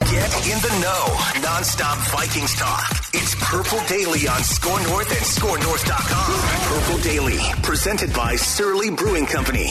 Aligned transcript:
Get 0.00 0.32
in 0.46 0.58
the 0.60 0.78
know. 0.82 1.42
Non-stop 1.42 1.98
Vikings 2.08 2.54
talk. 2.56 2.86
It's 3.14 3.34
Purple 3.36 3.80
Daily 3.88 4.28
on 4.28 4.42
Score 4.42 4.80
North 4.82 5.08
and 5.10 5.20
ScoreNorth.com. 5.20 6.78
Purple 6.78 7.02
Daily, 7.02 7.38
presented 7.62 8.12
by 8.12 8.36
Surly 8.36 8.90
Brewing 8.90 9.26
Company. 9.26 9.70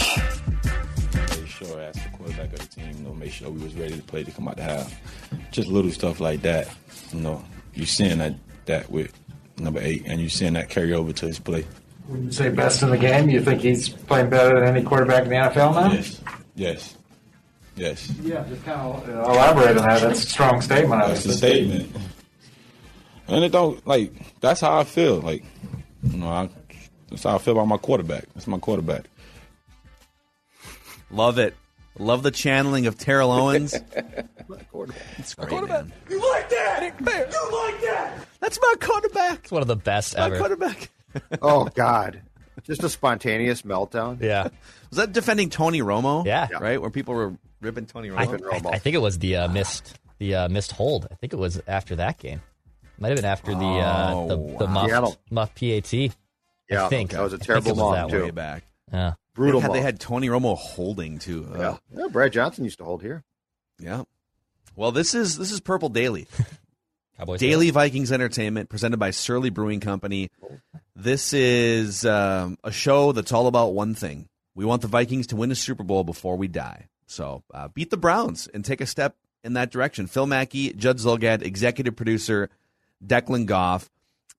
Make 1.29 1.47
sure 1.47 1.79
as 1.79 1.95
the 1.95 2.09
quarterback 2.13 2.53
of 2.53 2.59
the 2.59 2.65
team, 2.65 2.91
you 2.97 3.03
know, 3.03 3.13
make 3.13 3.31
sure 3.31 3.49
we 3.49 3.63
was 3.63 3.75
ready 3.75 3.95
to 3.95 4.01
play 4.03 4.23
to 4.23 4.31
come 4.31 4.47
out 4.47 4.57
the 4.57 4.63
half. 4.63 4.99
Just 5.51 5.67
little 5.67 5.91
stuff 5.91 6.19
like 6.19 6.41
that. 6.41 6.67
You 7.13 7.21
know, 7.21 7.43
you're 7.73 7.85
seeing 7.85 8.17
that 8.17 8.33
that 8.65 8.89
with 8.89 9.13
number 9.57 9.79
eight, 9.79 10.03
and 10.07 10.19
you're 10.19 10.29
seeing 10.29 10.53
that 10.53 10.69
carry 10.69 10.91
over 10.93 11.13
to 11.13 11.27
his 11.27 11.39
play. 11.39 11.65
Would 12.09 12.23
you 12.23 12.31
say 12.31 12.49
best 12.49 12.81
in 12.83 12.89
the 12.89 12.97
game? 12.97 13.29
You 13.29 13.41
think 13.41 13.61
he's 13.61 13.89
playing 13.89 14.29
better 14.29 14.59
than 14.59 14.75
any 14.75 14.83
quarterback 14.83 15.23
in 15.23 15.29
the 15.29 15.35
NFL 15.35 15.75
now? 15.75 15.91
Yes, 15.91 16.21
yes, 16.55 16.95
yes. 17.75 18.11
Yeah, 18.21 18.43
just 18.47 18.63
kind 18.65 18.79
of 18.81 19.09
uh, 19.09 19.31
elaborate 19.31 19.77
on 19.77 19.83
that. 19.87 20.01
That's 20.01 20.23
a 20.23 20.27
strong 20.27 20.61
statement. 20.61 21.01
That's 21.07 21.25
a 21.25 21.33
statement. 21.33 21.95
And 23.27 23.43
it 23.43 23.51
don't 23.51 23.85
like 23.87 24.39
that's 24.39 24.61
how 24.61 24.77
I 24.79 24.83
feel. 24.83 25.19
Like, 25.19 25.43
you 26.03 26.17
know, 26.17 26.27
I, 26.29 26.49
that's 27.09 27.23
how 27.23 27.35
I 27.35 27.37
feel 27.39 27.53
about 27.53 27.67
my 27.67 27.77
quarterback. 27.77 28.25
That's 28.35 28.47
my 28.47 28.59
quarterback. 28.59 29.05
Love 31.11 31.37
it. 31.39 31.55
Love 31.97 32.23
the 32.23 32.31
channeling 32.31 32.87
of 32.87 32.97
Terrell 32.97 33.31
Owens. 33.31 33.75
It's 35.17 35.33
great, 35.33 35.49
quarterback. 35.49 35.85
man. 35.85 35.93
You 36.09 36.19
like 36.31 36.49
that? 36.49 36.81
You 36.99 37.05
like 37.07 37.81
that? 37.81 38.13
That's 38.41 38.59
my 38.61 38.73
quarterback. 38.79 39.39
It's 39.39 39.51
one 39.51 39.63
of 39.63 39.67
the 39.67 39.75
best 39.75 40.15
My 40.15 40.25
ever. 40.25 40.37
quarterback. 40.37 40.91
oh 41.41 41.65
God, 41.73 42.21
just 42.63 42.83
a 42.83 42.89
spontaneous 42.89 43.61
meltdown. 43.63 44.21
Yeah. 44.21 44.43
Was 44.89 44.97
that 44.97 45.11
defending 45.13 45.49
Tony 45.49 45.81
Romo? 45.81 46.25
Yeah. 46.25 46.47
Right? 46.59 46.81
Where 46.81 46.89
people 46.89 47.13
were 47.13 47.35
ripping 47.61 47.85
Tony 47.85 48.11
I, 48.11 48.25
Romo? 48.25 48.65
I- 48.65 48.75
I 48.75 48.79
think 48.79 48.95
it 48.95 49.01
was 49.01 49.19
the 49.19 49.35
uh, 49.37 49.47
missed 49.49 49.99
the 50.19 50.35
uh, 50.35 50.49
missed 50.49 50.71
hold. 50.71 51.07
I 51.11 51.15
think 51.15 51.33
it 51.33 51.37
was 51.37 51.61
after 51.67 51.95
that 51.97 52.17
game. 52.19 52.41
Might 52.97 53.09
have 53.09 53.17
been 53.17 53.25
after 53.25 53.51
the 53.53 53.57
uh, 53.65 54.27
the, 54.27 54.33
Oh, 54.37 54.55
the 54.59 54.65
wow. 54.65 54.71
muff, 54.73 54.87
Seattle. 54.89 55.17
muff 55.29 55.55
PAT. 55.55 55.93
Yeah, 55.93 56.85
I 56.85 56.89
think 56.89 57.11
that 57.11 57.21
was 57.21 57.33
a 57.33 57.35
I 57.35 57.39
think 57.39 57.45
terrible 57.47 57.67
it 57.71 57.75
was 57.75 57.79
muff, 57.97 58.09
that 58.11 58.17
too. 58.17 58.23
Way 58.23 58.31
back. 58.31 58.63
Yeah. 58.93 59.13
Brutal. 59.33 59.59
Had, 59.59 59.71
they 59.73 59.79
muff. 59.79 59.83
had 59.85 59.99
Tony 59.99 60.29
Romo 60.29 60.55
holding 60.57 61.19
too. 61.19 61.47
yeah. 61.57 61.77
Yeah. 61.93 62.07
Brad 62.09 62.31
Johnson 62.31 62.63
used 62.63 62.77
to 62.77 62.85
hold 62.85 63.01
here. 63.01 63.23
Yeah. 63.79 64.03
Well, 64.77 64.91
this 64.93 65.13
is 65.13 65.37
this 65.37 65.51
is 65.51 65.59
Purple 65.59 65.89
Daily. 65.89 66.27
Cowboys 67.17 67.39
Daily 67.39 67.69
Vikings 67.69 68.11
Entertainment 68.11 68.69
presented 68.69 68.97
by 68.97 69.11
Surly 69.11 69.49
Brewing 69.49 69.79
Company. 69.79 70.29
This 70.97 71.33
is 71.33 72.05
um, 72.05 72.57
a 72.63 72.71
show 72.71 73.11
that's 73.11 73.33
all 73.33 73.47
about 73.47 73.73
one 73.73 73.95
thing. 73.95 74.29
We 74.55 74.63
want 74.63 74.81
the 74.81 74.87
Vikings 74.87 75.27
to 75.27 75.35
win 75.35 75.51
a 75.51 75.55
Super 75.55 75.83
Bowl 75.83 76.05
before 76.05 76.37
we 76.37 76.47
die. 76.47 76.87
So 77.05 77.43
uh, 77.53 77.67
beat 77.67 77.89
the 77.89 77.97
Browns 77.97 78.47
and 78.47 78.63
take 78.63 78.79
a 78.79 78.85
step 78.85 79.17
in 79.43 79.53
that 79.53 79.71
direction. 79.71 80.07
Phil 80.07 80.25
Mackey, 80.25 80.71
Judd 80.71 80.99
Zulgad, 80.99 81.41
executive 81.41 81.97
producer, 81.97 82.49
Declan 83.05 83.45
Goff. 83.45 83.89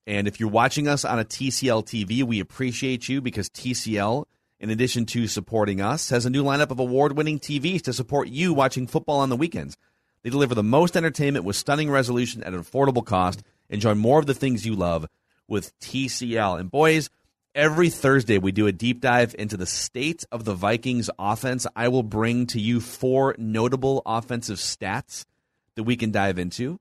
And 0.07 0.27
if 0.27 0.39
you're 0.39 0.49
watching 0.49 0.87
us 0.87 1.05
on 1.05 1.19
a 1.19 1.25
TCL 1.25 1.85
TV, 1.85 2.23
we 2.23 2.39
appreciate 2.39 3.07
you 3.07 3.21
because 3.21 3.49
TCL, 3.49 4.25
in 4.59 4.71
addition 4.71 5.05
to 5.07 5.27
supporting 5.27 5.79
us, 5.79 6.09
has 6.09 6.25
a 6.25 6.31
new 6.31 6.43
lineup 6.43 6.71
of 6.71 6.79
award 6.79 7.15
winning 7.15 7.39
TVs 7.39 7.83
to 7.83 7.93
support 7.93 8.29
you 8.29 8.51
watching 8.51 8.87
football 8.87 9.19
on 9.19 9.29
the 9.29 9.37
weekends. 9.37 9.77
They 10.23 10.31
deliver 10.31 10.55
the 10.55 10.63
most 10.63 10.97
entertainment 10.97 11.45
with 11.45 11.55
stunning 11.55 11.91
resolution 11.91 12.41
at 12.41 12.55
an 12.55 12.63
affordable 12.63 13.05
cost. 13.05 13.43
Enjoy 13.69 13.93
more 13.93 14.19
of 14.19 14.25
the 14.25 14.33
things 14.33 14.65
you 14.65 14.73
love 14.73 15.07
with 15.47 15.77
TCL. 15.79 16.59
And 16.59 16.71
boys, 16.71 17.09
every 17.55 17.89
Thursday 17.89 18.37
we 18.37 18.51
do 18.51 18.67
a 18.67 18.71
deep 18.71 19.01
dive 19.01 19.35
into 19.37 19.57
the 19.57 19.65
state 19.65 20.25
of 20.31 20.45
the 20.45 20.53
Vikings 20.53 21.09
offense. 21.17 21.65
I 21.75 21.87
will 21.87 22.03
bring 22.03 22.45
to 22.47 22.59
you 22.59 22.79
four 22.79 23.35
notable 23.37 24.01
offensive 24.05 24.57
stats 24.57 25.25
that 25.75 25.83
we 25.83 25.95
can 25.95 26.11
dive 26.11 26.37
into. 26.37 26.79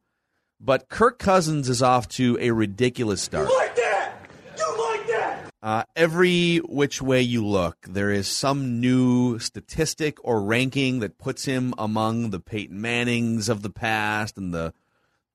But 0.61 0.89
Kirk 0.89 1.19
Cousins 1.19 1.69
is 1.69 1.83
off 1.83 2.09
to 2.11 2.39
a 2.41 2.51
ridiculous 2.51 3.21
start. 3.21 3.49
You 3.49 3.57
like 3.57 3.77
that? 3.77 4.13
You 4.57 4.79
like 4.79 5.07
that? 5.09 5.51
Uh, 5.63 5.85
every 5.95 6.59
which 6.59 7.03
way 7.03 7.21
you 7.21 7.45
look, 7.45 7.77
there 7.89 8.11
is 8.11 8.27
some 8.27 8.81
new 8.81 9.39
statistic 9.39 10.17
or 10.25 10.41
ranking 10.41 11.01
that 11.01 11.19
puts 11.19 11.45
him 11.45 11.75
among 11.77 12.31
the 12.31 12.41
Peyton 12.41 12.81
Mannings 12.81 13.49
of 13.49 13.63
the 13.63 13.71
past 13.71 14.39
and 14.39 14.55
the 14.55 14.73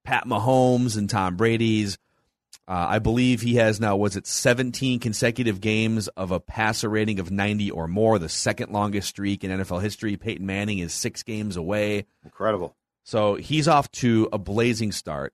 Pat 0.04 0.26
Mahomes 0.26 0.98
and 0.98 1.10
Tom 1.10 1.36
Brady's. 1.36 1.98
Uh, 2.72 2.88
I 2.92 3.00
believe 3.00 3.42
he 3.42 3.56
has 3.56 3.82
now, 3.82 3.98
was 3.98 4.16
it 4.16 4.26
17 4.26 5.02
consecutive 5.02 5.60
games 5.60 6.08
of 6.08 6.32
a 6.32 6.40
passer 6.40 6.88
rating 6.88 7.20
of 7.20 7.30
90 7.30 7.70
or 7.70 7.86
more, 7.86 8.18
the 8.18 8.30
second 8.30 8.72
longest 8.72 9.10
streak 9.10 9.44
in 9.44 9.52
NFL 9.52 9.82
history. 9.82 10.16
Peyton 10.16 10.46
Manning 10.46 10.80
is 10.80 10.94
six 10.94 11.22
games 11.22 11.58
away. 11.58 12.06
Incredible. 12.24 12.78
So 13.04 13.36
he's 13.36 13.68
off 13.68 13.92
to 13.92 14.30
a 14.32 14.38
blazing 14.38 14.94
start. 14.94 15.34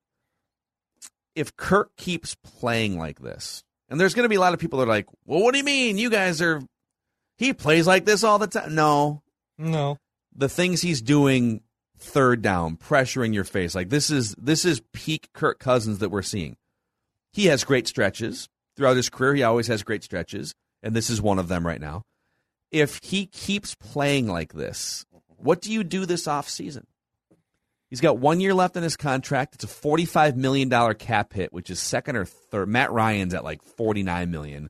If 1.35 1.55
Kirk 1.55 1.95
keeps 1.95 2.33
playing 2.33 2.97
like 2.97 3.19
this, 3.19 3.63
and 3.87 4.01
there's 4.01 4.15
going 4.15 4.23
to 4.25 4.29
be 4.29 4.37
a 4.37 4.39
lot 4.39 4.55
of 4.55 4.59
people 4.59 4.79
that 4.79 4.85
are 4.85 4.89
like, 4.89 5.05
well, 5.27 5.43
what 5.43 5.51
do 5.51 5.59
you 5.59 5.63
mean? 5.63 5.99
You 5.99 6.09
guys 6.09 6.41
are. 6.41 6.63
He 7.37 7.53
plays 7.53 7.85
like 7.85 8.05
this 8.05 8.23
all 8.23 8.39
the 8.39 8.47
time. 8.47 8.73
No. 8.73 9.21
No. 9.59 9.99
The 10.35 10.49
things 10.49 10.81
he's 10.81 11.03
doing 11.03 11.61
third 11.99 12.41
down, 12.41 12.77
pressuring 12.77 13.35
your 13.35 13.43
face. 13.43 13.75
Like 13.75 13.89
this 13.89 14.09
is 14.09 14.33
this 14.39 14.65
is 14.65 14.81
peak 14.91 15.29
Kirk 15.33 15.59
Cousins 15.59 15.99
that 15.99 16.09
we're 16.09 16.23
seeing. 16.23 16.57
He 17.37 17.45
has 17.45 17.63
great 17.63 17.87
stretches. 17.87 18.49
Throughout 18.75 18.95
his 18.95 19.11
career, 19.11 19.35
he 19.35 19.43
always 19.43 19.67
has 19.67 19.83
great 19.83 20.03
stretches, 20.03 20.55
and 20.81 20.95
this 20.95 21.11
is 21.11 21.21
one 21.21 21.37
of 21.37 21.47
them 21.47 21.67
right 21.67 21.79
now. 21.79 22.01
If 22.71 22.99
he 23.03 23.27
keeps 23.27 23.75
playing 23.75 24.25
like 24.25 24.53
this, 24.53 25.05
what 25.37 25.61
do 25.61 25.71
you 25.71 25.83
do 25.83 26.07
this 26.07 26.25
offseason? 26.25 26.85
He's 27.91 28.01
got 28.01 28.17
one 28.17 28.39
year 28.39 28.55
left 28.55 28.75
in 28.75 28.81
his 28.81 28.97
contract. 28.97 29.53
It's 29.53 29.63
a 29.65 29.67
$45 29.67 30.35
million 30.35 30.95
cap 30.95 31.31
hit, 31.31 31.53
which 31.53 31.69
is 31.69 31.79
second 31.79 32.15
or 32.15 32.25
third. 32.25 32.69
Matt 32.69 32.91
Ryan's 32.91 33.35
at 33.35 33.43
like 33.43 33.61
49 33.61 34.31
million. 34.31 34.67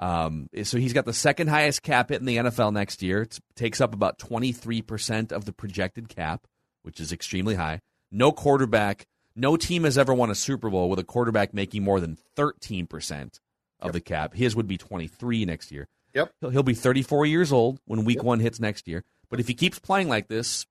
Um, 0.00 0.48
so 0.64 0.78
he's 0.78 0.94
got 0.94 1.04
the 1.04 1.12
second 1.12 1.46
highest 1.46 1.84
cap 1.84 2.08
hit 2.08 2.18
in 2.18 2.26
the 2.26 2.38
NFL 2.38 2.72
next 2.72 3.04
year. 3.04 3.22
It 3.22 3.38
takes 3.54 3.80
up 3.80 3.94
about 3.94 4.18
23% 4.18 5.30
of 5.30 5.44
the 5.44 5.52
projected 5.52 6.08
cap, 6.08 6.48
which 6.82 6.98
is 6.98 7.12
extremely 7.12 7.54
high. 7.54 7.78
No 8.10 8.32
quarterback, 8.32 9.06
no 9.36 9.56
team 9.56 9.84
has 9.84 9.98
ever 9.98 10.14
won 10.14 10.30
a 10.30 10.34
Super 10.34 10.70
Bowl 10.70 10.88
with 10.88 10.98
a 10.98 11.04
quarterback 11.04 11.52
making 11.54 11.82
more 11.82 12.00
than 12.00 12.18
13% 12.36 13.40
of 13.80 13.92
the 13.92 14.00
cap. 14.00 14.34
His 14.34 14.54
would 14.56 14.68
be 14.68 14.78
23 14.78 15.44
next 15.44 15.70
year. 15.70 15.88
Yep. 16.14 16.32
He'll, 16.40 16.50
he'll 16.50 16.62
be 16.62 16.74
34 16.74 17.26
years 17.26 17.52
old 17.52 17.80
when 17.86 18.04
week 18.04 18.22
one 18.22 18.40
hits 18.40 18.60
next 18.60 18.86
year. 18.86 19.04
But 19.30 19.40
if 19.40 19.48
he 19.48 19.54
keeps 19.54 19.78
playing 19.78 20.08
like 20.08 20.28
this, 20.28 20.66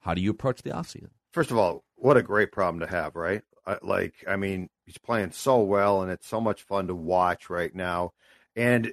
how 0.00 0.14
do 0.14 0.20
you 0.20 0.30
approach 0.30 0.62
the 0.62 0.70
offseason? 0.70 1.10
First 1.32 1.50
of 1.50 1.58
all, 1.58 1.84
what 1.94 2.16
a 2.16 2.22
great 2.22 2.50
problem 2.50 2.80
to 2.80 2.86
have, 2.86 3.14
right? 3.14 3.42
Like, 3.82 4.14
I 4.26 4.36
mean, 4.36 4.68
he's 4.84 4.98
playing 4.98 5.30
so 5.30 5.60
well, 5.60 6.02
and 6.02 6.10
it's 6.10 6.26
so 6.26 6.40
much 6.40 6.62
fun 6.62 6.88
to 6.88 6.94
watch 6.94 7.48
right 7.50 7.72
now. 7.72 8.12
And 8.56 8.92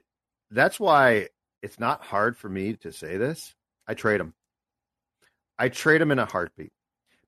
that's 0.52 0.80
why 0.80 1.30
it's 1.64 1.80
not 1.80 2.04
hard 2.04 2.38
for 2.38 2.48
me 2.48 2.74
to 2.78 2.92
say 2.92 3.18
this. 3.18 3.56
I 3.88 3.96
trade 3.96 4.22
him. 4.22 4.34
I 5.58 5.70
trade 5.70 6.02
him 6.02 6.12
in 6.12 6.20
a 6.20 6.26
heartbeat 6.26 6.72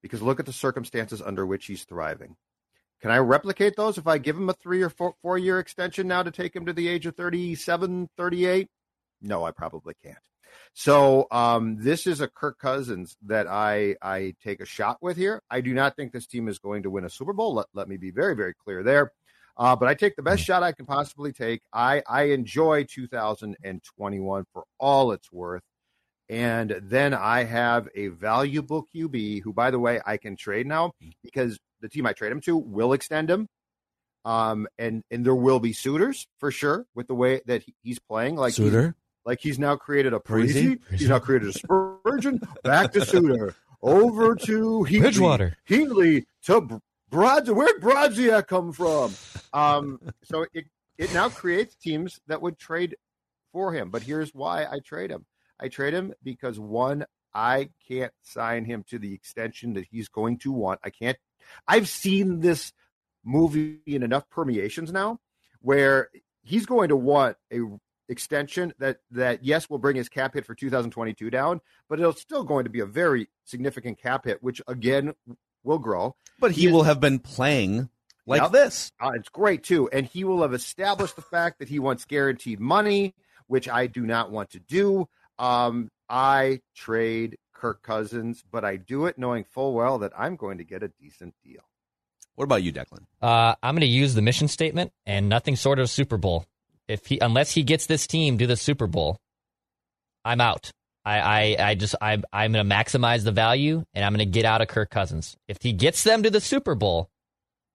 because 0.02 0.22
look 0.22 0.40
at 0.40 0.46
the 0.46 0.54
circumstances 0.54 1.22
under 1.22 1.46
which 1.46 1.66
he's 1.66 1.84
thriving. 1.84 2.36
Can 3.02 3.12
I 3.12 3.18
replicate 3.18 3.76
those 3.78 3.98
if 3.98 4.08
I 4.08 4.18
give 4.18 4.36
him 4.36 4.50
a 4.50 4.54
three 4.54 4.82
or 4.82 4.90
four, 4.90 5.14
four 5.22 5.38
year 5.38 5.60
extension 5.60 6.08
now 6.08 6.24
to 6.24 6.32
take 6.32 6.56
him 6.56 6.66
to 6.66 6.74
the 6.74 6.88
age 6.88 7.06
of 7.06 7.16
37, 7.16 8.10
38? 8.18 8.68
No, 9.22 9.46
I 9.46 9.52
probably 9.52 9.94
can't. 10.04 10.18
So 10.74 11.28
um, 11.32 11.78
this 11.80 12.08
is 12.08 12.22
a 12.22 12.28
Kirk 12.28 12.60
Cousins 12.60 13.16
that 13.26 13.48
I 13.48 13.96
I 14.02 14.36
take 14.44 14.62
a 14.62 14.66
shot 14.66 14.98
with 15.02 15.18
here. 15.18 15.42
I 15.50 15.62
do 15.62 15.74
not 15.74 15.96
think 15.96 16.12
this 16.12 16.28
team 16.28 16.48
is 16.48 16.60
going 16.60 16.84
to 16.84 16.90
win 16.90 17.06
a 17.06 17.10
Super 17.10 17.34
Bowl. 17.34 17.54
Let, 17.54 17.68
let 17.74 17.88
me 17.88 17.98
be 17.98 18.12
very 18.12 18.36
very 18.36 18.54
clear 18.54 18.84
there. 18.84 19.12
Uh, 19.58 19.76
but 19.76 19.90
I 19.90 19.94
take 19.94 20.16
the 20.16 20.24
best 20.24 20.44
shot 20.44 20.64
I 20.64 20.72
can 20.72 20.86
possibly 20.86 21.34
take. 21.34 21.62
I 21.74 22.02
I 22.08 22.24
enjoy 22.24 22.86
2021 22.86 24.46
for 24.54 24.64
all 24.80 25.12
it's 25.12 25.32
worth. 25.32 25.64
And 26.30 26.80
then 26.84 27.14
I 27.16 27.44
have 27.44 27.90
a 27.96 28.08
valuable 28.10 28.86
QB 28.94 29.42
who, 29.42 29.52
by 29.52 29.72
the 29.72 29.80
way, 29.80 30.00
I 30.06 30.18
can 30.18 30.36
trade 30.36 30.68
now 30.68 30.92
because 31.24 31.58
the 31.82 31.90
team 31.90 32.06
I 32.06 32.14
trade 32.14 32.32
him 32.32 32.42
to 32.42 32.56
will 32.56 32.94
extend 32.94 33.30
him. 33.30 33.48
Um, 34.26 34.68
and 34.78 35.04
and 35.10 35.26
there 35.26 35.34
will 35.36 35.60
be 35.60 35.74
suitors 35.74 36.28
for 36.40 36.52
sure 36.52 36.86
with 36.94 37.08
the 37.08 37.16
way 37.16 37.42
that 37.46 37.64
he's 37.84 38.00
playing. 38.00 38.36
Like 38.36 38.54
he's- 38.54 38.68
Suitor? 38.72 38.96
like 39.26 39.40
he's 39.42 39.58
now 39.60 39.76
created 39.76 40.14
a? 40.14 40.20
Parise. 40.20 40.80
He's 40.92 41.10
now 41.10 41.20
created 41.20 41.50
a 41.50 41.54
Spurgeon. 41.54 42.42
Back 42.64 42.92
to 42.94 43.06
suitor, 43.06 43.56
Over 43.82 44.36
to 44.36 44.86
Heatley. 44.90 45.00
Bridgewater. 45.00 45.58
Heatley 45.70 46.26
to 46.44 46.62
Br- 46.62 46.76
Where'd 47.12 47.82
Brodziak 47.82 48.48
come 48.48 48.72
from? 48.74 49.14
Um, 49.54 50.00
so 50.24 50.46
it 50.54 50.66
it 50.98 51.14
now 51.14 51.30
creates 51.30 51.76
teams 51.76 52.20
that 52.28 52.42
would 52.42 52.58
trade 52.60 52.96
for 53.54 53.74
him. 53.74 53.90
But 53.90 54.04
here's 54.04 54.34
why 54.36 54.66
I 54.66 54.80
trade 54.86 55.10
him. 55.12 55.26
I 55.60 55.68
trade 55.68 55.94
him 55.94 56.14
because 56.24 56.60
one, 56.60 57.06
I 57.34 57.70
can't 57.88 58.14
sign 58.24 58.66
him 58.66 58.84
to 58.90 58.98
the 59.00 59.14
extension 59.14 59.74
that 59.74 59.86
he's 59.92 60.08
going 60.08 60.38
to 60.40 60.52
want. 60.52 60.80
I 60.84 60.90
can't. 60.90 61.18
I've 61.68 61.88
seen 61.88 62.40
this 62.40 62.74
movie 63.24 63.80
in 63.86 64.04
enough 64.04 64.30
permeations 64.30 64.92
now 64.92 65.20
where 65.62 66.10
he's 66.42 66.66
going 66.66 66.90
to 66.90 66.96
want 66.96 67.38
a 67.52 67.60
extension 68.08 68.74
that 68.80 68.98
that 69.12 69.44
yes 69.44 69.70
will 69.70 69.78
bring 69.78 69.96
his 69.96 70.10
cap 70.10 70.34
hit 70.34 70.46
for 70.46 70.56
2022 70.56 71.30
down, 71.30 71.62
but 71.88 72.00
it'll 72.00 72.14
still 72.14 72.44
going 72.44 72.64
to 72.64 72.70
be 72.70 72.80
a 72.80 72.86
very 72.86 73.28
significant 73.46 74.00
cap 74.00 74.26
hit, 74.26 74.42
which 74.42 74.62
again 74.68 75.14
will 75.64 75.78
grow. 75.78 76.16
But 76.40 76.52
he 76.52 76.62
He 76.62 76.68
will 76.72 76.84
have 76.84 77.00
been 77.00 77.20
playing 77.20 77.90
like 78.26 78.42
Yep. 78.42 78.52
this. 78.52 78.92
Uh, 79.00 79.12
it's 79.16 79.30
great 79.30 79.64
too, 79.64 79.90
and 79.90 80.06
he 80.06 80.24
will 80.24 80.42
have 80.42 80.54
established 80.54 81.16
the 81.16 81.22
fact 81.22 81.60
that 81.60 81.70
he 81.70 81.78
wants 81.80 82.06
guaranteed 82.06 82.60
money, 82.60 83.14
which 83.48 83.70
I 83.70 83.88
do 83.88 84.06
not 84.06 84.32
want 84.32 84.52
to 84.52 84.60
do. 84.60 85.08
Um, 85.40 85.90
I 86.10 86.62
trade 86.76 87.38
Kirk 87.54 87.82
Cousins, 87.82 88.44
but 88.52 88.64
I 88.64 88.76
do 88.76 89.06
it 89.06 89.18
knowing 89.18 89.46
full 89.46 89.74
well 89.74 90.00
that 90.00 90.12
I'm 90.18 90.36
going 90.36 90.58
to 90.60 90.64
get 90.64 90.84
a 90.84 90.90
decent 91.00 91.34
deal. 91.44 91.62
What 92.36 92.46
about 92.46 92.64
you, 92.64 92.72
Declan? 92.72 93.06
Uh, 93.22 93.56
I'm 93.62 93.76
going 93.76 93.82
to 93.82 93.88
use 93.88 94.14
the 94.14 94.22
mission 94.22 94.48
statement 94.48 94.92
and 95.06 95.28
nothing 95.28 95.56
sort 95.56 95.80
of 95.80 95.90
Super 95.90 96.18
Bowl. 96.18 96.46
If 96.88 97.06
he, 97.06 97.20
unless 97.20 97.52
he 97.52 97.64
gets 97.64 97.86
this 97.86 98.08
team 98.08 98.38
to 98.38 98.48
the 98.48 98.56
Super 98.56 98.88
Bowl, 98.88 99.18
I'm 100.24 100.42
out. 100.42 100.72
I, 101.06 101.20
I, 101.20 101.70
I 101.70 101.76
just, 101.76 101.96
I, 102.02 102.22
I'm 102.32 102.54
going 102.54 102.68
to 102.68 102.76
maximize 102.76 103.24
the 103.24 103.32
value 103.32 103.84
and 103.94 104.06
I'm 104.06 104.14
going 104.14 104.26
to 104.26 104.32
get 104.32 104.46
out 104.46 104.62
of 104.62 104.68
Kirk 104.68 104.90
Cousins. 104.90 105.36
If 105.48 105.62
he 105.62 105.74
gets 105.74 106.04
them 106.04 106.24
to 106.24 106.30
the 106.30 106.42
Super 106.42 106.76
Bowl, 106.76 107.10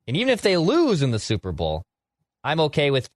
and 0.06 0.16
even 0.16 0.32
if 0.32 0.42
they 0.42 0.56
lose 0.56 1.02
in 1.02 1.10
the 1.10 1.18
Super 1.18 1.52
Bowl, 1.52 1.82
I'm 2.42 2.60
okay 2.60 2.90
with 2.90 3.08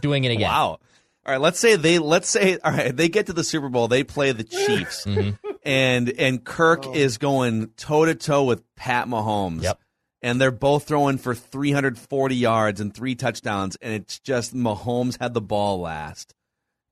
doing 0.00 0.24
it 0.24 0.32
again. 0.32 0.50
Wow. 0.50 0.80
All 1.26 1.32
right, 1.32 1.40
let's 1.40 1.58
say 1.58 1.76
they 1.76 1.98
let's 1.98 2.28
say 2.28 2.58
all 2.64 2.72
right, 2.72 2.96
they 2.96 3.08
get 3.08 3.26
to 3.26 3.32
the 3.32 3.44
Super 3.44 3.68
Bowl, 3.68 3.88
they 3.88 4.04
play 4.04 4.32
the 4.32 4.44
Chiefs. 4.44 5.04
Mhm. 5.06 5.38
And 5.62 6.08
and 6.18 6.42
Kirk 6.42 6.86
is 6.96 7.18
going 7.18 7.68
toe 7.76 8.06
to 8.06 8.14
toe 8.14 8.44
with 8.44 8.62
Pat 8.76 9.06
Mahomes. 9.08 9.62
Yep. 9.62 9.78
And 10.22 10.40
they're 10.40 10.50
both 10.50 10.84
throwing 10.88 11.18
for 11.18 11.34
340 11.34 12.34
yards 12.34 12.80
and 12.80 12.94
three 12.94 13.14
touchdowns 13.14 13.76
and 13.82 13.92
it's 13.92 14.18
just 14.20 14.54
Mahomes 14.54 15.18
had 15.20 15.34
the 15.34 15.40
ball 15.42 15.80
last. 15.80 16.34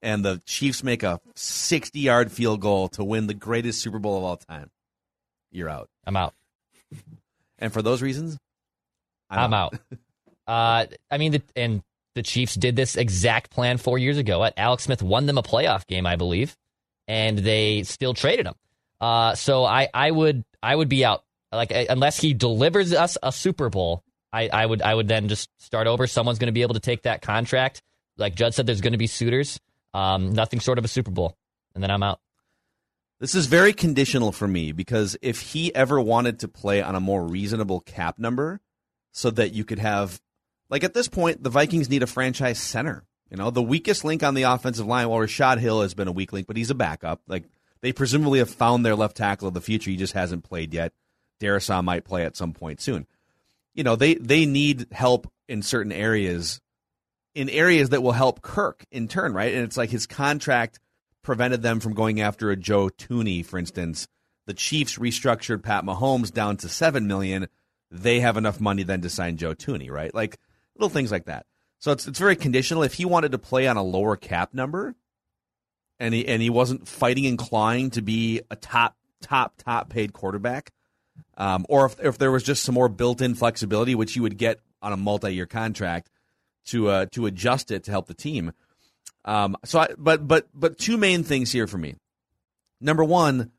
And 0.02 0.24
the 0.24 0.40
Chiefs 0.46 0.84
make 0.84 1.02
a 1.02 1.18
60-yard 1.34 2.30
field 2.30 2.60
goal 2.60 2.88
to 2.90 3.02
win 3.02 3.26
the 3.26 3.34
greatest 3.34 3.80
Super 3.82 3.98
Bowl 3.98 4.18
of 4.18 4.24
all 4.24 4.36
time. 4.36 4.70
You're 5.50 5.68
out. 5.70 5.88
I'm 6.06 6.16
out. 6.16 6.34
And 7.58 7.72
for 7.72 7.82
those 7.82 8.00
reasons, 8.02 8.38
I'm 9.30 9.52
out. 9.54 9.74
uh, 10.46 10.86
I 11.10 11.18
mean, 11.18 11.32
the, 11.32 11.42
and 11.56 11.82
the 12.18 12.22
Chiefs 12.24 12.56
did 12.56 12.74
this 12.74 12.96
exact 12.96 13.50
plan 13.50 13.78
four 13.78 13.96
years 13.96 14.18
ago. 14.18 14.40
What 14.40 14.54
Alex 14.56 14.82
Smith 14.82 15.02
won 15.02 15.26
them 15.26 15.38
a 15.38 15.42
playoff 15.42 15.86
game, 15.86 16.04
I 16.04 16.16
believe, 16.16 16.56
and 17.06 17.38
they 17.38 17.84
still 17.84 18.12
traded 18.12 18.44
him. 18.46 18.54
Uh, 19.00 19.36
so 19.36 19.64
I, 19.64 19.88
I 19.94 20.10
would, 20.10 20.44
I 20.60 20.74
would 20.74 20.88
be 20.88 21.04
out. 21.04 21.22
Like 21.52 21.70
unless 21.72 22.20
he 22.20 22.34
delivers 22.34 22.92
us 22.92 23.16
a 23.22 23.30
Super 23.30 23.70
Bowl, 23.70 24.02
I, 24.32 24.48
I 24.48 24.66
would, 24.66 24.82
I 24.82 24.92
would 24.92 25.06
then 25.06 25.28
just 25.28 25.48
start 25.58 25.86
over. 25.86 26.08
Someone's 26.08 26.40
going 26.40 26.48
to 26.48 26.52
be 26.52 26.62
able 26.62 26.74
to 26.74 26.80
take 26.80 27.02
that 27.02 27.22
contract. 27.22 27.82
Like 28.16 28.34
Judd 28.34 28.52
said, 28.52 28.66
there's 28.66 28.80
going 28.80 28.92
to 28.92 28.98
be 28.98 29.06
suitors. 29.06 29.60
Um, 29.94 30.32
nothing 30.32 30.58
short 30.58 30.78
of 30.78 30.84
a 30.84 30.88
Super 30.88 31.12
Bowl, 31.12 31.36
and 31.74 31.82
then 31.82 31.90
I'm 31.92 32.02
out. 32.02 32.18
This 33.20 33.36
is 33.36 33.46
very 33.46 33.72
conditional 33.72 34.32
for 34.32 34.46
me 34.46 34.72
because 34.72 35.16
if 35.22 35.40
he 35.40 35.74
ever 35.74 36.00
wanted 36.00 36.40
to 36.40 36.48
play 36.48 36.82
on 36.82 36.94
a 36.94 37.00
more 37.00 37.24
reasonable 37.24 37.80
cap 37.80 38.18
number 38.18 38.60
so 39.12 39.30
that 39.30 39.54
you 39.54 39.64
could 39.64 39.78
have 39.78 40.20
like 40.70 40.84
at 40.84 40.94
this 40.94 41.08
point 41.08 41.42
the 41.42 41.50
Vikings 41.50 41.88
need 41.88 42.02
a 42.02 42.06
franchise 42.06 42.58
center. 42.58 43.04
You 43.30 43.36
know, 43.36 43.50
the 43.50 43.62
weakest 43.62 44.04
link 44.04 44.22
on 44.22 44.34
the 44.34 44.44
offensive 44.44 44.86
line, 44.86 45.08
well 45.08 45.20
Rashod 45.20 45.58
Hill 45.58 45.82
has 45.82 45.94
been 45.94 46.08
a 46.08 46.12
weak 46.12 46.32
link, 46.32 46.46
but 46.46 46.56
he's 46.56 46.70
a 46.70 46.74
backup. 46.74 47.20
Like 47.26 47.44
they 47.80 47.92
presumably 47.92 48.38
have 48.38 48.50
found 48.50 48.84
their 48.84 48.96
left 48.96 49.16
tackle 49.16 49.48
of 49.48 49.54
the 49.54 49.60
future. 49.60 49.90
He 49.90 49.96
just 49.96 50.14
hasn't 50.14 50.44
played 50.44 50.74
yet. 50.74 50.92
Darrisaw 51.40 51.84
might 51.84 52.04
play 52.04 52.24
at 52.24 52.36
some 52.36 52.52
point 52.52 52.80
soon. 52.80 53.06
You 53.74 53.84
know, 53.84 53.96
they 53.96 54.14
they 54.14 54.46
need 54.46 54.86
help 54.90 55.30
in 55.48 55.62
certain 55.62 55.92
areas 55.92 56.60
in 57.34 57.48
areas 57.48 57.90
that 57.90 58.02
will 58.02 58.12
help 58.12 58.42
Kirk 58.42 58.84
in 58.90 59.06
turn, 59.06 59.32
right? 59.32 59.54
And 59.54 59.62
it's 59.62 59.76
like 59.76 59.90
his 59.90 60.06
contract 60.06 60.80
prevented 61.22 61.62
them 61.62 61.78
from 61.78 61.94
going 61.94 62.20
after 62.20 62.50
a 62.50 62.56
Joe 62.56 62.88
Thuney, 62.88 63.44
for 63.44 63.58
instance. 63.58 64.08
The 64.46 64.54
Chiefs 64.54 64.98
restructured 64.98 65.62
Pat 65.62 65.84
Mahomes 65.84 66.32
down 66.32 66.56
to 66.58 66.68
seven 66.68 67.06
million. 67.06 67.48
They 67.90 68.20
have 68.20 68.36
enough 68.36 68.60
money 68.60 68.82
then 68.82 69.02
to 69.02 69.10
sign 69.10 69.36
Joe 69.36 69.54
Thuney, 69.54 69.90
right? 69.90 70.12
Like 70.12 70.38
little 70.78 70.92
things 70.92 71.12
like 71.12 71.26
that. 71.26 71.46
So 71.78 71.92
it's 71.92 72.06
it's 72.06 72.18
very 72.18 72.36
conditional. 72.36 72.82
If 72.82 72.94
he 72.94 73.04
wanted 73.04 73.32
to 73.32 73.38
play 73.38 73.66
on 73.66 73.76
a 73.76 73.82
lower 73.82 74.16
cap 74.16 74.54
number, 74.54 74.94
and 75.98 76.14
he 76.14 76.26
and 76.26 76.42
he 76.42 76.50
wasn't 76.50 76.88
fighting 76.88 77.36
clawing 77.36 77.90
to 77.90 78.02
be 78.02 78.40
a 78.50 78.56
top 78.56 78.96
top 79.20 79.54
top 79.58 79.90
paid 79.90 80.12
quarterback, 80.12 80.72
um, 81.36 81.64
or 81.68 81.86
if 81.86 82.00
if 82.00 82.18
there 82.18 82.32
was 82.32 82.42
just 82.42 82.64
some 82.64 82.74
more 82.74 82.88
built 82.88 83.20
in 83.20 83.34
flexibility, 83.34 83.94
which 83.94 84.16
you 84.16 84.22
would 84.22 84.38
get 84.38 84.60
on 84.82 84.92
a 84.92 84.96
multi 84.96 85.34
year 85.34 85.46
contract 85.46 86.10
to 86.66 86.88
uh, 86.88 87.06
to 87.12 87.26
adjust 87.26 87.70
it 87.70 87.84
to 87.84 87.90
help 87.90 88.06
the 88.06 88.14
team. 88.14 88.52
Um, 89.24 89.56
so, 89.64 89.80
I, 89.80 89.88
but 89.96 90.26
but 90.26 90.48
but 90.54 90.78
two 90.78 90.96
main 90.96 91.22
things 91.22 91.52
here 91.52 91.66
for 91.66 91.78
me. 91.78 91.94
Number 92.80 93.04
one, 93.04 93.50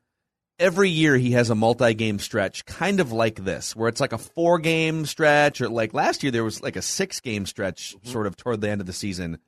every 0.60 0.90
year 0.90 1.16
he 1.16 1.32
has 1.32 1.50
a 1.50 1.54
multi-game 1.54 2.18
stretch, 2.20 2.64
kind 2.66 3.00
of 3.00 3.10
like 3.10 3.44
this, 3.44 3.74
where 3.74 3.88
it's 3.88 4.00
like 4.00 4.12
a 4.12 4.18
four-game 4.18 5.06
stretch, 5.06 5.60
or 5.60 5.68
like 5.68 5.94
last 5.94 6.22
year 6.22 6.30
there 6.30 6.44
was 6.44 6.62
like 6.62 6.76
a 6.76 6.82
six-game 6.82 7.46
stretch, 7.46 7.96
mm-hmm. 7.96 8.08
sort 8.08 8.26
of 8.26 8.36
toward 8.36 8.60
the 8.60 8.68
end 8.68 8.80
of 8.80 8.86
the 8.86 8.92
season, 8.92 9.38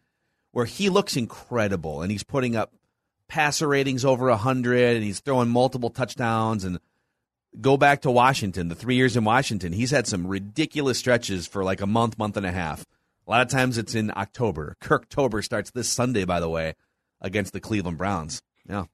where 0.51 0.65
he 0.65 0.89
looks 0.89 1.17
incredible 1.17 2.03
and 2.03 2.11
he's 2.11 2.25
putting 2.25 2.57
up 2.57 2.73
passer 3.29 3.69
ratings 3.69 4.05
over 4.05 4.31
hundred, 4.31 4.97
and 4.97 5.05
he's 5.05 5.21
throwing 5.21 5.49
multiple 5.49 5.91
touchdowns. 5.91 6.65
And 6.65 6.81
go 7.61 7.77
back 7.77 8.03
to 8.03 8.11
Washington, 8.11 8.69
the 8.69 8.75
three 8.75 8.97
years 8.97 9.17
in 9.17 9.25
Washington, 9.25 9.73
he's 9.73 9.91
had 9.91 10.07
some 10.07 10.27
ridiculous 10.27 10.99
stretches 10.99 11.47
for 11.47 11.63
like 11.63 11.81
a 11.81 11.87
month, 11.87 12.19
month 12.19 12.37
and 12.37 12.47
a 12.47 12.53
half. 12.53 12.85
A 13.27 13.31
lot 13.31 13.43
of 13.43 13.49
times 13.49 13.79
it's 13.79 13.95
in 13.95 14.11
October. 14.17 14.77
Kirktober 14.83 15.45
starts 15.45 15.71
this 15.71 15.89
Sunday, 15.89 16.25
by 16.25 16.41
the 16.41 16.49
way, 16.49 16.75
against 17.21 17.53
the 17.53 17.61
Cleveland 17.61 17.99
Browns. 17.99 18.43
Yeah. 18.69 18.85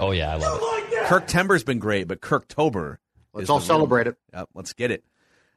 Oh 0.00 0.10
yeah, 0.12 0.32
I 0.32 0.36
love 0.36 0.60
it. 0.62 1.06
Kirk 1.06 1.26
Timber's 1.26 1.64
been 1.64 1.78
great, 1.78 2.08
but 2.08 2.20
Kirktober. 2.20 2.98
Let's 3.32 3.50
all 3.50 3.58
the 3.58 3.62
real- 3.62 3.66
celebrate 3.66 4.06
it. 4.06 4.16
Yep, 4.32 4.48
let's 4.54 4.72
get 4.72 4.90
it. 4.90 5.04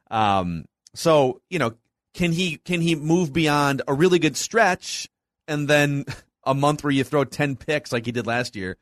Um, 0.09 0.65
so 0.93 1.41
you 1.49 1.59
know, 1.59 1.75
can 2.13 2.31
he 2.31 2.57
can 2.57 2.81
he 2.81 2.95
move 2.95 3.33
beyond 3.33 3.81
a 3.87 3.93
really 3.93 4.19
good 4.19 4.37
stretch 4.37 5.09
and 5.47 5.67
then 5.67 6.05
a 6.43 6.53
month 6.53 6.83
where 6.83 6.91
you 6.91 7.03
throw 7.03 7.23
ten 7.23 7.55
picks 7.55 7.91
like 7.91 8.05
he 8.05 8.11
did 8.11 8.27
last 8.27 8.55
year 8.55 8.77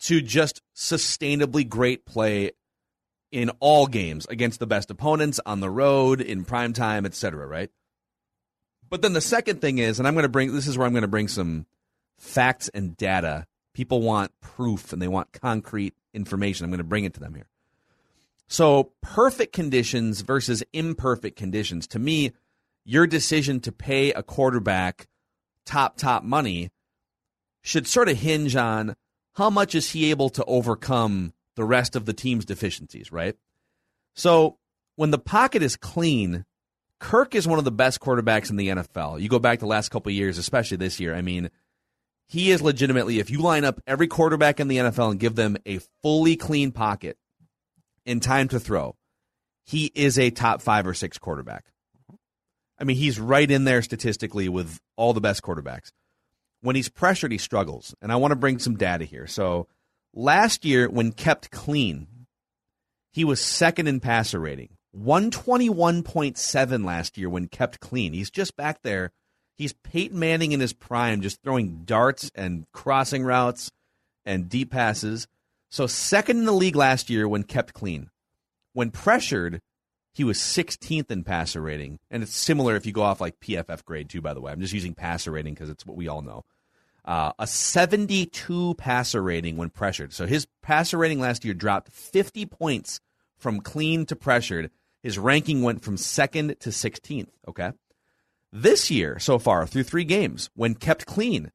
to 0.00 0.20
just 0.20 0.62
sustainably 0.74 1.68
great 1.68 2.04
play 2.04 2.52
in 3.30 3.50
all 3.60 3.86
games 3.86 4.26
against 4.26 4.60
the 4.60 4.66
best 4.66 4.90
opponents 4.90 5.40
on 5.44 5.60
the 5.60 5.70
road 5.70 6.20
in 6.20 6.44
prime 6.44 6.72
time, 6.72 7.06
etc. 7.06 7.46
Right. 7.46 7.70
But 8.90 9.02
then 9.02 9.12
the 9.12 9.20
second 9.20 9.60
thing 9.60 9.78
is, 9.78 9.98
and 9.98 10.06
I'm 10.06 10.14
going 10.14 10.24
to 10.24 10.28
bring 10.28 10.52
this 10.52 10.66
is 10.66 10.76
where 10.78 10.86
I'm 10.86 10.92
going 10.92 11.02
to 11.02 11.08
bring 11.08 11.28
some 11.28 11.66
facts 12.18 12.68
and 12.68 12.96
data. 12.96 13.46
People 13.74 14.00
want 14.00 14.32
proof 14.40 14.92
and 14.92 15.02
they 15.02 15.08
want 15.08 15.32
concrete 15.32 15.94
information. 16.14 16.64
I'm 16.64 16.70
going 16.70 16.78
to 16.78 16.84
bring 16.84 17.04
it 17.04 17.14
to 17.14 17.20
them 17.20 17.34
here. 17.34 17.46
So, 18.46 18.92
perfect 19.02 19.52
conditions 19.52 20.20
versus 20.20 20.62
imperfect 20.72 21.36
conditions. 21.36 21.86
To 21.88 21.98
me, 21.98 22.32
your 22.84 23.06
decision 23.06 23.60
to 23.60 23.72
pay 23.72 24.12
a 24.12 24.22
quarterback 24.22 25.08
top, 25.66 25.96
top 25.96 26.22
money 26.22 26.70
should 27.62 27.86
sort 27.86 28.08
of 28.08 28.18
hinge 28.18 28.54
on 28.54 28.94
how 29.34 29.50
much 29.50 29.74
is 29.74 29.90
he 29.90 30.10
able 30.10 30.28
to 30.30 30.44
overcome 30.44 31.32
the 31.56 31.64
rest 31.64 31.96
of 31.96 32.04
the 32.04 32.12
team's 32.12 32.44
deficiencies, 32.44 33.10
right? 33.10 33.36
So, 34.14 34.58
when 34.96 35.10
the 35.10 35.18
pocket 35.18 35.62
is 35.62 35.76
clean, 35.76 36.44
Kirk 37.00 37.34
is 37.34 37.48
one 37.48 37.58
of 37.58 37.64
the 37.64 37.72
best 37.72 38.00
quarterbacks 38.00 38.50
in 38.50 38.56
the 38.56 38.68
NFL. 38.68 39.20
You 39.20 39.28
go 39.28 39.38
back 39.38 39.58
the 39.58 39.66
last 39.66 39.90
couple 39.90 40.12
years, 40.12 40.38
especially 40.38 40.76
this 40.76 41.00
year. 41.00 41.14
I 41.14 41.22
mean, 41.22 41.50
he 42.28 42.50
is 42.50 42.62
legitimately, 42.62 43.18
if 43.18 43.30
you 43.30 43.40
line 43.40 43.64
up 43.64 43.80
every 43.86 44.06
quarterback 44.06 44.60
in 44.60 44.68
the 44.68 44.78
NFL 44.78 45.12
and 45.12 45.20
give 45.20 45.34
them 45.34 45.56
a 45.66 45.80
fully 46.02 46.36
clean 46.36 46.72
pocket 46.72 47.16
in 48.06 48.20
time 48.20 48.48
to 48.48 48.60
throw, 48.60 48.96
he 49.64 49.90
is 49.94 50.18
a 50.18 50.30
top 50.30 50.62
five 50.62 50.86
or 50.86 50.94
six 50.94 51.18
quarterback. 51.18 51.66
I 52.78 52.84
mean, 52.84 52.96
he's 52.96 53.20
right 53.20 53.50
in 53.50 53.64
there 53.64 53.82
statistically 53.82 54.48
with 54.48 54.78
all 54.96 55.12
the 55.12 55.20
best 55.20 55.42
quarterbacks. 55.42 55.92
When 56.60 56.76
he's 56.76 56.88
pressured, 56.88 57.32
he 57.32 57.38
struggles. 57.38 57.94
And 58.02 58.10
I 58.10 58.16
want 58.16 58.32
to 58.32 58.36
bring 58.36 58.58
some 58.58 58.76
data 58.76 59.04
here. 59.04 59.26
So 59.26 59.68
last 60.14 60.64
year, 60.64 60.88
when 60.88 61.12
kept 61.12 61.50
clean, 61.50 62.06
he 63.12 63.24
was 63.24 63.40
second 63.40 63.86
in 63.86 64.00
passer 64.00 64.40
rating. 64.40 64.70
121.7 64.96 66.84
last 66.84 67.18
year 67.18 67.28
when 67.28 67.48
kept 67.48 67.80
clean. 67.80 68.12
He's 68.12 68.30
just 68.30 68.56
back 68.56 68.82
there. 68.82 69.12
He's 69.56 69.72
Peyton 69.72 70.18
Manning 70.18 70.52
in 70.52 70.60
his 70.60 70.72
prime, 70.72 71.20
just 71.20 71.42
throwing 71.42 71.84
darts 71.84 72.30
and 72.34 72.66
crossing 72.72 73.22
routes 73.22 73.70
and 74.24 74.48
deep 74.48 74.70
passes. 74.70 75.26
So, 75.70 75.86
second 75.86 76.38
in 76.38 76.44
the 76.44 76.52
league 76.52 76.76
last 76.76 77.10
year 77.10 77.28
when 77.28 77.42
kept 77.42 77.74
clean. 77.74 78.10
When 78.72 78.90
pressured, 78.90 79.60
he 80.12 80.24
was 80.24 80.38
16th 80.38 81.10
in 81.10 81.24
passer 81.24 81.60
rating. 81.60 81.98
And 82.10 82.22
it's 82.22 82.34
similar 82.34 82.76
if 82.76 82.86
you 82.86 82.92
go 82.92 83.02
off 83.02 83.20
like 83.20 83.40
PFF 83.40 83.84
grade, 83.84 84.08
too, 84.08 84.20
by 84.20 84.34
the 84.34 84.40
way. 84.40 84.52
I'm 84.52 84.60
just 84.60 84.72
using 84.72 84.94
passer 84.94 85.30
rating 85.30 85.54
because 85.54 85.70
it's 85.70 85.86
what 85.86 85.96
we 85.96 86.08
all 86.08 86.22
know. 86.22 86.44
Uh, 87.04 87.32
a 87.38 87.46
72 87.46 88.74
passer 88.74 89.22
rating 89.22 89.56
when 89.56 89.70
pressured. 89.70 90.12
So, 90.12 90.26
his 90.26 90.46
passer 90.62 90.98
rating 90.98 91.20
last 91.20 91.44
year 91.44 91.54
dropped 91.54 91.90
50 91.90 92.46
points 92.46 93.00
from 93.36 93.60
clean 93.60 94.06
to 94.06 94.16
pressured 94.16 94.70
his 95.04 95.18
ranking 95.18 95.62
went 95.62 95.82
from 95.84 95.98
second 95.98 96.58
to 96.60 96.70
16th. 96.70 97.28
Okay. 97.46 97.72
This 98.56 98.88
year, 98.88 99.18
so 99.18 99.40
far, 99.40 99.66
through 99.66 99.82
three 99.82 100.04
games, 100.04 100.48
when 100.54 100.76
kept 100.76 101.06
clean, 101.06 101.50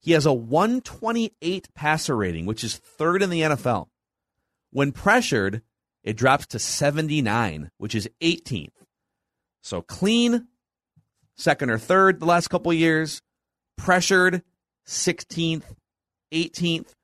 he 0.00 0.12
has 0.12 0.24
a 0.24 0.32
128 0.32 1.68
passer 1.74 2.16
rating, 2.16 2.46
which 2.46 2.64
is 2.64 2.78
third 2.78 3.22
in 3.22 3.28
the 3.28 3.42
NFL. 3.42 3.88
When 4.70 4.90
pressured, 4.90 5.60
it 6.02 6.16
drops 6.16 6.46
to 6.46 6.58
79, 6.58 7.70
which 7.76 7.94
is 7.94 8.08
18th. 8.22 8.72
So 9.62 9.82
clean, 9.82 10.48
second 11.36 11.68
or 11.68 11.76
third 11.76 12.20
the 12.20 12.26
last 12.26 12.48
couple 12.48 12.72
years, 12.72 13.20
pressured, 13.76 14.42
16th, 14.86 15.64
18th. 16.32 16.94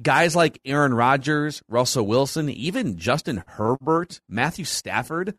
Guys 0.00 0.34
like 0.34 0.62
Aaron 0.64 0.94
Rodgers, 0.94 1.62
Russell 1.68 2.06
Wilson, 2.06 2.48
even 2.48 2.96
Justin 2.96 3.44
Herbert, 3.46 4.22
Matthew 4.30 4.64
Stafford 4.64 5.34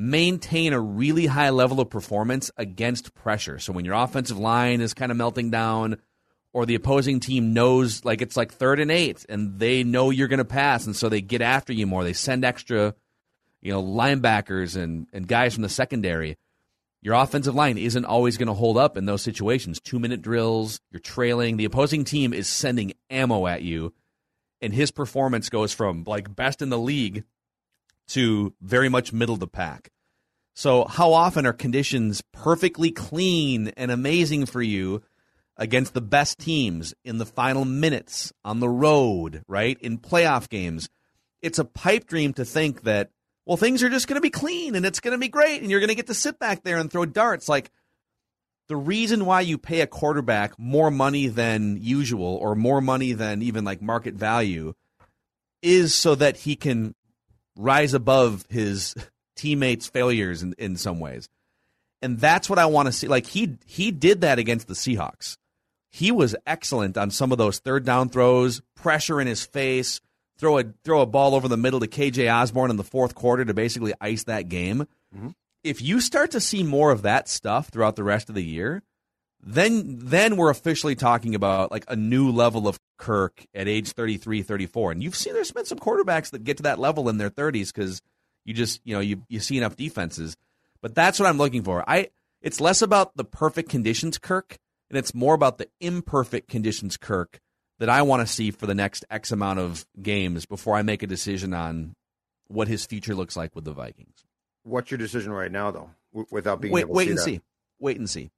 maintain 0.00 0.72
a 0.72 0.80
really 0.80 1.26
high 1.26 1.50
level 1.50 1.78
of 1.78 1.90
performance 1.90 2.50
against 2.56 3.14
pressure. 3.14 3.58
So 3.58 3.70
when 3.74 3.84
your 3.84 3.92
offensive 3.92 4.38
line 4.38 4.80
is 4.80 4.94
kind 4.94 5.12
of 5.12 5.18
melting 5.18 5.50
down 5.50 5.98
or 6.54 6.64
the 6.64 6.74
opposing 6.74 7.20
team 7.20 7.52
knows 7.52 8.02
like 8.02 8.22
it's 8.22 8.36
like 8.36 8.50
third 8.50 8.80
and 8.80 8.90
eight 8.90 9.26
and 9.28 9.58
they 9.58 9.84
know 9.84 10.08
you're 10.08 10.26
going 10.26 10.38
to 10.38 10.44
pass 10.46 10.86
and 10.86 10.96
so 10.96 11.10
they 11.10 11.20
get 11.20 11.42
after 11.42 11.74
you 11.74 11.86
more. 11.86 12.02
They 12.02 12.14
send 12.14 12.46
extra, 12.46 12.94
you 13.60 13.74
know, 13.74 13.82
linebackers 13.82 14.74
and, 14.74 15.06
and 15.12 15.28
guys 15.28 15.52
from 15.52 15.64
the 15.64 15.68
secondary. 15.68 16.38
Your 17.02 17.14
offensive 17.14 17.54
line 17.54 17.76
isn't 17.76 18.06
always 18.06 18.38
going 18.38 18.46
to 18.46 18.54
hold 18.54 18.78
up 18.78 18.96
in 18.96 19.04
those 19.04 19.20
situations. 19.20 19.80
Two 19.80 19.98
minute 19.98 20.22
drills, 20.22 20.80
you're 20.90 21.00
trailing. 21.00 21.58
The 21.58 21.66
opposing 21.66 22.04
team 22.04 22.32
is 22.32 22.48
sending 22.48 22.94
ammo 23.10 23.46
at 23.46 23.60
you, 23.60 23.92
and 24.62 24.72
his 24.72 24.90
performance 24.90 25.50
goes 25.50 25.74
from 25.74 26.04
like 26.06 26.34
best 26.34 26.62
in 26.62 26.70
the 26.70 26.78
league 26.78 27.24
to 28.10 28.54
very 28.60 28.88
much 28.88 29.12
middle 29.12 29.34
of 29.34 29.40
the 29.40 29.46
pack. 29.46 29.90
So, 30.54 30.84
how 30.84 31.12
often 31.12 31.46
are 31.46 31.52
conditions 31.52 32.22
perfectly 32.32 32.90
clean 32.90 33.68
and 33.76 33.90
amazing 33.90 34.46
for 34.46 34.60
you 34.60 35.02
against 35.56 35.94
the 35.94 36.00
best 36.00 36.38
teams 36.38 36.94
in 37.04 37.18
the 37.18 37.26
final 37.26 37.64
minutes 37.64 38.32
on 38.44 38.60
the 38.60 38.68
road, 38.68 39.42
right? 39.46 39.78
In 39.80 39.98
playoff 39.98 40.48
games? 40.48 40.88
It's 41.40 41.58
a 41.58 41.64
pipe 41.64 42.06
dream 42.06 42.32
to 42.34 42.44
think 42.44 42.82
that 42.82 43.10
well, 43.46 43.56
things 43.56 43.82
are 43.82 43.88
just 43.88 44.06
going 44.06 44.16
to 44.16 44.20
be 44.20 44.30
clean 44.30 44.74
and 44.76 44.84
it's 44.86 45.00
going 45.00 45.12
to 45.12 45.18
be 45.18 45.28
great 45.28 45.62
and 45.62 45.70
you're 45.70 45.80
going 45.80 45.88
to 45.88 45.96
get 45.96 46.06
to 46.08 46.14
sit 46.14 46.38
back 46.38 46.62
there 46.62 46.78
and 46.78 46.90
throw 46.90 47.04
darts. 47.04 47.48
Like 47.48 47.70
the 48.68 48.76
reason 48.76 49.24
why 49.26 49.40
you 49.40 49.58
pay 49.58 49.80
a 49.80 49.86
quarterback 49.86 50.58
more 50.58 50.90
money 50.90 51.26
than 51.26 51.76
usual 51.80 52.36
or 52.36 52.54
more 52.54 52.80
money 52.80 53.12
than 53.12 53.42
even 53.42 53.64
like 53.64 53.82
market 53.82 54.14
value 54.14 54.74
is 55.62 55.94
so 55.94 56.14
that 56.14 56.36
he 56.36 56.54
can 56.54 56.94
rise 57.60 57.94
above 57.94 58.44
his 58.48 58.94
teammates' 59.36 59.88
failures 59.88 60.42
in, 60.42 60.54
in 60.58 60.76
some 60.76 61.00
ways. 61.00 61.28
And 62.02 62.18
that's 62.18 62.48
what 62.48 62.58
I 62.58 62.66
want 62.66 62.86
to 62.86 62.92
see. 62.92 63.08
Like 63.08 63.26
he 63.26 63.58
he 63.66 63.90
did 63.90 64.22
that 64.22 64.38
against 64.38 64.68
the 64.68 64.74
Seahawks. 64.74 65.36
He 65.90 66.10
was 66.10 66.36
excellent 66.46 66.96
on 66.96 67.10
some 67.10 67.32
of 67.32 67.38
those 67.38 67.58
third 67.58 67.84
down 67.84 68.08
throws, 68.08 68.62
pressure 68.74 69.20
in 69.20 69.26
his 69.26 69.44
face, 69.44 70.00
throw 70.38 70.58
a 70.58 70.64
throw 70.84 71.02
a 71.02 71.06
ball 71.06 71.34
over 71.34 71.48
the 71.48 71.56
middle 71.56 71.80
to 71.80 71.86
KJ 71.86 72.32
Osborn 72.32 72.70
in 72.70 72.76
the 72.76 72.84
fourth 72.84 73.14
quarter 73.14 73.44
to 73.44 73.52
basically 73.52 73.92
ice 74.00 74.24
that 74.24 74.48
game. 74.48 74.86
Mm-hmm. 75.14 75.30
If 75.62 75.82
you 75.82 76.00
start 76.00 76.30
to 76.30 76.40
see 76.40 76.62
more 76.62 76.90
of 76.90 77.02
that 77.02 77.28
stuff 77.28 77.68
throughout 77.68 77.96
the 77.96 78.04
rest 78.04 78.30
of 78.30 78.34
the 78.34 78.44
year, 78.44 78.82
then 79.42 79.98
then 79.98 80.36
we're 80.36 80.50
officially 80.50 80.94
talking 80.94 81.34
about 81.34 81.70
like 81.70 81.84
a 81.88 81.96
new 81.96 82.30
level 82.30 82.68
of 82.68 82.78
Kirk 82.98 83.46
at 83.54 83.68
age 83.68 83.92
33, 83.92 84.42
34. 84.42 84.92
And 84.92 85.02
you've 85.02 85.16
seen 85.16 85.32
there's 85.32 85.50
been 85.50 85.64
some 85.64 85.78
quarterbacks 85.78 86.30
that 86.30 86.44
get 86.44 86.58
to 86.58 86.62
that 86.64 86.78
level 86.78 87.08
in 87.08 87.18
their 87.18 87.30
30s 87.30 87.72
cuz 87.72 88.02
you 88.44 88.54
just, 88.54 88.80
you 88.84 88.94
know, 88.94 89.00
you 89.00 89.22
you 89.28 89.40
see 89.40 89.56
enough 89.56 89.76
defenses. 89.76 90.36
But 90.82 90.94
that's 90.94 91.18
what 91.18 91.28
I'm 91.28 91.38
looking 91.38 91.62
for. 91.62 91.84
I 91.88 92.10
it's 92.42 92.60
less 92.60 92.82
about 92.82 93.16
the 93.16 93.24
perfect 93.24 93.70
conditions 93.70 94.18
Kirk 94.18 94.58
and 94.90 94.98
it's 94.98 95.14
more 95.14 95.34
about 95.34 95.58
the 95.58 95.68
imperfect 95.80 96.48
conditions 96.48 96.96
Kirk 96.96 97.40
that 97.78 97.88
I 97.88 98.02
want 98.02 98.26
to 98.26 98.32
see 98.32 98.50
for 98.50 98.66
the 98.66 98.74
next 98.74 99.04
X 99.10 99.32
amount 99.32 99.58
of 99.58 99.86
games 100.00 100.44
before 100.44 100.76
I 100.76 100.82
make 100.82 101.02
a 101.02 101.06
decision 101.06 101.54
on 101.54 101.94
what 102.48 102.68
his 102.68 102.84
future 102.84 103.14
looks 103.14 103.36
like 103.36 103.54
with 103.54 103.64
the 103.64 103.72
Vikings. 103.72 104.24
What's 104.64 104.90
your 104.90 104.98
decision 104.98 105.32
right 105.32 105.50
now, 105.50 105.70
though, 105.70 105.90
without 106.30 106.60
being 106.60 106.74
wait, 106.74 106.88
wait 106.88 107.08
and 107.08 107.18
see 107.18 107.36
see, 107.36 107.40
wait 107.78 107.96
and 107.96 108.10
see. 108.10 108.30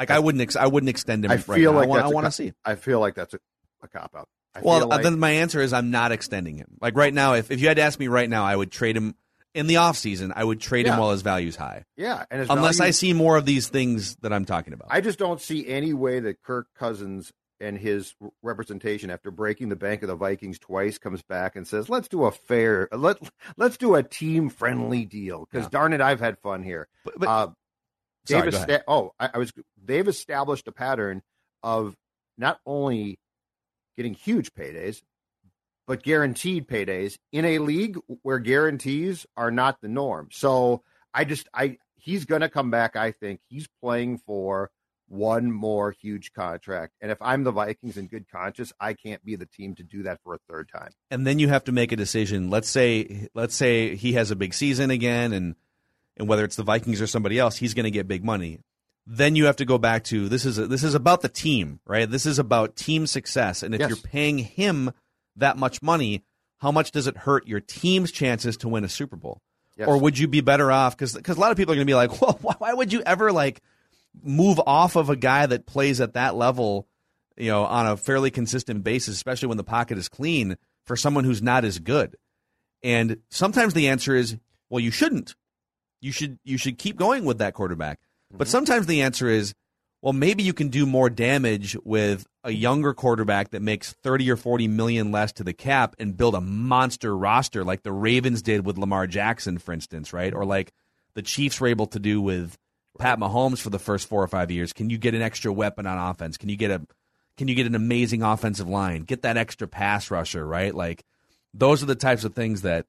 Like 0.00 0.10
I, 0.10 0.18
wouldn't, 0.18 0.42
ex- 0.42 0.56
I 0.56 0.66
wouldn't 0.66 0.90
extend 0.90 1.24
him. 1.24 1.30
I 1.30 1.34
right 1.36 1.44
feel 1.44 1.72
now. 1.72 1.78
like 1.78 1.86
I 1.86 1.88
want, 1.88 1.98
that's 2.02 2.08
I 2.08 2.10
a 2.10 2.14
want 2.14 2.24
co- 2.24 2.28
to 2.28 2.32
see. 2.32 2.52
I 2.64 2.74
feel 2.74 3.00
like 3.00 3.14
that's 3.14 3.34
a, 3.34 3.38
a 3.82 3.88
cop 3.88 4.14
out. 4.16 4.28
I 4.54 4.60
Well, 4.62 4.80
feel 4.80 4.88
like, 4.88 5.02
then 5.02 5.18
my 5.20 5.30
answer 5.30 5.60
is 5.60 5.72
I'm 5.72 5.90
not 5.92 6.10
extending 6.12 6.56
him. 6.56 6.76
Like 6.80 6.96
right 6.96 7.14
now, 7.14 7.34
if, 7.34 7.50
if 7.52 7.60
you 7.60 7.68
had 7.68 7.76
to 7.76 7.82
ask 7.82 7.98
me 8.00 8.08
right 8.08 8.28
now, 8.28 8.44
I 8.44 8.56
would 8.56 8.72
trade 8.72 8.96
him 8.96 9.14
in 9.54 9.66
the 9.68 9.76
off 9.76 9.96
season. 9.96 10.32
I 10.34 10.42
would 10.42 10.60
trade 10.60 10.86
him 10.86 10.98
while 10.98 11.10
his 11.12 11.22
value's 11.22 11.56
high. 11.56 11.84
yeah, 11.96 12.24
and 12.30 12.48
Unless 12.50 12.80
I 12.80 12.90
see 12.90 13.12
more 13.12 13.36
of 13.36 13.46
these 13.46 13.68
things 13.68 14.16
that 14.22 14.32
I'm 14.32 14.44
talking 14.44 14.72
about. 14.72 14.88
I 14.90 15.00
just 15.00 15.18
don't 15.18 15.40
see 15.40 15.66
any 15.68 15.92
way 15.92 16.18
that 16.20 16.42
Kirk 16.42 16.66
Cousins 16.76 17.32
and 17.62 17.76
his 17.76 18.14
representation 18.42 19.10
after 19.10 19.30
breaking 19.30 19.68
the 19.68 19.76
bank 19.76 20.02
of 20.02 20.08
the 20.08 20.14
Vikings 20.16 20.58
twice 20.58 20.96
comes 20.98 21.22
back 21.22 21.56
and 21.56 21.68
says, 21.68 21.88
"Let's 21.90 22.08
do 22.08 22.24
a 22.24 22.30
fair, 22.32 22.88
let 22.90 23.18
let's 23.58 23.76
do 23.76 23.96
a 23.96 24.02
team 24.02 24.48
friendly 24.48 25.04
deal." 25.04 25.46
Because 25.50 25.66
Yeah. 25.66 25.70
darn 25.70 25.92
it, 25.92 26.00
I've 26.00 26.20
had 26.20 26.38
fun 26.38 26.62
here. 26.62 26.88
but, 27.04 27.18
but 27.18 27.28
uh, 27.28 27.48
sorry, 28.26 28.42
they've 28.42 28.52
go 28.52 28.58
esta- 28.58 28.84
oh, 28.88 29.12
I, 29.18 29.30
I 29.34 29.38
was. 29.38 29.52
They've 29.82 30.06
established 30.08 30.68
a 30.68 30.72
pattern 30.72 31.22
of 31.62 31.94
not 32.38 32.60
only 32.66 33.18
getting 33.96 34.14
huge 34.14 34.52
paydays, 34.54 35.02
but 35.86 36.02
guaranteed 36.02 36.68
paydays 36.68 37.16
in 37.32 37.44
a 37.44 37.58
league 37.58 37.98
where 38.22 38.38
guarantees 38.38 39.26
are 39.36 39.50
not 39.50 39.80
the 39.80 39.88
norm. 39.88 40.28
So 40.32 40.82
I 41.12 41.24
just, 41.24 41.48
I 41.52 41.78
he's 41.96 42.24
going 42.24 42.40
to 42.42 42.48
come 42.48 42.70
back. 42.70 42.96
I 42.96 43.12
think 43.12 43.40
he's 43.48 43.68
playing 43.82 44.18
for 44.18 44.70
one 45.08 45.50
more 45.50 45.90
huge 45.90 46.32
contract, 46.32 46.94
and 47.00 47.10
if 47.10 47.18
I'm 47.20 47.42
the 47.42 47.50
Vikings 47.50 47.96
in 47.96 48.06
good 48.06 48.26
conscience, 48.30 48.72
I 48.78 48.94
can't 48.94 49.24
be 49.24 49.34
the 49.34 49.46
team 49.46 49.74
to 49.74 49.82
do 49.82 50.04
that 50.04 50.20
for 50.22 50.34
a 50.34 50.38
third 50.48 50.68
time. 50.72 50.92
and 51.10 51.26
then 51.26 51.40
you 51.40 51.48
have 51.48 51.64
to 51.64 51.72
make 51.72 51.90
a 51.90 51.96
decision. 51.96 52.48
Let's 52.48 52.70
say 52.70 53.28
let's 53.34 53.56
say 53.56 53.96
he 53.96 54.12
has 54.12 54.30
a 54.30 54.36
big 54.36 54.54
season 54.54 54.90
again, 54.92 55.32
and 55.32 55.56
and 56.20 56.28
whether 56.28 56.44
it's 56.44 56.56
the 56.56 56.62
Vikings 56.62 57.00
or 57.00 57.06
somebody 57.08 57.38
else, 57.38 57.56
he's 57.56 57.74
going 57.74 57.84
to 57.84 57.90
get 57.90 58.06
big 58.06 58.22
money. 58.22 58.60
Then 59.06 59.34
you 59.34 59.46
have 59.46 59.56
to 59.56 59.64
go 59.64 59.78
back 59.78 60.04
to 60.04 60.28
this 60.28 60.44
is 60.44 60.56
this 60.56 60.84
is 60.84 60.94
about 60.94 61.22
the 61.22 61.28
team, 61.28 61.80
right? 61.86 62.08
This 62.08 62.26
is 62.26 62.38
about 62.38 62.76
team 62.76 63.06
success, 63.06 63.62
and 63.64 63.74
if 63.74 63.80
Yes. 63.80 63.88
you're 63.88 63.96
paying 63.96 64.38
him 64.38 64.92
that 65.36 65.56
much 65.56 65.82
money, 65.82 66.22
how 66.58 66.70
much 66.70 66.92
does 66.92 67.06
it 67.06 67.16
hurt 67.16 67.48
your 67.48 67.60
team's 67.60 68.12
chances 68.12 68.56
to 68.58 68.68
win 68.68 68.84
a 68.84 68.88
Super 68.88 69.16
Bowl? 69.16 69.40
Yes. 69.76 69.88
Or 69.88 69.96
would 69.98 70.18
you 70.18 70.28
be 70.28 70.42
better 70.42 70.70
off? 70.70 70.96
Because 70.96 71.14
a 71.16 71.40
lot 71.40 71.50
of 71.50 71.56
people 71.56 71.72
are 71.72 71.76
going 71.76 71.86
to 71.86 71.90
be 71.90 71.94
like, 71.94 72.20
well, 72.22 72.38
why, 72.42 72.54
why 72.58 72.74
would 72.74 72.92
you 72.92 73.02
ever 73.02 73.32
like 73.32 73.62
move 74.22 74.60
off 74.66 74.94
of 74.96 75.08
a 75.08 75.16
guy 75.16 75.46
that 75.46 75.64
plays 75.66 76.00
at 76.00 76.12
that 76.12 76.34
level, 76.36 76.86
you 77.38 77.48
know, 77.50 77.64
on 77.64 77.86
a 77.86 77.96
fairly 77.96 78.30
consistent 78.30 78.84
basis, 78.84 79.14
especially 79.14 79.48
when 79.48 79.56
the 79.56 79.64
pocket 79.64 79.96
is 79.96 80.08
clean 80.10 80.56
for 80.84 80.94
someone 80.96 81.24
who's 81.24 81.40
not 81.42 81.64
as 81.64 81.78
good? 81.78 82.16
And 82.82 83.18
sometimes 83.30 83.72
the 83.72 83.88
answer 83.88 84.14
is, 84.14 84.36
well, 84.68 84.80
you 84.80 84.90
shouldn't. 84.90 85.34
You 86.00 86.12
should 86.12 86.38
you 86.44 86.58
should 86.58 86.78
keep 86.78 86.96
going 86.96 87.24
with 87.24 87.38
that 87.38 87.54
quarterback. 87.54 88.00
But 88.30 88.44
mm-hmm. 88.44 88.50
sometimes 88.50 88.86
the 88.86 89.02
answer 89.02 89.28
is, 89.28 89.54
well, 90.02 90.12
maybe 90.12 90.42
you 90.42 90.52
can 90.52 90.68
do 90.68 90.86
more 90.86 91.10
damage 91.10 91.76
with 91.84 92.26
a 92.42 92.50
younger 92.50 92.94
quarterback 92.94 93.50
that 93.50 93.60
makes 93.60 93.92
30 93.92 94.30
or 94.30 94.36
40 94.36 94.68
million 94.68 95.12
less 95.12 95.32
to 95.32 95.44
the 95.44 95.52
cap 95.52 95.94
and 95.98 96.16
build 96.16 96.34
a 96.34 96.40
monster 96.40 97.14
roster 97.14 97.64
like 97.64 97.82
the 97.82 97.92
Ravens 97.92 98.40
did 98.40 98.64
with 98.64 98.78
Lamar 98.78 99.06
Jackson, 99.06 99.58
for 99.58 99.72
instance, 99.72 100.12
right? 100.12 100.32
Or 100.32 100.44
like 100.44 100.72
the 101.14 101.22
Chiefs 101.22 101.60
were 101.60 101.66
able 101.66 101.86
to 101.88 101.98
do 101.98 102.20
with 102.22 102.56
Pat 102.98 103.18
Mahomes 103.18 103.60
for 103.60 103.70
the 103.70 103.78
first 103.78 104.08
four 104.08 104.22
or 104.22 104.28
five 104.28 104.50
years. 104.50 104.72
Can 104.72 104.88
you 104.88 104.96
get 104.96 105.14
an 105.14 105.22
extra 105.22 105.52
weapon 105.52 105.86
on 105.86 105.98
offense? 105.98 106.38
Can 106.38 106.48
you 106.48 106.56
get 106.56 106.70
a 106.70 106.86
Can 107.36 107.48
you 107.48 107.54
get 107.54 107.66
an 107.66 107.74
amazing 107.74 108.22
offensive 108.22 108.68
line? 108.68 109.02
Get 109.02 109.22
that 109.22 109.36
extra 109.36 109.68
pass 109.68 110.10
rusher, 110.10 110.46
right? 110.46 110.74
Like 110.74 111.04
those 111.52 111.82
are 111.82 111.86
the 111.86 111.94
types 111.94 112.24
of 112.24 112.34
things 112.34 112.62
that 112.62 112.86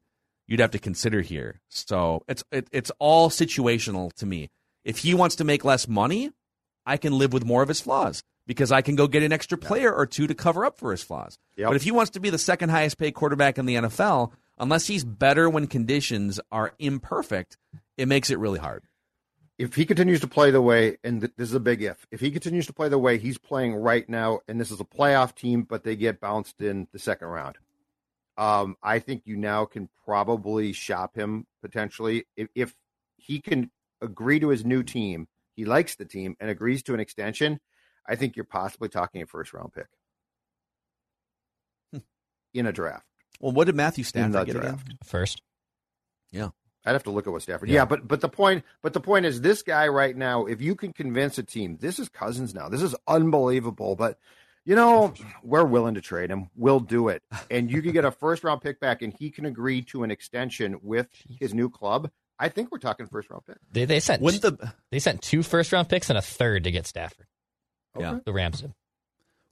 you'd 0.52 0.60
have 0.60 0.72
to 0.72 0.80
consider 0.80 1.22
here. 1.22 1.62
So 1.70 2.24
it's 2.28 2.44
it, 2.52 2.68
it's 2.74 2.92
all 3.00 3.30
situational 3.30 4.12
to 4.16 4.26
me. 4.26 4.50
If 4.84 4.98
he 5.00 5.14
wants 5.14 5.38
to 5.38 5.46
make 5.46 5.64
less 5.64 5.88
money, 5.88 6.32
I 6.86 6.98
can 6.98 7.18
live 7.18 7.32
with 7.32 7.46
more 7.46 7.62
of 7.62 7.70
his 7.70 7.80
flaws 7.80 8.22
because 8.48 8.70
I 8.70 8.82
can 8.82 8.98
go 8.98 9.08
get 9.08 9.24
an 9.24 9.32
extra 9.32 9.58
player 9.58 9.94
or 9.94 10.06
two 10.06 10.28
to 10.28 10.36
cover 10.36 10.66
up 10.66 10.78
for 10.78 10.92
his 10.92 11.04
flaws. 11.04 11.38
Yep. 11.56 11.68
But 11.70 11.76
if 11.78 11.84
he 11.84 11.92
wants 11.92 12.12
to 12.12 12.20
be 12.20 12.30
the 12.30 12.38
second 12.38 12.70
highest 12.70 12.98
paid 12.98 13.14
quarterback 13.14 13.58
in 13.58 13.66
the 13.66 13.76
NFL, 13.76 14.34
unless 14.58 14.88
he's 14.88 15.06
better 15.06 15.50
when 15.50 15.68
conditions 15.68 16.40
are 16.52 16.74
imperfect, 16.80 17.56
it 17.98 18.10
makes 18.10 18.30
it 18.30 18.38
really 18.38 18.60
hard. 18.60 18.84
if 19.58 19.76
he 19.76 19.86
continues 19.86 20.20
to 20.20 20.28
play 20.28 20.52
the 20.52 20.62
way, 20.62 20.98
and 21.04 21.22
th- 21.22 21.34
this 21.38 21.48
is 21.50 21.56
a 21.56 21.60
big 21.62 21.82
if, 21.82 22.06
if 22.12 22.20
he 22.20 22.32
continues 22.32 22.66
to 22.66 22.74
play 22.74 22.90
the 22.90 22.98
way 22.98 23.18
he's 23.18 23.38
playing 23.38 23.76
right 23.76 24.10
now, 24.10 24.40
and 24.50 24.60
this 24.60 24.72
is 24.72 24.82
a 24.82 24.84
playoff 24.84 25.34
team, 25.36 25.62
but 25.62 25.84
they 25.84 25.96
get 25.96 26.20
bounced 26.20 26.60
in 26.60 26.88
the 26.92 27.00
second 27.00 27.28
round, 27.30 27.58
um, 28.38 28.76
I 28.82 29.00
think 29.00 29.24
you 29.26 29.36
now 29.38 29.66
can 29.66 29.90
probably 30.06 30.74
shop 30.74 31.16
him 31.16 31.46
potentially 31.62 32.26
if, 32.36 32.48
if 32.56 32.76
he 33.18 33.40
can 33.42 33.70
agree 34.02 34.40
to 34.40 34.50
his 34.50 34.66
new 34.66 34.84
team, 34.84 35.28
he 35.56 35.66
likes 35.66 35.96
the 35.96 36.06
team 36.06 36.36
and 36.40 36.50
agrees 36.50 36.82
to 36.84 36.94
an 36.94 37.00
extension. 37.00 37.60
I 38.08 38.16
think 38.16 38.36
you're 38.36 38.46
possibly 38.46 38.90
talking 38.90 39.22
a 39.22 39.26
first 39.28 39.54
round 39.54 39.74
pick 39.74 39.88
Hmm. 41.92 42.00
in 42.54 42.66
a 42.66 42.72
draft. 42.72 43.06
Well, 43.40 43.52
what 43.52 43.66
did 43.66 43.76
Matthew 43.76 44.02
In 44.02 44.06
Stafford 44.06 44.34
the 44.34 44.44
get 44.46 44.56
again? 44.56 44.70
draft. 44.72 44.94
First. 45.04 45.42
I'd 46.84 46.94
have 46.94 47.04
to 47.04 47.12
look 47.12 47.28
at 47.28 47.34
what 47.34 47.44
Stafford. 47.44 47.70
Yeah. 47.70 47.82
Yeah. 47.82 47.86
but 47.86 48.08
but 48.08 48.22
the 48.22 48.30
point 48.30 48.64
but 48.82 48.94
the 48.94 49.00
point 49.00 49.28
is 49.28 49.42
this 49.42 49.62
guy 49.62 49.88
right 49.88 50.18
now, 50.18 50.46
if 50.48 50.62
you 50.62 50.74
can 50.76 50.94
convince 50.94 51.38
a 51.38 51.44
team, 51.44 51.78
this 51.80 52.00
is 52.00 52.10
Cousins 52.10 52.56
now. 52.56 52.70
This 52.70 52.82
is 52.82 52.96
unbelievable. 53.08 53.96
But 53.96 54.18
you 54.66 54.76
know, 54.76 55.14
we're 55.44 55.64
willing 55.66 55.96
to 55.96 56.02
trade 56.02 56.30
him. 56.30 56.50
We'll 56.56 56.80
do 56.80 57.08
it. 57.10 57.24
And 57.50 57.70
you 57.72 57.82
can 57.82 57.92
get 57.92 58.06
a 58.06 58.12
first 58.24 58.44
round 58.44 58.62
pick 58.62 58.80
back 58.80 59.02
and 59.02 59.14
he 59.18 59.30
can 59.32 59.46
agree 59.46 59.82
to 59.84 60.04
an 60.04 60.12
extension 60.12 60.78
with 60.82 61.08
his 61.40 61.54
new 61.54 61.70
club. 61.70 62.10
I 62.40 62.50
think 62.50 62.72
we're 62.72 62.80
talking 62.80 63.08
first 63.08 63.30
round 63.30 63.46
pick. 63.46 63.58
They, 63.72 63.86
they 63.86 64.00
sent 64.00 64.22
Wouldn't 64.22 64.42
the 64.42 64.74
they 64.92 65.00
sent 65.00 65.22
two 65.22 65.44
first 65.44 65.72
round 65.72 65.90
picks 65.90 66.10
and 66.10 66.18
a 66.18 66.22
third 66.22 66.64
to 66.64 66.72
get 66.72 66.88
Stafford. 66.88 67.28
Yeah. 68.00 68.20
The 68.26 68.34
Rams 68.34 68.62
did. 68.62 68.74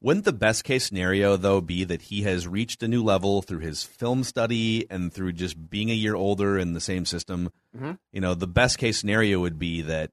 Wouldn't 0.01 0.23
the 0.25 0.31
best 0.33 0.63
case 0.63 0.85
scenario 0.85 1.35
though 1.37 1.59
be 1.61 1.83
that 1.83 2.03
he 2.03 2.21
has 2.23 2.47
reached 2.47 2.81
a 2.83 2.87
new 2.87 3.03
level 3.03 3.41
through 3.41 3.59
his 3.59 3.83
film 3.83 4.23
study 4.23 4.89
and 4.89 5.11
through 5.11 5.33
just 5.33 5.69
being 5.69 5.89
a 5.89 5.93
year 5.93 6.15
older 6.15 6.57
in 6.57 6.73
the 6.73 6.79
same 6.79 7.05
system? 7.05 7.49
Mhm. 7.77 7.99
You 8.13 8.21
know, 8.21 8.33
the 8.33 8.47
best 8.47 8.77
case 8.77 8.97
scenario 8.99 9.39
would 9.41 9.59
be 9.59 9.81
that 9.81 10.11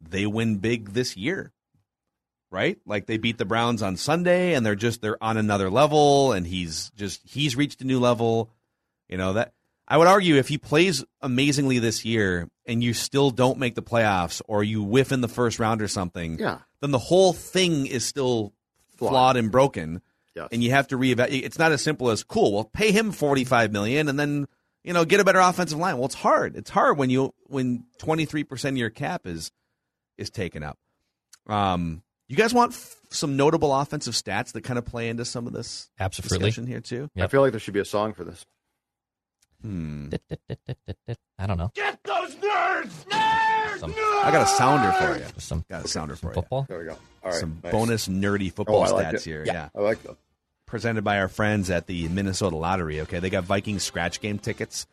they 0.00 0.26
win 0.26 0.58
big 0.58 0.90
this 0.90 1.16
year. 1.16 1.52
Right? 2.54 2.78
Like 2.86 3.06
they 3.06 3.18
beat 3.18 3.36
the 3.36 3.44
Browns 3.44 3.82
on 3.82 3.96
Sunday 3.96 4.54
and 4.54 4.64
they're 4.64 4.76
just 4.76 5.02
they're 5.02 5.22
on 5.22 5.36
another 5.36 5.68
level 5.70 6.32
and 6.32 6.46
he's 6.46 6.90
just 6.96 7.20
he's 7.24 7.56
reached 7.56 7.80
a 7.82 7.84
new 7.84 7.98
level. 7.98 8.48
You 9.08 9.18
know, 9.18 9.32
that 9.32 9.52
I 9.88 9.98
would 9.98 10.06
argue 10.06 10.36
if 10.36 10.46
he 10.48 10.56
plays 10.56 11.04
amazingly 11.20 11.80
this 11.80 12.04
year 12.04 12.48
and 12.64 12.82
you 12.82 12.94
still 12.94 13.30
don't 13.32 13.58
make 13.58 13.74
the 13.74 13.82
playoffs 13.82 14.40
or 14.46 14.62
you 14.62 14.82
whiff 14.84 15.10
in 15.10 15.20
the 15.20 15.28
first 15.28 15.58
round 15.58 15.82
or 15.82 15.88
something, 15.88 16.38
Yeah. 16.38 16.58
then 16.80 16.92
the 16.92 16.98
whole 16.98 17.32
thing 17.32 17.86
is 17.86 18.04
still 18.06 18.52
flawed, 18.96 19.10
Flawed. 19.10 19.36
and 19.36 19.50
broken. 19.50 20.00
Yes. 20.36 20.48
And 20.52 20.62
you 20.62 20.70
have 20.70 20.86
to 20.88 20.96
reevaluate. 20.96 21.42
It's 21.44 21.58
not 21.58 21.72
as 21.72 21.82
simple 21.82 22.10
as 22.10 22.22
cool. 22.22 22.52
Well, 22.54 22.64
pay 22.72 22.92
him 22.92 23.10
forty 23.10 23.42
five 23.44 23.72
million, 23.72 24.08
and 24.08 24.16
then 24.18 24.46
you 24.84 24.92
know 24.92 25.04
get 25.04 25.18
a 25.18 25.24
better 25.24 25.40
offensive 25.40 25.78
line. 25.78 25.96
Well, 25.96 26.06
it's 26.06 26.14
hard. 26.14 26.54
It's 26.56 26.70
hard 26.70 26.98
when 26.98 27.10
you 27.10 27.34
when 27.48 27.84
twenty 27.98 28.26
three 28.26 28.44
percent 28.44 28.74
of 28.74 28.78
your 28.78 28.90
cap 28.90 29.26
is 29.26 29.50
is 30.16 30.30
taken 30.30 30.62
up. 30.62 30.78
Um, 31.46 32.02
you 32.28 32.36
guys 32.36 32.52
want 32.54 32.72
f- 32.72 32.96
some 33.10 33.36
notable 33.36 33.74
offensive 33.74 34.14
stats 34.14 34.52
that 34.52 34.62
kind 34.62 34.78
of 34.78 34.84
play 34.84 35.08
into 35.08 35.24
some 35.24 35.46
of 35.46 35.52
this 35.52 35.90
Absolutely. 36.00 36.38
discussion 36.38 36.66
here 36.66 36.80
too? 36.80 37.08
Yep. 37.14 37.24
I 37.24 37.28
feel 37.28 37.40
like 37.42 37.52
there 37.52 37.60
should 37.60 37.74
be 37.74 37.80
a 37.80 37.84
song 37.84 38.12
for 38.14 38.24
this. 38.24 38.44
Hmm. 39.62 40.08
I 41.38 41.46
don't 41.46 41.56
know. 41.58 41.70
Get 41.74 41.98
those 42.04 42.34
nerds! 42.36 42.90
Nerds! 43.08 43.78
Some, 43.78 43.94
I 43.96 44.30
got 44.30 44.42
a 44.42 44.46
sounder 44.46 44.92
for 44.92 45.18
you. 45.18 45.24
some 45.40 45.64
Got 45.70 45.84
a 45.84 45.88
sounder 45.88 46.16
for 46.16 46.28
you. 46.28 46.34
football. 46.34 46.66
There 46.68 46.78
we 46.78 46.84
go. 46.84 46.92
All 47.22 47.30
right. 47.30 47.34
some 47.40 47.60
nice. 47.62 47.72
bonus 47.72 48.08
nerdy 48.08 48.50
Oh, 48.50 48.56
football 48.56 48.82
I 48.84 48.90
like 48.90 49.06
stats 49.08 49.14
it. 49.14 49.24
here. 49.24 49.44
Yeah, 49.46 49.52
yeah. 49.54 49.68
I 49.74 49.80
like 49.80 50.02
that. 50.02 50.16
presented 50.66 51.02
by 51.02 51.18
our 51.18 51.28
friends 51.28 51.70
at 51.70 51.86
the 51.86 52.08
Minnesota 52.08 52.56
Lottery. 52.56 53.00
Okay, 53.02 53.20
they 53.20 53.30
got 53.30 53.44
Viking 53.44 53.78
scratch 53.78 54.20
game 54.20 54.38
tickets. 54.38 54.86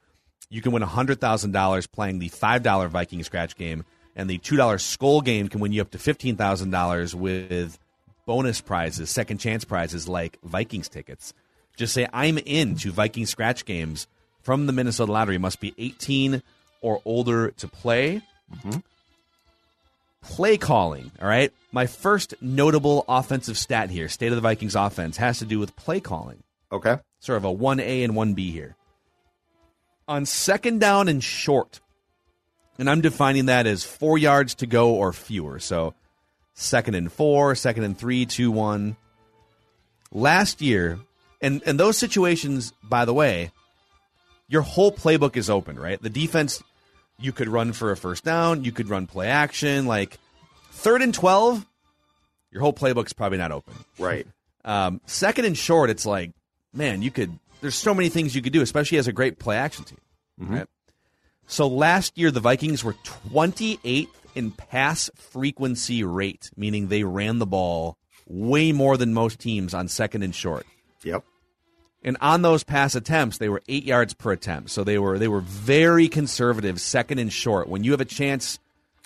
You 0.49 0.61
can 0.61 0.71
win 0.71 0.81
hundred 0.83 1.19
thousand 1.19 1.51
dollars 1.51 1.85
playing 1.87 2.19
the 2.19 2.29
five 2.29 2.63
dollar 2.63 2.87
Viking 2.87 3.23
scratch 3.23 3.55
game, 3.57 3.83
and 4.15 4.29
the 4.29 4.37
two 4.37 4.55
dollar 4.55 4.77
Skull 4.77 5.21
game 5.21 5.47
can 5.47 5.59
win 5.59 5.71
you 5.71 5.81
up 5.81 5.91
to 5.91 5.99
fifteen 5.99 6.35
thousand 6.35 6.71
dollars 6.71 7.15
with 7.15 7.77
bonus 8.25 8.61
prizes, 8.61 9.09
second 9.09 9.39
chance 9.39 9.65
prizes 9.65 10.07
like 10.07 10.39
Vikings 10.43 10.89
tickets. 10.89 11.33
Just 11.75 11.93
say 11.93 12.07
I'm 12.13 12.37
in 12.37 12.75
to 12.77 12.91
Viking 12.91 13.25
scratch 13.25 13.65
games 13.65 14.07
from 14.41 14.67
the 14.67 14.73
Minnesota 14.73 15.11
Lottery. 15.11 15.37
Must 15.37 15.59
be 15.59 15.73
eighteen 15.77 16.43
or 16.81 17.01
older 17.05 17.51
to 17.51 17.67
play 17.67 18.21
mm-hmm. 18.53 18.79
play 20.21 20.57
calling. 20.57 21.11
All 21.21 21.27
right. 21.27 21.51
My 21.71 21.87
first 21.87 22.33
notable 22.41 23.05
offensive 23.07 23.57
stat 23.57 23.89
here, 23.89 24.09
state 24.09 24.31
of 24.31 24.35
the 24.35 24.41
Vikings 24.41 24.75
offense, 24.75 25.17
has 25.17 25.39
to 25.39 25.45
do 25.45 25.59
with 25.59 25.75
play 25.75 25.99
calling. 25.99 26.43
Okay. 26.71 26.97
Sort 27.19 27.37
of 27.37 27.45
a 27.45 27.53
1A 27.53 28.03
and 28.03 28.13
1B 28.13 28.51
here. 28.51 28.75
On 30.07 30.25
second 30.25 30.79
down 30.79 31.07
and 31.07 31.23
short, 31.23 31.79
and 32.81 32.89
I'm 32.89 33.01
defining 33.01 33.45
that 33.45 33.67
as 33.67 33.83
four 33.83 34.17
yards 34.17 34.55
to 34.55 34.65
go 34.65 34.95
or 34.95 35.13
fewer. 35.13 35.59
So 35.59 35.93
second 36.55 36.95
and 36.95 37.11
four, 37.13 37.53
second 37.53 37.83
and 37.83 37.95
three, 37.95 38.25
two, 38.25 38.49
one. 38.49 38.97
Last 40.11 40.63
year, 40.63 40.97
and, 41.39 41.61
and 41.67 41.79
those 41.79 41.95
situations, 41.99 42.73
by 42.81 43.05
the 43.05 43.13
way, 43.13 43.51
your 44.47 44.63
whole 44.63 44.91
playbook 44.91 45.37
is 45.37 45.47
open, 45.47 45.79
right? 45.79 46.01
The 46.01 46.09
defense 46.09 46.63
you 47.19 47.31
could 47.31 47.49
run 47.49 47.71
for 47.71 47.91
a 47.91 47.97
first 47.97 48.23
down, 48.23 48.63
you 48.63 48.71
could 48.71 48.89
run 48.89 49.05
play 49.05 49.27
action, 49.27 49.85
like 49.85 50.17
third 50.71 51.03
and 51.03 51.13
12, 51.13 51.63
your 52.49 52.61
whole 52.61 52.73
playbook's 52.73 53.13
probably 53.13 53.37
not 53.37 53.51
open. 53.51 53.75
Right. 53.99 54.25
Um, 54.63 55.01
second 55.07 55.45
and 55.45 55.57
short, 55.57 55.89
it's 55.89 56.05
like, 56.05 56.33
man, 56.71 57.01
you 57.01 57.09
could, 57.09 57.39
there's 57.61 57.73
so 57.73 57.95
many 57.95 58.09
things 58.09 58.35
you 58.35 58.43
could 58.43 58.53
do, 58.53 58.61
especially 58.61 58.99
as 58.99 59.07
a 59.07 59.11
great 59.11 59.39
play 59.39 59.57
action 59.57 59.85
team. 59.85 59.97
Right? 60.37 60.67
So 61.51 61.67
last 61.67 62.17
year, 62.17 62.31
the 62.31 62.39
Vikings 62.39 62.81
were 62.81 62.93
28th 62.93 64.07
in 64.35 64.51
pass 64.51 65.09
frequency 65.15 66.01
rate, 66.01 66.49
meaning 66.55 66.87
they 66.87 67.03
ran 67.03 67.39
the 67.39 67.45
ball 67.45 67.97
way 68.25 68.71
more 68.71 68.95
than 68.95 69.13
most 69.13 69.37
teams 69.37 69.73
on 69.73 69.89
second 69.89 70.23
and 70.23 70.33
short. 70.33 70.65
Yep. 71.03 71.25
And 72.03 72.15
on 72.21 72.41
those 72.41 72.63
pass 72.63 72.95
attempts, 72.95 73.37
they 73.37 73.49
were 73.49 73.61
eight 73.67 73.83
yards 73.83 74.13
per 74.13 74.31
attempt. 74.31 74.69
So 74.69 74.85
they 74.85 74.97
were 74.97 75.19
they 75.19 75.27
were 75.27 75.41
very 75.41 76.07
conservative, 76.07 76.79
second 76.79 77.19
and 77.19 77.31
short. 77.33 77.67
When 77.67 77.83
you 77.83 77.91
have 77.91 77.99
a 77.99 78.05
chance, 78.05 78.57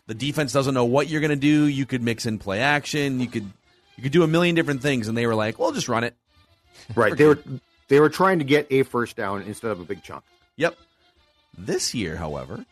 the 0.06 0.14
defense 0.14 0.54
doesn't 0.54 0.76
know 0.76 0.86
what 0.86 1.08
you're 1.08 1.22
going 1.22 1.32
to 1.32 1.36
do. 1.36 1.66
You 1.66 1.88
could 1.88 2.04
mix 2.04 2.28
in 2.28 2.38
play 2.38 2.60
action. 2.60 3.22
You 3.22 3.28
could 3.28 3.52
you 3.98 4.04
could 4.04 4.12
do 4.12 4.22
a 4.22 4.28
million 4.28 4.54
different 4.54 4.84
things, 4.84 5.08
and 5.08 5.18
they 5.18 5.26
were 5.26 5.34
like, 5.34 5.58
"Well, 5.58 5.72
just 5.72 5.90
run 5.90 6.04
it." 6.04 6.16
Right. 6.94 7.14
They 7.18 7.26
were 7.26 7.40
they 7.88 8.00
were 8.00 8.10
trying 8.10 8.38
to 8.38 8.46
get 8.46 8.68
a 8.70 8.84
first 8.84 9.16
down 9.16 9.42
instead 9.42 9.72
of 9.72 9.80
a 9.80 9.84
big 9.84 10.04
chunk. 10.04 10.24
Yep. 10.58 10.78
This 11.58 11.94
year, 11.94 12.18
however, 12.18 12.66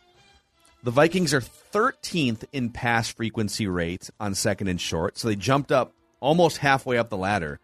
the 0.82 0.90
Vikings 0.90 1.32
are 1.32 1.40
13th 1.40 2.44
in 2.52 2.70
pass 2.70 3.08
frequency 3.08 3.66
rate 3.66 4.10
on 4.20 4.34
second 4.34 4.68
and 4.68 4.80
short. 4.80 5.16
So 5.18 5.28
they 5.28 5.36
jumped 5.36 5.72
up 5.72 5.94
almost 6.20 6.58
halfway 6.58 6.98
up 6.98 7.08
the 7.08 7.16
ladder. 7.16 7.60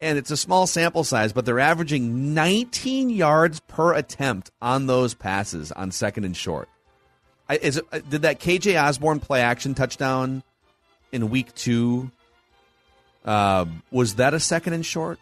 And 0.00 0.16
it's 0.16 0.30
a 0.30 0.36
small 0.36 0.66
sample 0.66 1.02
size, 1.02 1.32
but 1.32 1.44
they're 1.44 1.58
averaging 1.58 2.34
19 2.34 3.10
yards 3.10 3.60
per 3.60 3.94
attempt 3.94 4.50
on 4.62 4.86
those 4.86 5.14
passes 5.14 5.72
on 5.72 5.90
second 5.90 6.24
and 6.24 6.36
short. 6.36 6.68
Is 7.50 7.78
it, 7.78 7.86
uh, 7.90 8.00
did 8.00 8.22
that 8.22 8.38
KJ 8.38 8.80
Osborn 8.80 9.20
play 9.20 9.40
action 9.40 9.74
touchdown 9.74 10.42
in 11.10 11.30
week 11.30 11.54
two? 11.54 12.10
Uh, 13.24 13.64
was 13.90 14.16
that 14.16 14.34
a 14.34 14.40
second 14.40 14.74
and 14.74 14.84
short? 14.84 15.18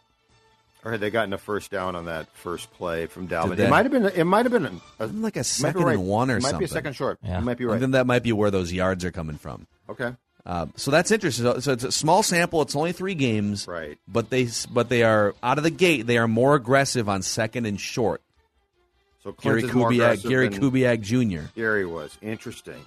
Or 0.87 0.92
had 0.92 1.01
they 1.01 1.11
gotten 1.11 1.33
a 1.33 1.38
first 1.38 1.72
down 1.72 1.96
on 1.96 2.05
that 2.05 2.29
first 2.35 2.72
play 2.75 3.07
from 3.07 3.27
Dalvin? 3.27 3.59
It 3.59 3.68
might 3.68 3.87
have 3.87 3.90
been. 3.90 4.07
It 4.07 4.22
might 4.22 4.44
have 4.46 4.53
been 4.53 4.81
a, 5.01 5.07
Like 5.09 5.35
a 5.37 5.42
second 5.42 5.83
right. 5.83 5.96
and 5.96 6.07
one 6.07 6.31
or 6.31 6.37
it 6.37 6.42
might 6.44 6.51
something. 6.51 6.59
be 6.61 6.64
a 6.66 6.68
second 6.68 6.92
short. 6.92 7.18
Yeah. 7.25 7.40
You 7.40 7.44
might 7.44 7.59
be 7.59 7.64
right. 7.64 7.81
think 7.81 7.90
that 7.94 8.07
might 8.07 8.22
be 8.22 8.31
where 8.33 8.53
those 8.53 8.72
yards 8.72 9.05
are 9.05 9.11
coming 9.11 9.37
from. 9.37 9.66
Okay. 9.90 10.12
Uh, 10.46 10.66
so 10.77 10.92
that's 10.92 11.11
interesting. 11.11 11.44
So, 11.44 11.59
so 11.59 11.72
it's 11.72 11.83
a 11.83 11.90
small 11.90 12.22
sample. 12.22 12.62
It's 12.62 12.77
only 12.77 12.92
three 12.92 13.16
games, 13.16 13.66
Right. 13.66 13.99
But 14.07 14.31
they 14.31 14.46
but 14.70 14.88
they 14.88 15.03
are 15.03 15.35
out 15.42 15.59
of 15.59 15.64
the 15.64 15.72
gate. 15.72 16.07
They 16.07 16.18
are 16.18 16.29
more 16.29 16.55
aggressive 16.55 17.09
on 17.09 17.22
second 17.22 17.66
and 17.66 17.81
short. 17.81 18.22
So 19.25 19.33
Gary 19.33 19.64
Kubiak, 19.64 20.22
Gary 20.29 20.51
Kubiak 20.51 21.01
Jr. 21.01 21.49
Gary 21.57 21.85
was 21.85 22.16
interesting. 22.22 22.85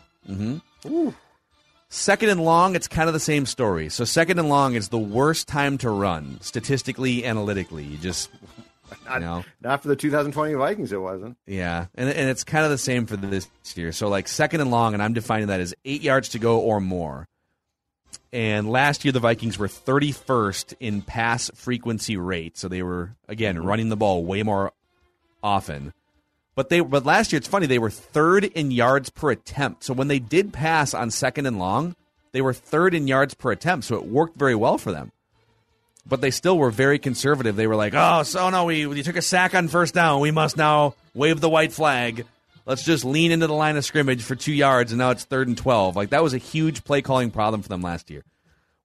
Second 1.92 2.30
and 2.30 2.44
long, 2.44 2.76
it's 2.76 2.88
kind 2.88 3.08
of 3.10 3.14
the 3.14 3.20
same 3.20 3.46
story. 3.48 3.90
So 3.90 4.06
second 4.06 4.38
and 4.38 4.48
long 4.48 4.76
is 4.76 4.90
the 4.90 5.00
worst 5.00 5.48
time 5.48 5.78
to 5.80 5.90
run 5.90 6.38
statistically, 6.42 7.26
analytically. 7.26 7.84
You 7.84 7.98
just 7.98 8.30
you 9.14 9.20
know. 9.20 9.44
Not 9.62 9.82
for 9.82 9.88
the 9.88 9.96
2020 9.96 10.54
Vikings, 10.54 10.92
it 10.92 11.02
wasn't. 11.02 11.36
Yeah, 11.48 11.88
and 11.96 12.08
and 12.10 12.30
it's 12.30 12.44
kind 12.44 12.64
of 12.64 12.70
the 12.70 12.78
same 12.78 13.08
for 13.08 13.18
this 13.18 13.48
year. 13.76 13.92
So 13.92 14.08
like 14.08 14.28
second 14.28 14.62
and 14.62 14.70
long, 14.70 14.94
and 14.94 15.02
I'm 15.02 15.14
defining 15.14 15.48
that 15.48 15.60
as 15.60 15.74
eight 15.84 16.02
yards 16.02 16.30
to 16.30 16.40
go 16.40 16.60
or 16.60 16.80
more. 16.80 17.28
and 18.32 18.70
last 18.70 19.04
year 19.04 19.12
the 19.12 19.20
Vikings 19.20 19.58
were 19.58 19.68
31st 19.68 20.76
in 20.80 21.02
pass 21.02 21.50
frequency 21.56 22.18
rate, 22.18 22.56
so 22.58 22.68
they 22.68 22.84
were 22.84 23.16
again 23.28 23.64
running 23.64 23.90
the 23.90 23.98
ball 23.98 24.24
way 24.24 24.44
more 24.44 24.74
often. 25.42 25.94
But 26.60 26.68
they 26.68 26.82
but 26.82 27.06
last 27.06 27.32
year 27.32 27.38
it's 27.38 27.48
funny 27.48 27.68
they 27.68 27.80
were 27.80 27.90
third 27.90 28.44
in 28.44 28.70
yards 28.70 29.10
per 29.10 29.32
attempt. 29.32 29.86
So 29.86 29.94
when 29.94 30.10
they 30.10 30.20
did 30.20 30.52
pass 30.52 30.94
on 30.94 31.10
second 31.10 31.46
and 31.46 31.58
long, 31.58 31.96
they 32.34 32.42
were 32.42 32.52
third 32.52 32.94
in 32.94 33.08
yards 33.08 33.34
per 33.34 33.54
attempt. 33.54 33.86
So 33.86 33.96
it 33.96 34.04
worked 34.04 34.38
very 34.38 34.56
well 34.56 34.78
for 34.78 34.92
them. 34.92 35.14
But 36.06 36.20
they 36.20 36.32
still 36.32 36.58
were 36.58 36.70
very 36.70 37.00
conservative. 37.00 37.56
They 37.56 37.66
were 37.66 37.78
like, 37.78 37.94
"Oh, 37.96 38.24
so 38.24 38.50
no, 38.50 38.66
we 38.66 38.86
we 38.88 39.02
took 39.04 39.16
a 39.16 39.22
sack 39.22 39.56
on 39.56 39.70
first 39.70 39.94
down. 39.94 40.20
We 40.20 40.32
must 40.32 40.58
now 40.58 40.96
wave 41.14 41.40
the 41.40 41.48
white 41.48 41.72
flag. 41.72 42.26
Let's 42.66 42.84
just 42.84 43.06
lean 43.06 43.32
into 43.32 43.48
the 43.48 43.54
line 43.54 43.78
of 43.78 43.86
scrimmage 43.86 44.22
for 44.22 44.36
two 44.36 44.52
yards, 44.52 44.92
and 44.92 45.00
now 45.00 45.12
it's 45.12 45.24
third 45.24 45.48
and 45.48 45.58
twelve. 45.58 45.96
Like 45.96 46.10
that 46.10 46.24
was 46.24 46.34
a 46.34 46.40
huge 46.40 46.84
play 46.84 47.02
calling 47.02 47.32
problem 47.32 47.62
for 47.62 47.70
them 47.70 47.82
last 47.82 48.10
year. 48.10 48.26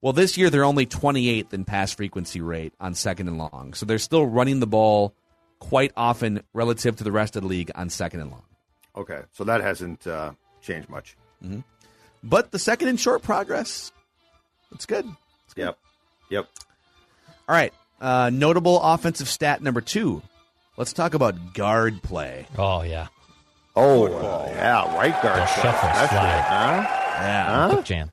Well, 0.00 0.12
this 0.12 0.38
year 0.38 0.48
they're 0.48 0.64
only 0.64 0.86
28th 0.86 1.52
in 1.52 1.64
pass 1.64 1.92
frequency 1.92 2.40
rate 2.40 2.72
on 2.78 2.94
second 2.94 3.26
and 3.26 3.38
long. 3.38 3.74
So 3.74 3.84
they're 3.84 3.98
still 3.98 4.26
running 4.26 4.60
the 4.60 4.66
ball 4.68 5.12
quite 5.58 5.92
often 5.96 6.42
relative 6.52 6.96
to 6.96 7.04
the 7.04 7.12
rest 7.12 7.36
of 7.36 7.42
the 7.42 7.48
league 7.48 7.70
on 7.74 7.88
second 7.90 8.20
and 8.20 8.30
long. 8.30 8.42
Okay, 8.96 9.22
so 9.32 9.44
that 9.44 9.60
hasn't 9.60 10.06
uh, 10.06 10.32
changed 10.62 10.88
much. 10.88 11.16
But 12.22 12.52
the 12.52 12.58
second 12.58 12.88
and 12.88 12.98
short 12.98 13.22
progress, 13.22 13.92
it's 14.72 14.86
good. 14.86 15.06
It's 15.44 15.54
good. 15.54 15.64
Yep. 15.64 15.78
Yep. 16.30 16.48
All 17.48 17.54
right. 17.54 17.72
Uh, 18.00 18.30
notable 18.32 18.80
offensive 18.80 19.28
stat 19.28 19.62
number 19.62 19.80
two. 19.80 20.22
Let's 20.76 20.92
talk 20.92 21.14
about 21.14 21.54
guard 21.54 22.02
play. 22.02 22.46
Oh 22.58 22.82
yeah, 22.82 23.06
Oh, 23.76 24.06
uh, 24.06 24.46
yeah, 24.48 24.96
right 24.96 25.12
guard. 25.22 25.42
The 25.42 25.46
play. 25.46 25.62
shuffle 25.62 25.88
That's 25.88 26.10
slide. 26.10 26.38
it, 26.38 26.42
huh? 26.44 26.86
Yeah. 27.20 27.68
quick 27.72 27.84
jam. 27.84 28.10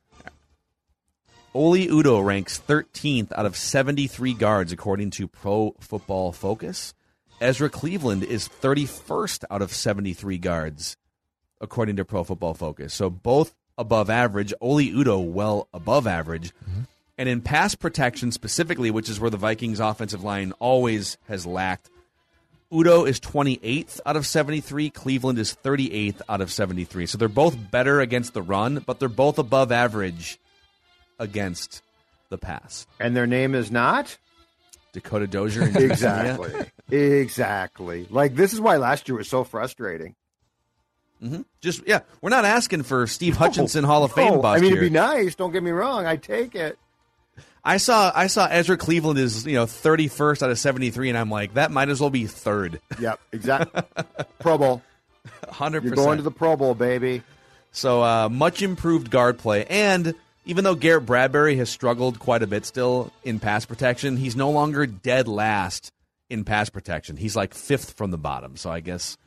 Oli 1.53 1.87
Udoh 1.87 2.23
ranks 2.23 2.61
13th 2.65 3.31
out 3.33 3.45
of 3.45 3.57
73 3.57 4.33
guards 4.33 4.71
according 4.71 5.09
to 5.11 5.27
Pro 5.27 5.75
Football 5.79 6.31
Focus. 6.31 6.93
Ezra 7.41 7.69
Cleveland 7.69 8.23
is 8.23 8.47
31st 8.47 9.43
out 9.49 9.61
of 9.61 9.73
73 9.73 10.37
guards 10.37 10.97
according 11.59 11.95
to 11.97 12.05
Pro 12.05 12.23
Football 12.23 12.53
Focus. 12.53 12.93
So 12.93 13.09
both 13.09 13.53
above 13.77 14.09
average. 14.09 14.53
Oli 14.61 14.91
Udoh 14.91 15.25
well 15.25 15.67
above 15.73 16.07
average. 16.07 16.53
Mm-hmm. 16.63 16.81
And 17.17 17.29
in 17.29 17.41
pass 17.41 17.75
protection 17.75 18.31
specifically, 18.31 18.91
which 18.91 19.09
is 19.09 19.19
where 19.19 19.29
the 19.29 19.37
Vikings 19.37 19.79
offensive 19.79 20.23
line 20.23 20.53
always 20.59 21.17
has 21.27 21.45
lacked, 21.45 21.89
Udoh 22.71 23.07
is 23.07 23.19
28th 23.19 23.99
out 24.05 24.15
of 24.15 24.25
73. 24.25 24.89
Cleveland 24.91 25.37
is 25.37 25.57
38th 25.61 26.21
out 26.29 26.41
of 26.41 26.51
73. 26.51 27.05
So 27.05 27.17
they're 27.17 27.27
both 27.27 27.57
better 27.69 27.99
against 27.99 28.33
the 28.33 28.41
run, 28.41 28.83
but 28.85 28.99
they're 28.99 29.09
both 29.09 29.37
above 29.37 29.71
average 29.71 30.39
against 31.19 31.81
the 32.29 32.37
pass. 32.37 32.87
And 32.99 33.15
their 33.15 33.27
name 33.27 33.55
is 33.55 33.71
not 33.71 34.17
Dakota 34.93 35.27
Dozier 35.27 35.63
and 35.63 35.75
exactly, 35.91 36.53
exactly. 36.91 38.07
Like 38.09 38.35
this 38.35 38.53
is 38.53 38.61
why 38.61 38.77
last 38.77 39.07
year 39.07 39.17
was 39.17 39.29
so 39.29 39.43
frustrating. 39.43 40.15
Just 41.61 41.83
yeah, 41.85 41.99
we're 42.21 42.31
not 42.31 42.45
asking 42.45 42.81
for 42.81 43.05
Steve 43.05 43.37
Hutchinson 43.37 43.83
Hall 43.83 44.03
of 44.03 44.11
Fame 44.11 44.41
bust 44.41 44.57
I 44.57 44.61
mean, 44.61 44.71
here. 44.71 44.81
it'd 44.81 44.91
be 44.91 44.97
nice. 44.99 45.35
Don't 45.35 45.51
get 45.51 45.61
me 45.61 45.69
wrong. 45.69 46.07
I 46.07 46.15
take 46.15 46.55
it. 46.55 46.79
I 47.63 47.77
saw 47.77 48.11
I 48.15 48.25
saw 48.25 48.47
Ezra 48.47 48.75
Cleveland 48.75 49.19
is 49.19 49.45
you 49.45 49.53
know 49.53 49.65
31st 49.67 50.41
out 50.41 50.49
of 50.49 50.57
73, 50.57 51.09
and 51.09 51.17
I'm 51.17 51.29
like 51.29 51.53
that 51.53 51.69
might 51.69 51.89
as 51.89 52.01
well 52.01 52.09
be 52.09 52.25
third, 52.25 52.81
Yep, 52.99 53.19
exactly. 53.31 53.83
Pro 54.39 54.57
Bowl. 54.57 54.81
100. 55.45 55.83
You're 55.83 55.93
going 55.93 56.17
to 56.17 56.23
the 56.23 56.31
Pro 56.31 56.55
Bowl, 56.55 56.73
baby. 56.73 57.21
So 57.71 58.01
uh, 58.03 58.27
much 58.27 58.63
improved 58.63 59.11
guard 59.11 59.37
play, 59.37 59.65
and 59.65 60.15
even 60.45 60.63
though 60.63 60.73
Garrett 60.73 61.05
Bradbury 61.05 61.55
has 61.57 61.69
struggled 61.69 62.17
quite 62.17 62.41
a 62.41 62.47
bit 62.47 62.65
still 62.65 63.13
in 63.23 63.39
pass 63.39 63.65
protection, 63.65 64.17
he's 64.17 64.35
no 64.35 64.49
longer 64.49 64.87
dead 64.87 65.27
last 65.27 65.93
in 66.31 66.43
pass 66.43 66.69
protection. 66.69 67.17
He's 67.17 67.35
like 67.35 67.53
fifth 67.53 67.91
from 67.97 68.11
the 68.11 68.17
bottom. 68.17 68.55
So 68.57 68.69
I 68.71 68.79
guess 68.79 69.17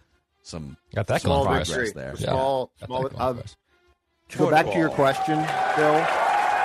some 0.42 0.76
Got 0.94 1.06
that 1.08 1.22
some 1.22 1.30
going 1.30 1.42
for 1.42 1.46
progress 1.46 1.70
us. 1.70 1.76
victory. 1.76 2.02
there. 2.02 2.14
Yeah. 2.18 2.30
Small, 2.30 2.70
Got 2.80 2.86
small. 2.86 3.10
Uh, 3.16 3.34
to 4.30 4.38
go 4.38 4.50
back 4.50 4.66
to 4.66 4.78
your 4.78 4.88
question, 4.90 5.36
Bill. 5.76 6.06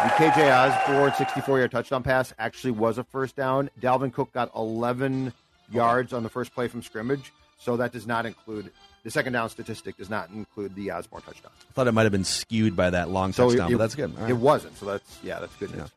The 0.02 0.10
KJ 0.15 0.49
Osborn 0.49 1.12
64-yard 1.12 1.71
touchdown 1.71 2.04
pass 2.04 2.34
actually 2.39 2.71
was 2.71 2.97
a 2.97 3.04
first 3.04 3.36
down. 3.36 3.69
Dalvin 3.82 4.13
Cook 4.13 4.32
got 4.32 4.49
11 4.56 5.34
yards 5.71 6.13
on 6.13 6.23
the 6.23 6.30
first 6.30 6.54
play 6.56 6.69
from 6.69 6.82
scrimmage, 6.82 7.34
so 7.58 7.75
that 7.75 7.91
does 7.91 8.08
not 8.08 8.25
include 8.25 8.71
the 9.04 9.12
second 9.12 9.34
down 9.34 9.49
statistic. 9.49 9.97
Does 9.97 10.10
not 10.10 10.30
include 10.30 10.73
the 10.75 10.91
Osborn 10.91 11.21
touchdown. 11.23 11.52
I 11.69 11.73
thought 11.73 11.88
it 11.88 11.91
might 11.91 12.04
have 12.04 12.13
been 12.13 12.23
skewed 12.23 12.78
by 12.78 12.91
that 12.91 13.10
long 13.10 13.34
So 13.34 13.49
touchdown, 13.49 13.71
it, 13.71 13.73
but 13.73 13.78
that's 13.80 13.95
good. 13.95 14.13
All 14.15 14.21
right. 14.21 14.30
It 14.30 14.38
wasn't. 14.38 14.78
So 14.78 14.86
that's 14.86 15.19
yeah, 15.21 15.39
that's 15.41 15.56
good 15.58 15.75
news. 15.75 15.89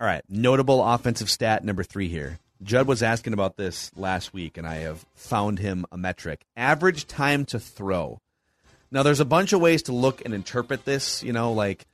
All 0.00 0.06
right, 0.06 0.22
notable 0.28 0.84
offensive 0.84 1.28
stat 1.30 1.64
number 1.64 1.82
three 1.82 2.08
here. 2.08 2.38
Judd 2.62 2.86
was 2.86 3.02
asking 3.02 3.32
about 3.32 3.56
this 3.56 3.90
last 3.96 4.32
week, 4.32 4.56
and 4.56 4.66
I 4.66 4.76
have 4.76 5.04
found 5.14 5.58
him 5.58 5.86
a 5.92 5.96
metric: 5.96 6.44
average 6.56 7.06
time 7.06 7.44
to 7.46 7.58
throw. 7.58 8.20
Now, 8.90 9.02
there's 9.02 9.20
a 9.20 9.24
bunch 9.24 9.52
of 9.52 9.60
ways 9.60 9.82
to 9.84 9.92
look 9.92 10.24
and 10.24 10.32
interpret 10.32 10.84
this. 10.84 11.22
You 11.22 11.32
know, 11.32 11.52
like 11.52 11.86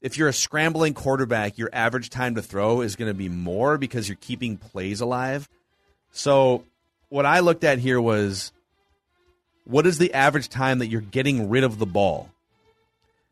if 0.00 0.18
you're 0.18 0.28
a 0.28 0.32
scrambling 0.32 0.94
quarterback, 0.94 1.58
your 1.58 1.70
average 1.72 2.10
time 2.10 2.34
to 2.36 2.42
throw 2.42 2.80
is 2.80 2.96
going 2.96 3.10
to 3.10 3.14
be 3.14 3.28
more 3.28 3.78
because 3.78 4.08
you're 4.08 4.18
keeping 4.20 4.56
plays 4.56 5.00
alive. 5.00 5.48
So, 6.12 6.64
what 7.08 7.26
I 7.26 7.40
looked 7.40 7.64
at 7.64 7.78
here 7.78 8.00
was 8.00 8.52
what 9.64 9.86
is 9.86 9.98
the 9.98 10.14
average 10.14 10.48
time 10.48 10.78
that 10.78 10.88
you're 10.88 11.00
getting 11.00 11.48
rid 11.48 11.64
of 11.64 11.78
the 11.78 11.86
ball? 11.86 12.30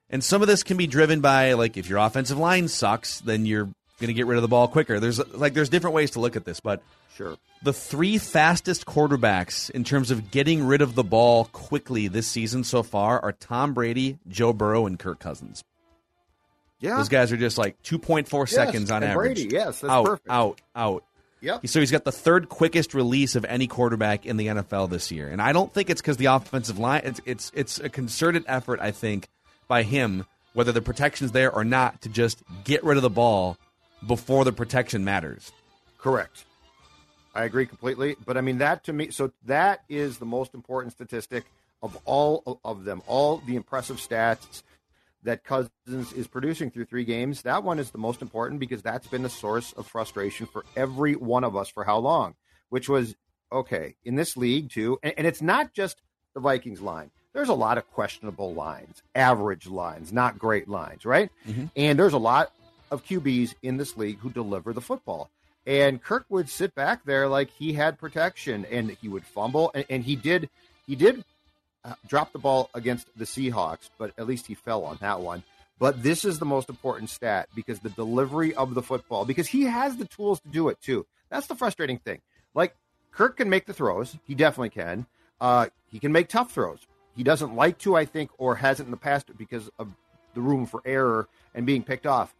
And 0.09 0.22
some 0.22 0.42
of 0.42 0.49
this 0.49 0.62
can 0.62 0.77
be 0.77 0.87
driven 0.87 1.20
by 1.20 1.55
like 1.55 1.77
if 1.77 1.88
your 1.88 1.99
offensive 1.99 2.38
line 2.38 2.68
sucks, 2.68 3.20
then 3.20 3.46
you're 3.46 3.68
going 4.00 4.09
to 4.09 4.14
get 4.14 4.26
rid 4.26 4.37
of 4.37 4.42
the 4.42 4.48
ball 4.48 4.68
quicker. 4.68 5.00
There's 5.00 5.18
like 5.35 5.54
there's 5.54 5.68
different 5.68 5.94
ways 5.94 6.12
to 6.12 6.20
look 6.20 6.37
at 6.37 6.44
this, 6.44 6.61
but 6.61 6.82
Sure. 7.16 7.37
the 7.62 7.72
three 7.72 8.18
fastest 8.18 8.85
quarterbacks 8.85 9.70
in 9.70 9.85
terms 9.85 10.11
of 10.11 10.30
getting 10.30 10.62
rid 10.64 10.82
of 10.82 10.94
the 10.94 11.02
ball 11.04 11.46
quickly 11.46 12.09
this 12.09 12.26
season 12.26 12.62
so 12.62 12.82
far 12.82 13.18
are 13.20 13.32
Tom 13.32 13.72
Brady, 13.72 14.18
Joe 14.28 14.52
Burrow, 14.52 14.85
and 14.87 14.98
Kirk 14.98 15.18
Cousins. 15.18 15.64
Yeah. 16.78 16.98
Those 16.98 17.09
guys 17.09 17.32
are 17.32 17.38
just 17.38 17.56
like 17.56 17.82
2.4 17.82 18.48
seconds 18.48 18.90
on 18.90 19.02
average. 19.02 19.37
Brady, 19.37 19.48
yes, 19.54 19.80
that's 19.80 19.90
out, 19.90 20.04
perfect. 20.04 20.28
out, 20.30 20.61
out. 20.74 21.04
Yep. 21.40 21.66
So 21.68 21.80
he's 21.80 21.90
got 21.90 22.04
the 22.04 22.12
third 22.12 22.48
quickest 22.48 22.92
release 22.92 23.35
of 23.35 23.44
any 23.46 23.66
quarterback 23.66 24.26
in 24.26 24.37
the 24.37 24.48
NFL 24.48 24.90
this 24.90 25.11
year, 25.11 25.28
and 25.28 25.40
I 25.40 25.52
don't 25.52 25.72
think 25.72 25.88
it's 25.90 26.00
because 26.00 26.16
the 26.16 26.26
offensive 26.26 26.78
line. 26.78 27.02
It's 27.04 27.20
it's 27.24 27.52
it's 27.54 27.78
a 27.78 27.88
concerted 27.88 28.44
effort, 28.46 28.80
I 28.80 28.90
think, 28.90 29.28
by 29.68 29.82
him, 29.85 30.26
whether 30.54 30.72
the 30.72 30.82
protection's 30.82 31.32
there 31.32 31.52
or 31.52 31.62
not, 31.64 32.02
to 32.02 32.09
just 32.09 32.42
get 32.64 32.82
rid 32.85 32.96
of 32.96 33.02
the 33.02 33.11
ball 33.11 33.56
before 34.06 34.44
the 34.44 34.52
protection 34.52 35.04
matters. 35.04 35.52
Correct. 35.98 36.44
I 37.34 37.44
agree 37.44 37.66
completely. 37.66 38.16
But 38.24 38.36
I 38.36 38.40
mean, 38.40 38.58
that 38.58 38.84
to 38.84 38.92
me, 38.92 39.10
so 39.10 39.32
that 39.44 39.82
is 39.88 40.18
the 40.18 40.26
most 40.26 40.54
important 40.54 40.92
statistic 40.92 41.44
of 41.82 41.98
all 42.04 42.60
of 42.64 42.84
them, 42.84 43.02
all 43.06 43.38
the 43.46 43.56
impressive 43.56 43.98
stats 43.98 44.62
that 45.22 45.44
Cousins 45.44 46.12
is 46.12 46.26
producing 46.26 46.70
through 46.70 46.86
three 46.86 47.04
games. 47.04 47.42
That 47.42 47.64
one 47.64 47.78
is 47.78 47.90
the 47.90 47.98
most 47.98 48.22
important 48.22 48.60
because 48.60 48.80
that's 48.82 49.06
been 49.06 49.22
the 49.22 49.28
source 49.28 49.72
of 49.72 49.86
frustration 49.86 50.46
for 50.46 50.64
every 50.76 51.14
one 51.14 51.44
of 51.44 51.56
us 51.56 51.68
for 51.68 51.84
how 51.84 51.98
long, 51.98 52.36
which 52.70 52.88
was 52.88 53.14
okay 53.52 53.96
in 54.04 54.14
this 54.14 54.36
league, 54.36 54.70
too. 54.70 54.98
And, 55.02 55.14
and 55.18 55.26
it's 55.26 55.42
not 55.42 55.74
just 55.74 56.00
the 56.34 56.40
Vikings 56.40 56.80
line. 56.80 57.10
There's 57.32 57.48
a 57.50 57.54
lot 57.54 57.76
of 57.76 57.90
questionable 57.90 58.54
lines, 58.54 59.02
average 59.14 59.66
lines, 59.66 60.12
not 60.12 60.38
great 60.38 60.68
lines, 60.68 61.04
right? 61.04 61.30
Mm-hmm. 61.46 61.66
And 61.76 61.98
there's 61.98 62.14
a 62.14 62.18
lot 62.18 62.52
of 62.90 63.05
QBs 63.05 63.55
in 63.62 63.77
this 63.77 63.96
league 63.96 64.18
who 64.18 64.31
deliver 64.31 64.72
the 64.72 64.81
football. 64.81 65.31
And 65.66 66.03
Kirk 66.03 66.27
would 66.29 66.49
sit 66.49 66.75
back 66.75 67.05
there 67.05 67.29
like 67.29 67.51
he 67.51 67.72
had 67.72 67.99
protection, 67.99 68.64
and 68.70 68.90
he 68.90 69.09
would 69.09 69.25
fumble, 69.25 69.72
and, 69.75 69.85
and 69.90 70.05
he 70.05 70.14
did. 70.14 70.49
He 70.87 70.94
did 70.94 71.25
uh, 71.85 71.94
drop 72.07 72.33
the 72.33 72.38
ball 72.38 72.70
against 72.75 73.09
the 73.16 73.25
Seahawks, 73.25 73.90
but 73.99 74.12
at 74.16 74.27
least 74.27 74.46
he 74.46 74.55
fell 74.55 74.85
on 74.85 74.99
that 75.01 75.20
one. 75.20 75.42
But 75.79 76.03
this 76.03 76.25
is 76.25 76.38
the 76.38 76.44
most 76.44 76.68
important 76.68 77.11
stat 77.11 77.49
because 77.55 77.81
the 77.81 77.90
delivery 77.90 78.55
of 78.55 78.75
the 78.75 78.83
football, 78.83 79.25
because 79.25 79.49
he 79.49 79.64
has 79.64 79.96
the 79.96 80.07
tools 80.07 80.40
to 80.40 80.49
do 80.49 80.68
it 80.68 80.81
too. 80.81 81.05
That's 81.29 81.49
the 81.49 81.55
frustrating 81.55 81.99
thing. 81.99 82.20
Like 82.55 82.75
Kirk 83.11 83.37
can 83.37 83.51
make 83.51 83.66
the 83.66 83.75
throws, 83.75 84.16
he 84.25 84.35
definitely 84.35 84.70
can. 84.70 85.07
Uh, 85.40 85.66
he 85.90 85.99
can 85.99 86.12
make 86.12 86.29
tough 86.29 86.53
throws. 86.53 86.79
He 87.14 87.22
doesn't 87.22 87.55
like 87.55 87.79
to, 87.79 87.96
I 87.96 88.05
think, 88.05 88.31
or 88.38 88.57
hasn't 88.57 88.87
in 88.87 88.90
the 88.90 88.96
past 88.96 89.27
because 89.37 89.70
of 89.79 89.88
the 90.35 90.40
room 90.40 90.66
for 90.66 90.83
error 90.85 91.29
and 91.55 91.66
being 91.66 91.83
picked 91.83 92.07
off. 92.07 92.35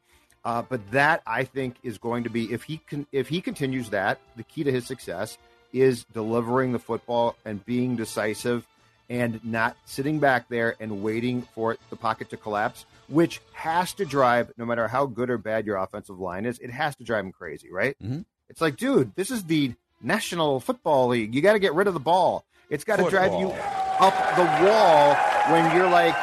Uh, 0.47 0.63
but 0.63 0.81
that 0.93 1.23
I 1.27 1.43
think 1.43 1.75
is 1.83 1.99
going 1.99 2.23
to 2.25 2.31
be 2.31 2.53
if 2.53 2.63
he 2.63 2.77
can 2.79 3.05
if 3.11 3.29
he 3.29 3.41
continues 3.41 3.91
that 3.91 4.21
the 4.37 4.45
key 4.45 4.63
to 4.63 4.71
his 4.71 4.87
success 4.87 5.37
is 5.73 6.05
delivering 6.15 6.73
the 6.73 6.79
football 6.79 7.35
and 7.45 7.65
being 7.67 7.97
decisive 7.97 8.65
and 9.11 9.45
not 9.45 9.77
sitting 9.87 10.21
back 10.21 10.49
there 10.49 10.77
and 10.79 11.03
waiting 11.03 11.43
for 11.55 11.77
the 11.91 11.97
pocket 11.97 12.31
to 12.31 12.37
collapse, 12.37 12.87
which 13.09 13.41
has 13.55 13.93
to 13.95 14.05
drive 14.05 14.53
no 14.57 14.65
matter 14.65 14.87
how 14.87 15.05
good 15.07 15.31
or 15.31 15.37
bad 15.39 15.67
your 15.67 15.77
offensive 15.79 16.19
line 16.21 16.47
is, 16.47 16.61
it 16.61 16.71
has 16.71 16.95
to 16.97 17.03
drive 17.05 17.25
him 17.25 17.33
crazy, 17.33 17.71
right? 17.71 17.97
Mhm. 18.01 18.25
It's 18.49 18.61
like, 18.61 18.77
dude, 18.77 19.15
this 19.17 19.33
is 19.33 19.45
the 19.45 19.75
National 20.01 20.61
Football 20.61 21.09
League. 21.09 21.35
You 21.35 21.43
got 21.43 21.55
to 21.55 21.59
get 21.59 21.75
rid 21.75 21.89
of 21.89 21.95
the 21.95 22.01
ball. 22.01 22.45
It's 22.71 22.85
got 22.85 22.97
to 22.97 23.03
drive 23.11 23.33
you 23.41 23.49
up 23.51 24.15
the 24.37 24.65
wall 24.65 25.15
when 25.53 25.75
you're 25.77 25.91
like, 25.91 26.15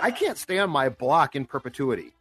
I 0.00 0.12
can't 0.12 0.38
stay 0.38 0.58
on 0.60 0.70
my 0.70 0.88
block 0.88 1.34
in 1.34 1.44
perpetuity. 1.46 2.12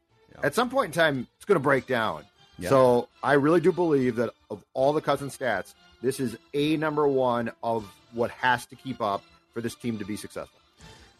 At 0.43 0.55
some 0.55 0.69
point 0.69 0.87
in 0.87 0.91
time, 0.93 1.27
it's 1.35 1.45
going 1.45 1.55
to 1.55 1.63
break 1.63 1.87
down. 1.87 2.25
Yeah. 2.57 2.69
So 2.69 3.07
I 3.23 3.33
really 3.33 3.61
do 3.61 3.71
believe 3.71 4.17
that 4.17 4.31
of 4.49 4.63
all 4.73 4.93
the 4.93 5.01
cousin 5.01 5.29
stats, 5.29 5.73
this 6.01 6.19
is 6.19 6.37
a 6.53 6.77
number 6.77 7.07
one 7.07 7.51
of 7.63 7.91
what 8.13 8.31
has 8.31 8.65
to 8.67 8.75
keep 8.75 9.01
up 9.01 9.23
for 9.53 9.61
this 9.61 9.75
team 9.75 9.99
to 9.99 10.05
be 10.05 10.15
successful. 10.15 10.59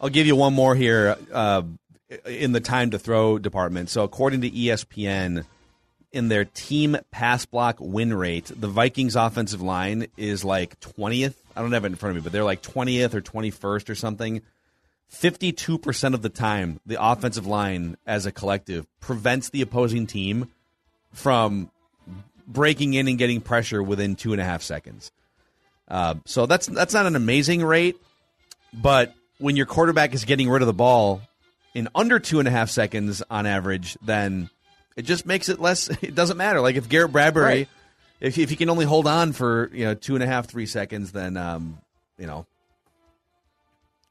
I'll 0.00 0.08
give 0.08 0.26
you 0.26 0.36
one 0.36 0.54
more 0.54 0.74
here 0.74 1.16
uh, 1.32 1.62
in 2.26 2.52
the 2.52 2.60
time 2.60 2.90
to 2.90 2.98
throw 2.98 3.38
department. 3.38 3.88
So, 3.88 4.02
according 4.02 4.40
to 4.42 4.50
ESPN, 4.50 5.44
in 6.12 6.28
their 6.28 6.44
team 6.44 6.96
pass 7.10 7.46
block 7.46 7.76
win 7.80 8.12
rate, 8.12 8.50
the 8.54 8.68
Vikings 8.68 9.16
offensive 9.16 9.62
line 9.62 10.06
is 10.16 10.44
like 10.44 10.78
20th. 10.80 11.34
I 11.56 11.62
don't 11.62 11.72
have 11.72 11.84
it 11.84 11.88
in 11.88 11.96
front 11.96 12.16
of 12.16 12.22
me, 12.22 12.24
but 12.24 12.32
they're 12.32 12.44
like 12.44 12.62
20th 12.62 13.14
or 13.14 13.20
21st 13.20 13.88
or 13.88 13.94
something. 13.94 14.42
52% 15.12 16.14
of 16.14 16.22
the 16.22 16.28
time, 16.28 16.80
the 16.86 16.96
offensive 17.02 17.46
line 17.46 17.96
as 18.06 18.26
a 18.26 18.32
collective 18.32 18.86
prevents 19.00 19.50
the 19.50 19.62
opposing 19.62 20.06
team 20.06 20.50
from 21.12 21.70
breaking 22.46 22.94
in 22.94 23.08
and 23.08 23.18
getting 23.18 23.40
pressure 23.40 23.82
within 23.82 24.16
two 24.16 24.32
and 24.32 24.40
a 24.40 24.44
half 24.44 24.62
seconds. 24.62 25.12
Uh, 25.88 26.14
so 26.24 26.46
that's 26.46 26.66
that's 26.66 26.94
not 26.94 27.06
an 27.06 27.16
amazing 27.16 27.62
rate, 27.62 27.96
but 28.72 29.14
when 29.38 29.56
your 29.56 29.66
quarterback 29.66 30.14
is 30.14 30.24
getting 30.24 30.48
rid 30.48 30.62
of 30.62 30.66
the 30.66 30.72
ball 30.72 31.20
in 31.74 31.88
under 31.94 32.18
two 32.18 32.38
and 32.38 32.48
a 32.48 32.50
half 32.50 32.70
seconds 32.70 33.22
on 33.30 33.44
average, 33.46 33.98
then 34.02 34.48
it 34.96 35.02
just 35.02 35.26
makes 35.26 35.48
it 35.48 35.60
less. 35.60 35.90
It 36.02 36.14
doesn't 36.14 36.36
matter. 36.38 36.60
Like 36.60 36.76
if 36.76 36.88
Garrett 36.88 37.12
Bradbury, 37.12 37.44
Right. 37.44 37.68
if 38.20 38.38
if 38.38 38.48
he 38.48 38.56
can 38.56 38.70
only 38.70 38.86
hold 38.86 39.06
on 39.06 39.32
for 39.32 39.70
you 39.74 39.84
know 39.84 39.94
two 39.94 40.14
and 40.14 40.22
a 40.24 40.26
half 40.26 40.46
three 40.46 40.66
seconds, 40.66 41.12
then 41.12 41.36
um, 41.36 41.78
you 42.18 42.26
know. 42.26 42.46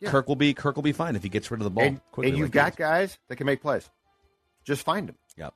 Yeah. 0.01 0.09
Kirk 0.09 0.27
will 0.27 0.35
be 0.35 0.53
Kirk 0.53 0.75
will 0.75 0.83
be 0.83 0.91
fine 0.93 1.15
if 1.15 1.23
he 1.23 1.29
gets 1.29 1.49
rid 1.51 1.61
of 1.61 1.63
the 1.63 1.69
ball 1.69 1.83
and, 1.83 2.01
quickly. 2.11 2.29
and 2.29 2.37
you've 2.37 2.47
like 2.47 2.75
got 2.75 2.75
guys 2.75 3.17
that 3.27 3.35
can 3.35 3.45
make 3.45 3.61
plays. 3.61 3.89
Just 4.65 4.83
find 4.83 5.07
them. 5.07 5.15
Yep. 5.37 5.53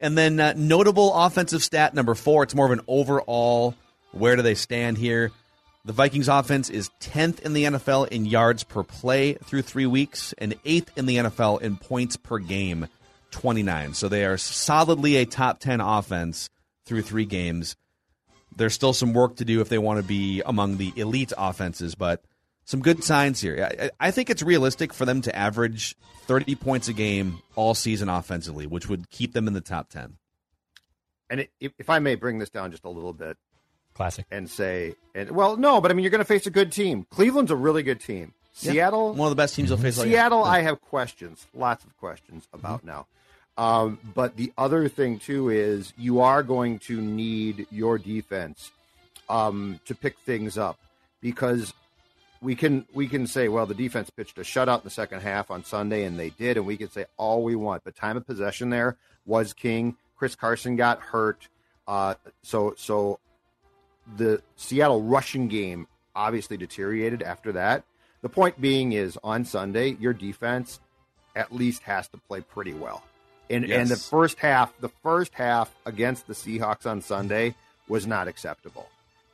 And 0.00 0.18
then 0.18 0.40
uh, 0.40 0.54
notable 0.56 1.14
offensive 1.14 1.62
stat 1.62 1.94
number 1.94 2.14
four. 2.14 2.42
It's 2.42 2.54
more 2.54 2.66
of 2.66 2.72
an 2.72 2.80
overall. 2.88 3.74
Where 4.12 4.34
do 4.36 4.42
they 4.42 4.54
stand 4.54 4.98
here? 4.98 5.30
The 5.84 5.92
Vikings 5.92 6.28
offense 6.28 6.70
is 6.70 6.90
10th 7.00 7.40
in 7.40 7.54
the 7.54 7.64
NFL 7.64 8.08
in 8.08 8.24
yards 8.24 8.62
per 8.62 8.82
play 8.84 9.34
through 9.34 9.62
three 9.62 9.86
weeks 9.86 10.32
and 10.38 10.54
8th 10.62 10.88
in 10.96 11.06
the 11.06 11.16
NFL 11.16 11.60
in 11.60 11.76
points 11.76 12.16
per 12.16 12.38
game, 12.38 12.86
29. 13.32 13.94
So 13.94 14.08
they 14.08 14.24
are 14.24 14.36
solidly 14.36 15.16
a 15.16 15.24
top 15.24 15.58
10 15.58 15.80
offense 15.80 16.50
through 16.86 17.02
three 17.02 17.24
games. 17.24 17.74
There's 18.54 18.74
still 18.74 18.92
some 18.92 19.12
work 19.12 19.36
to 19.36 19.44
do 19.44 19.60
if 19.60 19.68
they 19.68 19.78
want 19.78 20.00
to 20.00 20.06
be 20.06 20.42
among 20.46 20.76
the 20.76 20.92
elite 20.94 21.32
offenses, 21.36 21.96
but 21.96 22.22
some 22.72 22.80
good 22.80 23.04
signs 23.04 23.38
here. 23.38 23.68
I, 23.70 23.84
I 23.84 23.90
I 24.08 24.10
think 24.10 24.30
it's 24.30 24.42
realistic 24.42 24.94
for 24.94 25.04
them 25.04 25.20
to 25.22 25.36
average 25.36 25.94
30 26.22 26.54
points 26.54 26.88
a 26.88 26.94
game 26.94 27.42
all 27.54 27.74
season 27.74 28.08
offensively, 28.08 28.66
which 28.66 28.88
would 28.88 29.10
keep 29.10 29.34
them 29.34 29.46
in 29.46 29.52
the 29.52 29.60
top 29.60 29.90
10. 29.90 30.16
And 31.28 31.40
it, 31.40 31.50
if, 31.60 31.72
if 31.78 31.90
I 31.90 31.98
may 31.98 32.14
bring 32.14 32.38
this 32.38 32.48
down 32.48 32.70
just 32.70 32.84
a 32.84 32.88
little 32.88 33.12
bit 33.12 33.36
Classic. 33.92 34.24
and 34.30 34.48
say, 34.48 34.94
and 35.14 35.32
well, 35.32 35.58
no, 35.58 35.82
but 35.82 35.90
I 35.90 35.94
mean, 35.94 36.02
you're 36.02 36.10
going 36.10 36.20
to 36.20 36.24
face 36.24 36.46
a 36.46 36.50
good 36.50 36.72
team. 36.72 37.06
Cleveland's 37.10 37.50
a 37.50 37.56
really 37.56 37.82
good 37.82 38.00
team. 38.00 38.32
Seattle, 38.54 39.12
One 39.12 39.26
of 39.26 39.30
the 39.30 39.36
best 39.36 39.54
teams 39.54 39.68
they'll 39.68 39.76
face. 39.76 39.98
all 39.98 40.06
year. 40.06 40.14
Seattle, 40.14 40.42
I 40.42 40.62
have 40.62 40.80
questions, 40.80 41.46
lots 41.52 41.84
of 41.84 41.94
questions 41.98 42.48
about 42.54 42.84
now. 42.84 43.06
Um, 43.58 43.98
but 44.14 44.36
the 44.36 44.50
other 44.56 44.88
thing 44.88 45.18
too 45.18 45.50
is 45.50 45.92
you 45.98 46.20
are 46.20 46.42
going 46.42 46.78
to 46.80 47.02
need 47.02 47.66
your 47.70 47.98
defense 47.98 48.70
um, 49.28 49.78
to 49.84 49.94
pick 49.94 50.18
things 50.20 50.56
up 50.56 50.78
because 51.20 51.74
we 52.42 52.56
can 52.56 52.84
we 52.92 53.06
can 53.06 53.26
say, 53.26 53.48
well, 53.48 53.66
the 53.66 53.74
defense 53.74 54.10
pitched 54.10 54.36
a 54.38 54.42
shutout 54.42 54.78
in 54.78 54.84
the 54.84 54.90
second 54.90 55.20
half 55.20 55.50
on 55.50 55.64
Sunday, 55.64 56.04
and 56.04 56.18
they 56.18 56.30
did, 56.30 56.56
and 56.56 56.66
we 56.66 56.76
can 56.76 56.90
say 56.90 57.06
all 57.16 57.44
we 57.44 57.54
want, 57.54 57.84
but 57.84 57.94
time 57.94 58.16
of 58.16 58.26
possession 58.26 58.68
there 58.70 58.96
was 59.24 59.52
king. 59.52 59.96
Chris 60.16 60.34
Carson 60.34 60.76
got 60.76 61.00
hurt, 61.00 61.48
uh, 61.86 62.14
so 62.42 62.74
so 62.76 63.20
the 64.16 64.42
Seattle 64.56 65.02
rushing 65.02 65.48
game 65.48 65.86
obviously 66.14 66.56
deteriorated 66.56 67.22
after 67.22 67.52
that. 67.52 67.84
The 68.20 68.28
point 68.28 68.60
being 68.60 68.92
is 68.92 69.18
on 69.22 69.44
Sunday, 69.44 69.96
your 69.98 70.12
defense 70.12 70.80
at 71.34 71.52
least 71.52 71.82
has 71.84 72.08
to 72.08 72.18
play 72.18 72.40
pretty 72.40 72.74
well. 72.74 73.02
And 73.50 73.70
and 73.70 73.88
the 73.88 73.96
first 73.96 74.38
half, 74.38 74.78
the 74.80 74.88
first 74.88 75.34
half 75.34 75.74
against 75.86 76.26
the 76.26 76.34
Seahawks 76.34 76.86
on 76.86 77.02
Sunday 77.02 77.54
was 77.88 78.06
not 78.06 78.28
acceptable. 78.28 78.88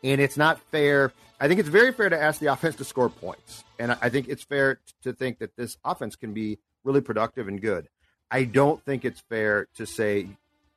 And 0.04 0.20
it's 0.20 0.36
not 0.36 0.60
fair. 0.70 1.12
I 1.40 1.48
think 1.48 1.60
it's 1.60 1.68
very 1.68 1.92
fair 1.92 2.08
to 2.08 2.20
ask 2.20 2.40
the 2.40 2.46
offense 2.46 2.76
to 2.76 2.84
score 2.84 3.08
points. 3.08 3.64
And 3.78 3.92
I 4.00 4.08
think 4.08 4.28
it's 4.28 4.42
fair 4.42 4.80
to 5.02 5.12
think 5.12 5.38
that 5.38 5.56
this 5.56 5.76
offense 5.84 6.16
can 6.16 6.32
be 6.32 6.58
really 6.84 7.00
productive 7.00 7.48
and 7.48 7.60
good. 7.60 7.88
I 8.30 8.44
don't 8.44 8.84
think 8.84 9.04
it's 9.04 9.20
fair 9.20 9.68
to 9.76 9.86
say 9.86 10.28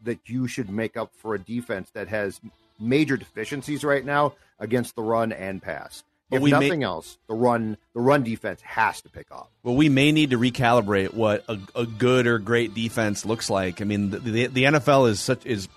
that 0.04 0.20
you 0.26 0.48
should 0.48 0.70
make 0.70 0.98
up 0.98 1.12
for 1.16 1.36
a 1.36 1.40
defense 1.40 1.90
that 1.92 2.08
has 2.08 2.40
major 2.80 3.18
deficiencies 3.18 3.84
right 3.84 4.04
now 4.04 4.34
against 4.60 4.96
the 4.96 5.04
run 5.04 5.32
and 5.32 5.62
pass. 5.62 6.04
But 6.30 6.38
if 6.38 6.44
we 6.44 6.52
may- 6.52 6.60
nothing 6.60 6.84
else, 6.84 7.18
the 7.28 7.36
run 7.36 7.78
the 7.94 8.00
run 8.00 8.24
defense 8.24 8.62
has 8.62 9.02
to 9.02 9.10
pick 9.10 9.28
up. 9.32 9.52
Well, 9.64 9.76
we 9.76 9.90
may 9.90 10.14
need 10.14 10.30
to 10.30 10.38
recalibrate 10.38 11.14
what 11.14 11.44
a, 11.50 11.60
a 11.76 11.86
good 11.86 12.26
or 12.26 12.40
great 12.40 12.74
defense 12.74 13.26
looks 13.26 13.50
like. 13.50 13.82
I 13.82 13.84
mean, 13.84 14.12
the, 14.12 14.20
the, 14.20 14.48
the 14.48 14.64
NFL 14.64 15.10
is 15.10 15.20
such 15.20 15.46
is 15.46 15.68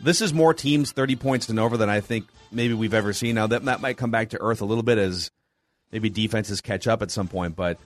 this 0.00 0.20
is 0.20 0.32
more 0.34 0.54
teams 0.54 0.92
thirty 0.92 1.16
points 1.16 1.48
and 1.48 1.58
over 1.58 1.76
than 1.76 1.88
I 1.90 2.00
think 2.00 2.26
maybe 2.52 2.74
we've 2.74 2.94
ever 2.94 3.12
seen. 3.12 3.34
Now 3.34 3.46
that 3.48 3.64
that 3.64 3.80
might 3.80 3.96
come 3.96 4.10
back 4.10 4.30
to 4.30 4.40
earth 4.40 4.60
a 4.60 4.64
little 4.64 4.82
bit 4.82 4.98
as 4.98 5.30
maybe 5.92 6.10
defenses 6.10 6.60
catch 6.60 6.86
up 6.86 7.02
at 7.02 7.10
some 7.10 7.28
point, 7.28 7.56
but 7.56 7.78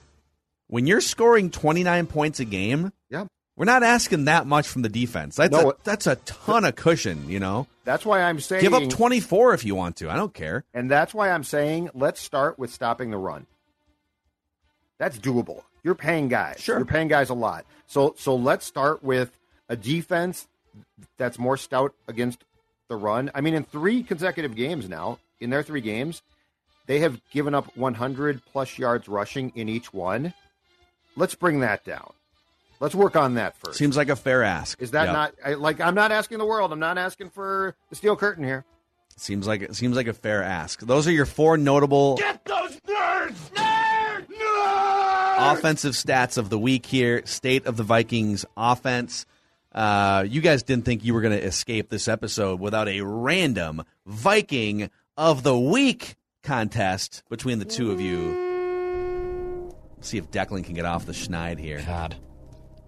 when 0.67 0.87
you're 0.87 1.01
scoring 1.01 1.49
twenty 1.51 1.83
nine 1.83 2.07
points 2.07 2.39
a 2.39 2.45
game, 2.45 2.91
Yeah. 3.09 3.25
we're 3.55 3.65
not 3.65 3.83
asking 3.83 4.25
that 4.25 4.47
much 4.47 4.67
from 4.67 4.81
the 4.83 4.89
defense. 4.89 5.35
That's 5.35 5.51
No, 5.51 5.71
a, 5.71 5.73
that's 5.83 6.07
a 6.07 6.15
ton 6.17 6.65
of 6.65 6.75
cushion, 6.75 7.29
you 7.29 7.39
know. 7.39 7.67
That's 7.83 8.05
why 8.05 8.21
I'm 8.21 8.39
saying 8.39 8.61
Give 8.61 8.73
up 8.73 8.89
twenty 8.89 9.19
four 9.19 9.53
if 9.53 9.65
you 9.65 9.75
want 9.75 9.97
to. 9.97 10.09
I 10.09 10.15
don't 10.15 10.33
care. 10.33 10.63
And 10.73 10.89
that's 10.89 11.13
why 11.13 11.29
I'm 11.31 11.43
saying 11.43 11.89
let's 11.93 12.21
start 12.21 12.57
with 12.59 12.71
stopping 12.71 13.11
the 13.11 13.17
run. 13.17 13.45
That's 14.99 15.17
doable. 15.17 15.63
You're 15.83 15.95
paying 15.95 16.27
guys. 16.27 16.59
Sure. 16.59 16.77
You're 16.77 16.85
paying 16.85 17.07
guys 17.07 17.29
a 17.29 17.33
lot. 17.33 17.65
So 17.87 18.13
so 18.17 18.35
let's 18.35 18.65
start 18.65 19.03
with 19.03 19.35
a 19.67 19.75
defense 19.75 20.47
that's 21.17 21.37
more 21.39 21.57
stout 21.57 21.93
against 22.07 22.43
the 22.87 22.95
run. 22.95 23.31
I 23.33 23.41
mean, 23.41 23.53
in 23.53 23.63
three 23.63 24.03
consecutive 24.03 24.55
games 24.55 24.87
now, 24.89 25.19
in 25.39 25.49
their 25.49 25.63
three 25.63 25.81
games, 25.81 26.21
they 26.87 26.99
have 26.99 27.21
given 27.31 27.53
up 27.55 27.75
100 27.77 28.41
plus 28.45 28.77
yards 28.77 29.07
rushing 29.07 29.51
in 29.55 29.69
each 29.69 29.93
one. 29.93 30.33
Let's 31.15 31.35
bring 31.35 31.59
that 31.61 31.83
down. 31.85 32.11
Let's 32.79 32.95
work 32.95 33.15
on 33.15 33.35
that 33.35 33.55
first. 33.57 33.77
Seems 33.77 33.95
like 33.95 34.09
a 34.09 34.15
fair 34.15 34.43
ask. 34.43 34.81
Is 34.81 34.91
that 34.91 35.05
Yeah. 35.05 35.11
not 35.11 35.33
I, 35.45 35.53
like 35.53 35.79
I'm 35.79 35.93
not 35.95 36.11
asking 36.11 36.39
the 36.39 36.45
world? 36.45 36.71
I'm 36.73 36.79
not 36.79 36.97
asking 36.97 37.29
for 37.29 37.75
the 37.89 37.95
steel 37.95 38.15
curtain 38.15 38.43
here. 38.43 38.65
Seems 39.17 39.45
like 39.45 39.61
it 39.61 39.75
seems 39.75 39.95
like 39.95 40.07
a 40.07 40.13
fair 40.13 40.41
ask. 40.41 40.79
Those 40.79 41.07
are 41.07 41.11
your 41.11 41.27
four 41.27 41.57
notable 41.57 42.15
Get 42.17 42.43
those 42.45 42.79
nerds! 42.87 43.35
nerds! 43.53 44.25
Nerds! 44.25 45.53
offensive 45.53 45.93
stats 45.93 46.37
of 46.37 46.49
the 46.49 46.57
week 46.57 46.85
here. 46.87 47.21
State 47.25 47.65
of 47.67 47.77
the 47.77 47.83
Vikings 47.83 48.45
offense. 48.57 49.25
Uh, 49.71 50.25
you 50.27 50.41
guys 50.41 50.63
didn't 50.63 50.85
think 50.85 51.03
you 51.03 51.13
were 51.13 51.21
going 51.21 51.37
to 51.37 51.43
escape 51.45 51.89
this 51.89 52.07
episode 52.07 52.59
without 52.59 52.87
a 52.87 53.01
random 53.01 53.83
Viking 54.05 54.89
of 55.15 55.43
the 55.43 55.57
week 55.57 56.15
contest 56.43 57.23
between 57.29 57.59
the 57.59 57.65
two 57.65 57.91
of 57.91 58.01
you. 58.01 58.49
See 60.01 60.17
if 60.17 60.29
Declan 60.31 60.63
can 60.63 60.73
get 60.73 60.85
off 60.85 61.05
the 61.05 61.13
schneid 61.13 61.59
here. 61.59 61.81
God, 61.85 62.17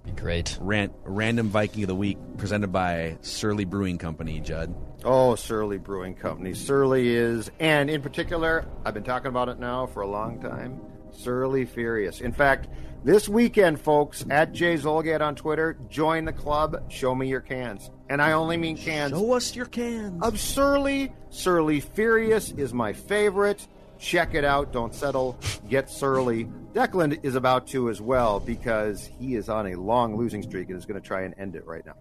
be 0.04 0.12
great. 0.12 0.58
Ran- 0.60 0.94
random 1.04 1.50
Viking 1.50 1.84
of 1.84 1.88
the 1.88 1.96
week 1.96 2.18
presented 2.38 2.72
by 2.72 3.18
Surly 3.22 3.66
Brewing 3.66 3.98
Company. 3.98 4.40
Judd. 4.40 4.76
Oh, 5.06 5.36
Surly 5.36 5.78
Brewing 5.78 6.16
Company. 6.16 6.54
Surly 6.54 7.16
is, 7.16 7.52
and 7.60 7.90
in 7.90 8.02
particular, 8.02 8.66
I've 8.84 8.94
been 8.94 9.04
talking 9.04 9.28
about 9.28 9.48
it 9.50 9.60
now 9.60 9.86
for 9.86 10.02
a 10.02 10.08
long 10.08 10.42
time. 10.42 10.82
Surly 11.14 11.66
Furious. 11.66 12.22
In 12.22 12.32
fact, 12.32 12.68
this 13.04 13.28
weekend, 13.28 13.80
folks, 13.82 14.24
at 14.30 14.54
Jay 14.54 14.76
Zulgad 14.76 15.22
on 15.22 15.36
Twitter, 15.36 15.78
join 15.90 16.26
the 16.26 16.32
club. 16.34 16.90
Show 16.92 17.14
me 17.14 17.28
your 17.28 17.42
cans, 17.42 17.92
and 18.10 18.22
I 18.22 18.32
only 18.34 18.56
mean 18.58 18.78
cans 18.78 19.12
Show 19.12 19.34
us 19.34 19.56
your 19.56 19.66
cans. 19.66 20.24
of 20.24 20.40
Surly. 20.40 21.12
Surly 21.30 21.80
Furious 21.82 22.52
is 22.52 22.74
my 22.74 22.94
favorite. 22.94 23.68
Check 24.00 24.34
it 24.36 24.44
out. 24.44 24.72
Don't 24.74 24.94
settle. 24.94 25.38
Get 25.70 25.90
Surly. 25.90 26.46
Declan 26.74 27.20
is 27.24 27.36
about 27.36 27.68
to 27.68 27.90
as 27.90 28.02
well 28.02 28.40
because 28.40 29.06
he 29.20 29.36
is 29.36 29.48
on 29.50 29.68
a 29.68 29.76
long 29.76 30.16
losing 30.18 30.42
streak 30.44 30.70
and 30.70 30.78
is 30.78 30.86
going 30.86 31.00
to 31.02 31.06
try 31.08 31.22
and 31.24 31.34
end 31.38 31.56
it 31.56 31.66
right 31.66 31.86
now. 31.86 31.96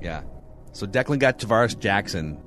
Yeah. 0.00 0.22
So 0.72 0.86
Declan 0.86 1.18
got 1.18 1.38
Tarvaris 1.38 1.76
Jackson, 1.78 2.40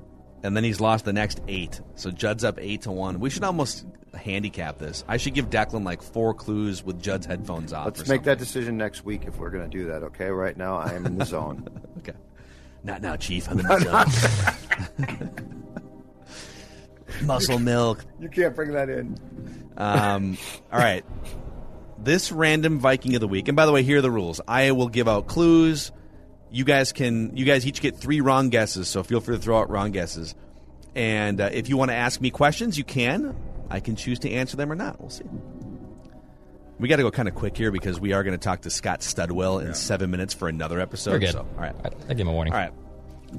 and 0.43 0.55
then 0.55 0.63
he's 0.63 0.79
lost 0.79 1.03
the 1.05 1.11
next 1.13 1.41
eight. 1.47 1.81
So 1.95 2.11
Judd's 2.11 2.43
up 2.43 2.57
eight 2.61 2.81
to 2.83 2.91
one. 2.91 3.19
We 3.19 3.29
should 3.29 3.43
almost 3.43 3.85
handicap 4.13 4.77
this. 4.77 5.03
I 5.07 5.17
should 5.17 5.33
give 5.33 5.49
Declan 5.49 5.85
like 5.85 6.01
four 6.01 6.33
clues 6.33 6.83
with 6.83 7.01
Judd's 7.01 7.25
headphones 7.25 7.73
off. 7.73 7.85
Let's 7.85 8.07
make 8.07 8.23
that 8.23 8.37
decision 8.39 8.77
next 8.77 9.05
week 9.05 9.23
if 9.25 9.37
we're 9.37 9.49
going 9.51 9.69
to 9.69 9.77
do 9.77 9.85
that. 9.87 10.03
Okay. 10.03 10.29
Right 10.29 10.55
now, 10.57 10.77
I 10.77 10.93
am 10.93 11.05
in 11.05 11.17
the 11.17 11.25
zone. 11.25 11.67
Okay. 11.99 12.17
Not 12.83 13.03
now, 13.03 13.15
Chief. 13.15 13.47
I'm 13.47 13.59
in 13.59 13.67
the 13.67 14.89
zone. 14.97 15.67
Muscle 17.23 17.59
milk. 17.59 18.03
You 18.19 18.27
can't 18.29 18.55
bring 18.55 18.71
that 18.71 18.89
in. 18.89 19.19
Um, 19.77 20.37
all 20.71 20.79
right. 20.79 21.05
This 21.99 22.31
random 22.31 22.79
Viking 22.79 23.13
of 23.13 23.21
the 23.21 23.27
week, 23.27 23.47
and 23.47 23.55
by 23.55 23.67
the 23.67 23.71
way, 23.71 23.83
here 23.83 23.99
are 23.99 24.01
the 24.01 24.09
rules. 24.09 24.41
I 24.47 24.71
will 24.71 24.87
give 24.87 25.07
out 25.07 25.27
clues. 25.27 25.91
you 26.49 26.63
guys 26.63 26.91
can 26.91 27.37
you 27.37 27.45
guys 27.45 27.67
each 27.67 27.81
get 27.81 27.97
three 27.97 28.21
wrong 28.21 28.49
guesses. 28.49 28.87
So 28.87 29.03
feel 29.03 29.19
free 29.21 29.35
to 29.35 29.41
throw 29.41 29.59
out 29.59 29.69
wrong 29.69 29.91
guesses. 29.91 30.33
And 30.95 31.39
uh, 31.39 31.49
if 31.53 31.69
you 31.69 31.77
want 31.77 31.91
to 31.91 31.95
ask 31.95 32.19
me 32.19 32.31
questions, 32.31 32.77
you 32.79 32.83
can. 32.83 33.35
I 33.71 33.79
can 33.79 33.95
choose 33.95 34.19
to 34.19 34.31
answer 34.31 34.57
them 34.57 34.71
or 34.71 34.75
not. 34.75 34.99
We'll 34.99 35.09
see. 35.09 35.23
We 36.79 36.87
got 36.87 36.97
to 36.97 37.03
go 37.03 37.11
kind 37.11 37.27
of 37.27 37.35
quick 37.35 37.55
here 37.55 37.71
because 37.71 37.99
we 37.99 38.13
are 38.13 38.23
going 38.23 38.37
to 38.37 38.43
talk 38.43 38.61
to 38.61 38.69
Scott 38.69 39.01
Studwell 39.01 39.63
in 39.63 39.73
seven 39.75 40.09
minutes 40.11 40.33
for 40.33 40.47
another 40.49 40.79
episode. 40.79 41.11
We're 41.11 41.19
good. 41.19 41.31
So, 41.31 41.39
all 41.39 41.61
right. 41.61 41.75
I, 41.85 41.89
I 42.09 42.13
give 42.13 42.21
him 42.21 42.29
a 42.29 42.33
warning. 42.33 42.53
All 42.53 42.59
right. 42.59 42.73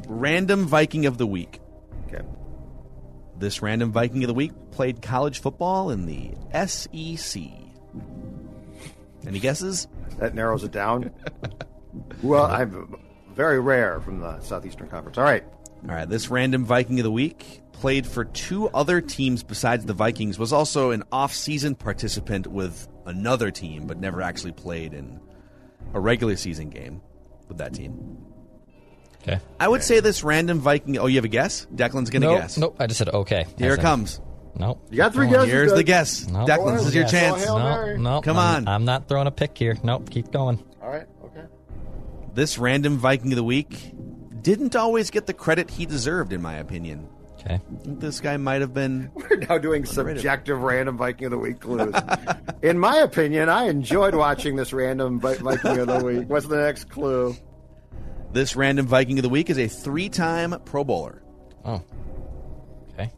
Random 0.07 0.67
Viking 0.67 1.07
of 1.07 1.19
the 1.19 1.27
week. 1.27 1.61
Okay. 2.07 2.25
This 3.39 3.61
random 3.61 3.93
Viking 3.93 4.23
of 4.23 4.29
the 4.29 4.35
week 4.35 4.53
played 4.71 5.03
college 5.03 5.41
football 5.41 5.91
in 5.91 6.07
the 6.07 6.31
SEC. 6.67 7.43
Any 9.27 9.39
guesses? 9.39 9.89
That 10.19 10.35
narrows 10.35 10.65
it 10.65 10.71
down. 10.73 11.11
well, 12.23 12.45
I'm 12.45 13.01
very 13.35 13.61
rare 13.61 14.01
from 14.01 14.21
the 14.21 14.41
Southeastern 14.41 14.89
Conference. 14.89 15.19
All 15.19 15.25
right. 15.25 15.45
All 15.89 15.95
right. 15.95 16.09
This 16.09 16.29
random 16.31 16.65
Viking 16.65 16.99
of 17.01 17.05
the 17.05 17.11
week 17.11 17.61
played 17.73 18.07
for 18.07 18.25
two 18.25 18.69
other 18.69 19.01
teams 19.01 19.43
besides 19.43 19.85
the 19.85 19.95
Vikings. 19.95 20.39
Was 20.39 20.53
also 20.53 20.91
an 20.93 21.03
off-season 21.11 21.75
participant 21.75 22.47
with 22.47 22.89
another 23.07 23.51
team, 23.51 23.87
but 23.87 23.99
never 23.99 24.23
actually 24.23 24.53
played 24.53 24.95
in 24.95 25.21
a 25.95 26.01
regular 26.01 26.37
season 26.37 26.71
game 26.71 27.01
with 27.49 27.59
that 27.59 27.75
team. 27.75 28.19
Okay. 29.23 29.39
I 29.61 29.69
would 29.69 29.83
say 29.83 30.01
this 30.01 30.23
random 30.25 30.61
Viking. 30.61 30.99
Oh, 30.99 31.07
you 31.07 31.17
have 31.17 31.25
a 31.25 31.29
guess? 31.29 31.67
Declan's 31.75 32.11
going 32.11 32.23
to 32.23 32.29
Nope. 32.29 32.41
guess. 32.41 32.59
Nope. 32.59 32.77
I 32.81 32.87
just 32.87 32.99
said 32.99 33.09
okay. 33.09 33.47
Here 33.59 33.73
I 33.73 33.75
it 33.75 33.81
comes. 33.81 34.21
Nope. 34.55 34.87
You 34.91 34.97
got 34.99 35.13
three 35.15 35.29
guesses. 35.29 35.49
Here's 35.51 35.71
good. 35.71 35.79
the 35.79 35.83
guess. 35.85 36.27
Nope. 36.29 36.49
Declan, 36.49 36.77
this 36.79 36.87
is 36.89 36.95
your 36.95 37.07
chance. 37.07 37.43
Hail 37.45 37.59
No, 37.59 37.65
Mary. 37.65 37.99
no. 37.99 38.21
Come 38.21 38.37
I'm- 38.37 38.67
on. 38.67 38.69
I'm 38.69 38.85
not 38.85 39.09
throwing 39.09 39.27
a 39.27 39.31
pick 39.31 39.57
here. 39.57 39.77
Nope. 39.83 40.11
Keep 40.11 40.31
going. 40.33 40.63
All 40.83 40.89
right. 40.91 41.07
Okay. 41.25 41.45
This 42.35 42.59
random 42.59 42.99
Viking 42.99 43.33
of 43.33 43.37
the 43.37 43.45
week 43.45 43.93
didn't 44.43 44.77
always 44.77 45.11
get 45.11 45.27
the 45.27 45.33
credit 45.33 45.71
he 45.71 45.87
deserved, 45.87 46.33
in 46.33 46.43
my 46.43 46.55
opinion. 46.55 47.09
Okay. 47.41 47.61
This 47.85 48.21
guy 48.21 48.37
might 48.37 48.61
have 48.61 48.73
been. 48.73 49.11
We're 49.15 49.39
now 49.39 49.59
doing 49.59 49.85
subjective 49.85 50.63
random 50.63 50.97
Viking 50.97 51.25
of 51.25 51.33
the 51.33 51.39
Week 51.39 51.59
clues. 51.59 51.95
In 52.63 52.79
my 52.79 52.99
opinion, 52.99 53.49
I 53.49 53.65
enjoyed 53.65 54.15
watching 54.15 54.55
this 54.55 54.73
random 54.73 55.19
Viking 55.19 55.79
of 55.79 55.89
the 55.89 56.03
Week. 56.05 56.29
What's 56.29 56.47
the 56.47 56.59
next 56.59 56.89
clue? 56.89 57.35
This 58.33 58.55
random 58.55 58.87
Viking 58.87 59.19
of 59.19 59.25
the 59.25 59.29
week 59.29 59.51
is 59.51 59.59
a 59.59 59.67
three-time 59.67 60.55
Pro 60.65 60.85
Bowler. 60.85 61.23
Oh. 61.65 61.83
Okay. 62.95 63.11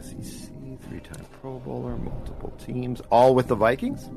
SEC, 0.00 0.50
three-time 0.88 1.24
Pro 1.40 1.60
Bowler, 1.60 1.96
multiple 1.96 2.50
teams, 2.58 3.00
all 3.10 3.34
with 3.34 3.46
the 3.46 3.54
Vikings. 3.54 4.10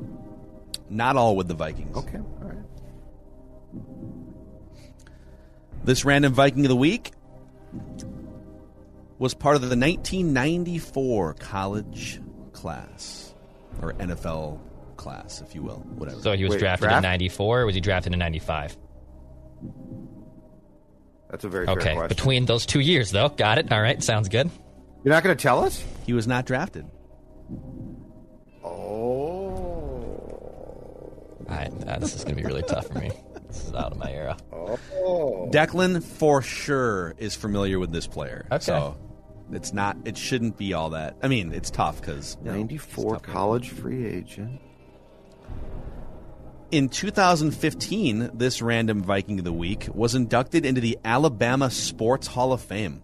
Not 0.89 1.15
all 1.15 1.35
with 1.35 1.47
the 1.47 1.53
Vikings. 1.53 1.95
Okay. 1.95 2.19
This 5.83 6.05
random 6.05 6.33
Viking 6.33 6.65
of 6.65 6.69
the 6.69 6.75
week 6.75 7.11
was 9.17 9.33
part 9.33 9.55
of 9.55 9.61
the 9.61 9.67
1994 9.75 11.33
college 11.35 12.21
class, 12.53 13.33
or 13.81 13.93
NFL 13.93 14.59
class, 14.97 15.41
if 15.41 15.55
you 15.55 15.63
will, 15.63 15.77
whatever. 15.95 16.21
So 16.21 16.33
he 16.33 16.43
was 16.43 16.51
Wait, 16.51 16.59
drafted 16.59 16.85
draft? 16.89 16.97
in 16.97 17.09
94 17.09 17.61
or 17.61 17.65
was 17.65 17.73
he 17.75 17.81
drafted 17.81 18.13
in 18.13 18.19
95? 18.19 18.77
That's 21.29 21.43
a 21.45 21.49
very 21.49 21.65
fair 21.65 21.75
Okay. 21.75 21.93
question. 21.95 22.09
Between 22.09 22.45
those 22.45 22.65
two 22.65 22.79
years, 22.81 23.11
though. 23.11 23.29
Got 23.29 23.57
it. 23.57 23.71
All 23.71 23.81
right. 23.81 24.03
Sounds 24.03 24.27
good. 24.29 24.51
You're 25.03 25.13
not 25.13 25.23
going 25.23 25.35
to 25.35 25.41
tell 25.41 25.63
us? 25.63 25.83
he 26.05 26.13
was 26.13 26.27
not 26.27 26.45
drafted. 26.45 26.85
Oh. 28.63 28.67
All 31.39 31.45
right. 31.47 31.71
Uh, 31.87 31.99
this 31.99 32.15
is 32.15 32.23
going 32.23 32.35
to 32.35 32.41
be 32.41 32.47
really 32.47 32.63
tough 32.63 32.87
for 32.87 32.99
me. 32.99 33.11
This 33.51 33.65
is 33.67 33.73
out 33.73 33.91
of 33.91 33.97
my 33.97 34.11
era. 34.11 34.37
Oh. 34.53 35.49
Declan 35.51 36.01
for 36.01 36.41
sure 36.41 37.13
is 37.17 37.35
familiar 37.35 37.79
with 37.79 37.91
this 37.91 38.07
player. 38.07 38.45
Okay. 38.49 38.63
So 38.63 38.97
it's 39.51 39.73
not. 39.73 39.97
It 40.05 40.17
shouldn't 40.17 40.57
be 40.57 40.73
all 40.73 40.91
that. 40.91 41.17
I 41.21 41.27
mean, 41.27 41.51
it's 41.51 41.69
tough 41.69 41.99
because 41.99 42.37
94 42.43 43.19
college 43.19 43.69
free 43.69 44.05
agent. 44.07 44.61
In 46.71 46.87
2015, 46.87 48.31
this 48.33 48.61
random 48.61 49.03
Viking 49.03 49.39
of 49.39 49.43
the 49.43 49.51
week 49.51 49.89
was 49.93 50.15
inducted 50.15 50.65
into 50.65 50.79
the 50.79 50.97
Alabama 51.03 51.69
Sports 51.69 52.27
Hall 52.27 52.53
of 52.53 52.61
Fame. 52.61 53.03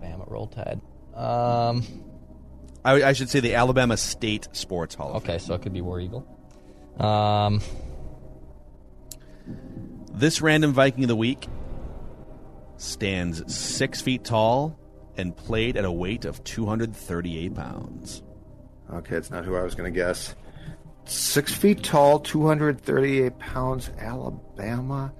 Bama 0.00 0.30
roll 0.30 0.46
tide. 0.46 0.80
Um. 1.14 1.82
I, 2.84 3.02
I 3.02 3.12
should 3.14 3.28
say 3.28 3.40
the 3.40 3.56
Alabama 3.56 3.96
State 3.96 4.46
Sports 4.52 4.94
Hall 4.94 5.12
of 5.12 5.24
Fame. 5.24 5.34
Okay, 5.34 5.44
so 5.44 5.54
it 5.54 5.62
could 5.62 5.72
be 5.72 5.80
War 5.80 5.98
Eagle. 5.98 6.24
Um. 7.00 7.60
This 10.16 10.40
random 10.40 10.72
Viking 10.72 11.04
of 11.04 11.08
the 11.08 11.16
week 11.16 11.46
stands 12.78 13.54
six 13.54 14.00
feet 14.00 14.24
tall 14.24 14.78
and 15.18 15.36
played 15.36 15.76
at 15.76 15.84
a 15.84 15.92
weight 15.92 16.24
of 16.24 16.42
238 16.42 17.54
pounds. 17.54 18.22
Okay, 18.90 19.14
it's 19.14 19.30
not 19.30 19.44
who 19.44 19.54
I 19.56 19.62
was 19.62 19.74
going 19.74 19.92
to 19.92 19.94
guess. 19.94 20.34
Six 21.04 21.52
feet 21.52 21.82
tall, 21.82 22.20
238 22.20 23.38
pounds, 23.38 23.90
Alabama, 23.98 25.12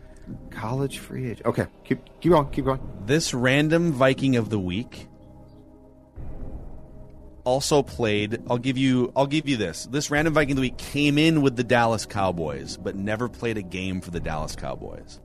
college 0.49 0.99
free 0.99 1.31
agent. 1.31 1.47
Okay, 1.47 1.67
keep 1.85 2.01
keep 2.23 2.33
going, 2.33 2.49
keep 2.49 2.65
going. 2.65 2.81
This 3.05 3.35
random 3.35 3.93
Viking 3.93 4.37
of 4.37 4.49
the 4.49 4.59
week 4.59 5.09
also 7.47 7.83
played. 7.83 8.43
I'll 8.51 8.59
give 8.59 8.77
you. 8.77 9.13
I'll 9.17 9.27
give 9.27 9.49
you 9.49 9.57
this. 9.57 9.87
This 9.87 10.11
random 10.11 10.35
Viking 10.35 10.53
of 10.53 10.57
the 10.57 10.63
week 10.63 10.77
came 10.77 11.17
in 11.17 11.41
with 11.41 11.57
the 11.57 11.65
Dallas 11.65 12.05
Cowboys, 12.05 12.77
but 12.77 12.95
never 12.97 13.29
played 13.31 13.57
a 13.57 13.63
game 13.63 14.03
for 14.03 14.11
the 14.11 14.21
Dallas 14.21 14.55
Cowboys. 14.55 15.21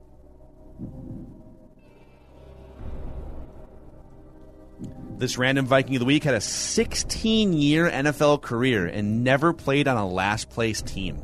This 5.17 5.37
random 5.37 5.65
Viking 5.65 5.95
of 5.95 5.99
the 5.99 6.05
week 6.05 6.23
had 6.23 6.33
a 6.33 6.41
16 6.41 7.53
year 7.53 7.89
NFL 7.89 8.41
career 8.41 8.87
and 8.87 9.23
never 9.23 9.51
played 9.51 9.87
on 9.87 9.97
a 9.97 10.07
last 10.07 10.49
place 10.49 10.81
team, 10.81 11.17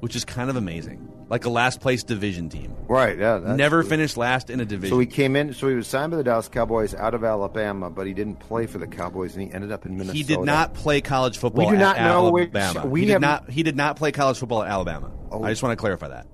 which 0.00 0.14
is 0.14 0.24
kind 0.24 0.48
of 0.48 0.56
amazing. 0.56 1.15
Like 1.28 1.44
a 1.44 1.50
last 1.50 1.80
place 1.80 2.04
division 2.04 2.48
team. 2.48 2.72
Right, 2.88 3.18
yeah. 3.18 3.38
that's- 3.38 3.58
Never 3.58 3.82
finished 3.82 4.16
last 4.16 4.48
in 4.48 4.60
a 4.60 4.64
division. 4.64 4.94
So 4.94 5.00
he 5.00 5.06
came 5.06 5.34
in. 5.34 5.52
So 5.54 5.68
he 5.68 5.74
was 5.74 5.88
signed 5.88 6.12
by 6.12 6.18
the 6.18 6.22
Dallas 6.24 6.48
Cowboys 6.48 6.94
out 6.94 7.14
of 7.14 7.24
Alabama, 7.24 7.90
but 7.90 8.06
he 8.06 8.14
didn't 8.14 8.36
play 8.36 8.66
for 8.66 8.78
the 8.78 8.86
Cowboys, 8.86 9.34
and 9.34 9.42
he 9.42 9.52
ended 9.52 9.72
up 9.72 9.86
in 9.86 9.92
Minnesota. 9.96 10.16
He 10.16 10.22
did 10.22 10.40
not 10.42 10.74
play 10.74 11.00
college 11.00 11.38
football. 11.38 11.66
We 11.66 11.72
do 11.72 11.78
not 11.78 11.96
at 11.98 12.06
know 12.06 12.30
which- 12.30 12.52
we 12.84 13.00
he 13.00 13.06
did 13.06 13.12
have- 13.14 13.20
not. 13.20 13.50
He 13.50 13.64
did 13.64 13.76
not 13.76 13.96
play 13.96 14.12
college 14.12 14.38
football 14.38 14.62
at 14.62 14.70
Alabama. 14.70 15.10
Oh. 15.32 15.42
I 15.42 15.50
just 15.50 15.64
want 15.64 15.72
to 15.72 15.76
clarify 15.80 16.08
that. 16.08 16.26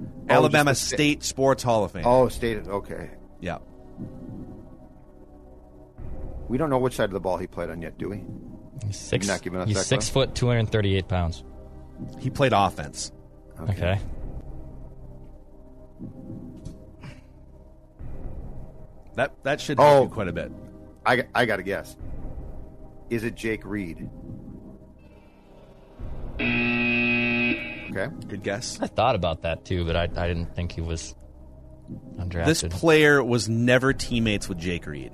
Oh, 0.00 0.06
Alabama 0.30 0.70
just 0.70 0.88
State 0.88 1.22
Sports 1.24 1.62
Hall 1.62 1.84
of 1.84 1.92
Fame. 1.92 2.04
Oh, 2.06 2.28
state. 2.28 2.66
Okay. 2.66 3.10
yeah. 3.40 3.58
We 6.48 6.56
don't 6.56 6.70
know 6.70 6.78
which 6.78 6.94
side 6.96 7.04
of 7.04 7.10
the 7.12 7.20
ball 7.20 7.36
he 7.36 7.46
played 7.46 7.68
on 7.68 7.82
yet, 7.82 7.98
do 7.98 8.08
we? 8.08 8.22
He's 8.86 8.96
six. 8.96 9.26
Not 9.26 9.42
giving 9.42 9.60
us 9.60 9.68
he's 9.68 9.76
that 9.76 9.84
six 9.84 10.08
clue? 10.08 10.24
foot, 10.26 10.34
238 10.34 11.06
pounds. 11.08 11.44
He 12.18 12.30
played 12.30 12.52
offense. 12.54 13.12
Okay. 13.60 13.98
That 19.18 19.32
that 19.42 19.60
should 19.60 19.78
help 19.80 19.90
Oh. 19.98 20.02
you 20.04 20.08
quite 20.08 20.28
a 20.28 20.32
bit. 20.32 20.52
I, 21.04 21.16
got- 21.16 21.26
I 21.34 21.44
got 21.44 21.56
to 21.56 21.64
guess. 21.64 21.96
Is 23.10 23.24
it 23.24 23.34
Jake 23.34 23.64
Reed? 23.64 24.08
Okay. 26.40 28.08
Good 28.28 28.44
guess. 28.44 28.78
I 28.80 28.86
thought 28.86 29.16
about 29.16 29.42
that 29.42 29.64
too, 29.64 29.84
but 29.84 29.96
I, 29.96 30.02
I 30.04 30.28
didn't 30.28 30.54
think 30.54 30.70
he 30.70 30.80
was 30.80 31.16
undrafted. 32.16 32.44
This 32.46 32.62
player 32.62 33.24
was 33.24 33.48
never 33.48 33.92
teammates 33.92 34.48
with 34.48 34.58
Jake 34.58 34.86
Reed. 34.86 35.12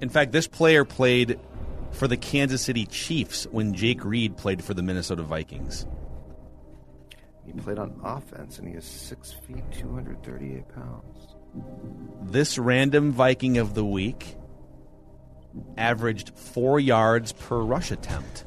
In 0.00 0.08
fact, 0.08 0.32
this 0.32 0.46
player 0.46 0.86
played 0.86 1.38
for 1.90 2.08
the 2.08 2.16
Kansas 2.16 2.62
City 2.62 2.86
Chiefs 2.86 3.46
when 3.50 3.74
Jake 3.74 4.04
Reed 4.06 4.38
played 4.38 4.64
for 4.64 4.72
the 4.72 4.82
Minnesota 4.82 5.22
Vikings. 5.22 5.86
He 7.46 7.52
played 7.52 7.78
on 7.78 7.98
offense, 8.02 8.58
and 8.58 8.68
he 8.68 8.74
is 8.74 8.84
six 8.84 9.32
feet, 9.32 9.64
238 9.72 10.68
pounds. 10.68 11.34
This 12.22 12.58
random 12.58 13.12
Viking 13.12 13.58
of 13.58 13.74
the 13.74 13.84
week 13.84 14.36
averaged 15.76 16.36
four 16.36 16.78
yards 16.80 17.32
per 17.32 17.58
rush 17.58 17.90
attempt. 17.90 18.44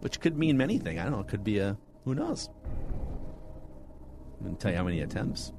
Which 0.00 0.20
could 0.20 0.36
mean 0.36 0.60
anything. 0.60 0.98
I 0.98 1.04
don't 1.04 1.12
know. 1.12 1.20
It 1.20 1.28
could 1.28 1.44
be 1.44 1.58
a. 1.58 1.78
Who 2.04 2.14
knows? 2.14 2.50
I'm 4.38 4.44
going 4.44 4.56
to 4.56 4.60
tell 4.60 4.70
you 4.70 4.76
how 4.76 4.84
many 4.84 5.00
attempts. 5.00 5.52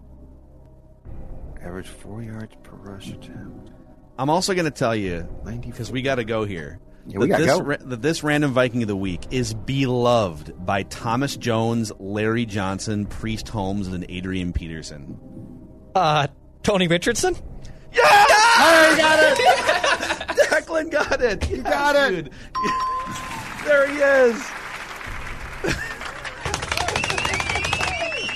Average 1.60 1.88
four 1.88 2.22
yards 2.22 2.54
per 2.62 2.76
rush 2.76 3.08
attempt. 3.08 3.72
I'm 4.20 4.30
also 4.30 4.54
going 4.54 4.66
to 4.66 4.72
tell 4.72 4.96
you, 4.96 5.28
94. 5.44 5.72
because 5.72 5.92
we 5.92 6.04
got 6.04 6.16
to 6.16 6.24
go 6.24 6.46
here, 6.46 6.80
Yeah, 7.08 7.20
we 7.20 7.28
that, 7.28 7.30
gotta 7.30 7.44
this, 7.46 7.54
go. 7.58 7.62
ra- 7.64 7.78
that 7.82 8.02
this 8.02 8.24
random 8.24 8.52
Viking 8.52 8.82
of 8.82 8.88
the 8.88 8.96
week 8.96 9.22
is 9.32 9.54
beloved 9.54 10.66
by 10.66 10.84
Thomas 10.84 11.38
Jones, 11.38 11.92
Larry 12.00 12.46
Johnson, 12.46 13.06
Priest 13.06 13.48
Holmes, 13.50 13.88
and 13.88 14.06
Adrian 14.10 14.54
Peterson. 14.54 15.18
uh, 15.94 16.28
Tony 16.64 16.88
Richardson. 16.88 17.36
Yeah! 17.94 18.02
Larry 18.60 18.98
got 18.98 19.20
it! 19.22 19.38
Declan 20.50 20.90
got 20.92 21.22
it. 21.22 21.50
You 21.50 21.62
got 21.62 21.96
it. 21.96 22.26
Dude. 22.26 22.32
there 23.66 23.88
he 23.88 23.98
is. 23.98 24.42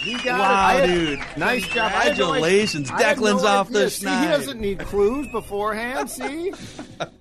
He 0.04 0.14
got 0.24 0.40
Wow, 0.40 0.78
it. 0.78 0.84
I 0.84 0.88
dude. 0.88 1.20
Nice 1.38 1.68
job. 1.68 1.92
I 1.94 2.04
had 2.06 2.18
no 2.18 2.34
idea- 2.34 2.42
Congratulations. 2.42 2.90
I 2.92 3.02
had 3.04 3.18
no 3.20 3.24
Declan's 3.24 3.44
off 3.44 3.68
idea. 3.70 3.84
the 3.84 3.90
See, 3.90 4.06
he 4.08 4.12
schneid. 4.14 4.30
doesn't 4.30 4.60
need 4.62 4.80
clues 4.80 5.28
beforehand. 5.32 6.10
See, 6.10 6.52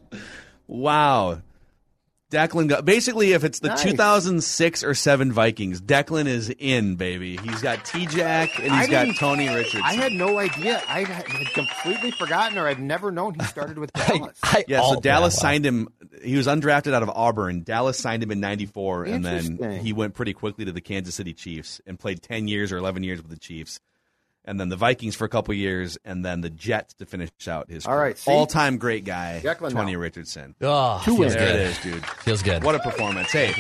Wow. 0.69 1.41
Declan 2.31 2.69
got 2.69 2.85
basically 2.85 3.33
if 3.33 3.43
it's 3.43 3.61
the 3.61 3.69
Nice. 3.69 3.83
2006 3.83 4.85
or 4.85 4.95
7 4.95 5.33
Vikings, 5.33 5.81
Declan 5.81 6.27
is 6.27 6.51
in, 6.51 6.97
baby. 6.97 7.39
He's 7.39 7.63
got 7.63 7.87
T-Jack 7.87 8.51
and 8.63 8.71
he's 8.71 8.89
got 8.89 9.17
Tony 9.17 9.49
Richardson. 9.49 9.81
I 9.83 9.95
had 9.95 10.13
no 10.13 10.39
idea. 10.39 10.83
I 10.87 11.05
had 11.05 11.25
completely 11.55 12.11
forgotten, 12.11 12.59
or 12.59 12.67
I've 12.67 12.81
never 12.81 13.11
known 13.11 13.33
he 13.33 13.43
started 13.45 13.79
with 13.79 13.91
Dallas. 13.95 14.39
I, 14.43 14.65
yeah, 14.69 14.81
oh, 14.83 14.95
so 14.95 15.01
Dallas 15.01 15.37
wow. 15.37 15.41
signed 15.41 15.65
him. 15.65 15.89
He 16.23 16.37
was 16.37 16.47
undrafted 16.47 16.93
out 16.93 17.03
of 17.03 17.09
Auburn. 17.09 17.63
Dallas 17.63 17.99
signed 17.99 18.23
him 18.23 18.31
in 18.31 18.41
'94, 18.41 19.05
and 19.05 19.25
then 19.25 19.81
he 19.81 19.95
went 19.95 20.13
pretty 20.13 20.35
quickly 20.35 20.67
to 20.67 20.73
the 20.73 20.83
Kansas 20.83 21.15
City 21.15 21.33
Chiefs 21.33 21.81
and 21.87 21.99
played 21.99 22.23
10 22.23 22.47
years 22.47 22.73
or 22.73 22.77
11 22.77 23.05
years 23.05 23.23
with 23.23 23.31
the 23.31 23.39
Chiefs, 23.39 23.81
and 24.49 24.59
then 24.59 24.69
the 24.71 24.77
Vikings 24.77 25.15
for 25.15 25.25
a 25.25 25.29
couple 25.29 25.55
years, 25.55 25.99
and 26.05 26.25
then 26.25 26.41
the 26.41 26.51
Jets 26.51 26.95
to 26.95 27.07
finish 27.07 27.31
out 27.47 27.71
his 27.71 27.87
All 27.87 27.97
right, 27.97 28.17
see? 28.19 28.31
all-time 28.31 28.79
great 28.79 29.05
guy, 29.05 29.41
Declan 29.45 29.73
Tony 29.73 29.93
now. 29.93 29.99
Richardson. 29.99 30.55
Oh, 30.61 31.01
Two 31.05 31.11
feels 31.13 31.19
wins. 31.21 31.35
There 31.35 31.47
good. 31.47 31.61
it 31.61 31.67
is, 31.69 31.79
dude. 31.79 32.07
Feels 32.07 32.43
good. 32.43 32.65
What 32.65 32.75
a 32.75 32.79
performance! 32.81 33.31
Hey, 33.31 33.53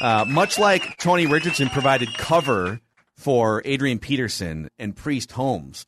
uh, 0.00 0.24
much 0.26 0.58
like 0.58 0.96
Tony 0.98 1.26
Richardson 1.26 1.68
provided 1.68 2.08
cover 2.16 2.80
for 3.16 3.62
Adrian 3.64 3.98
Peterson 3.98 4.68
and 4.78 4.96
Priest 4.96 5.30
Holmes, 5.32 5.86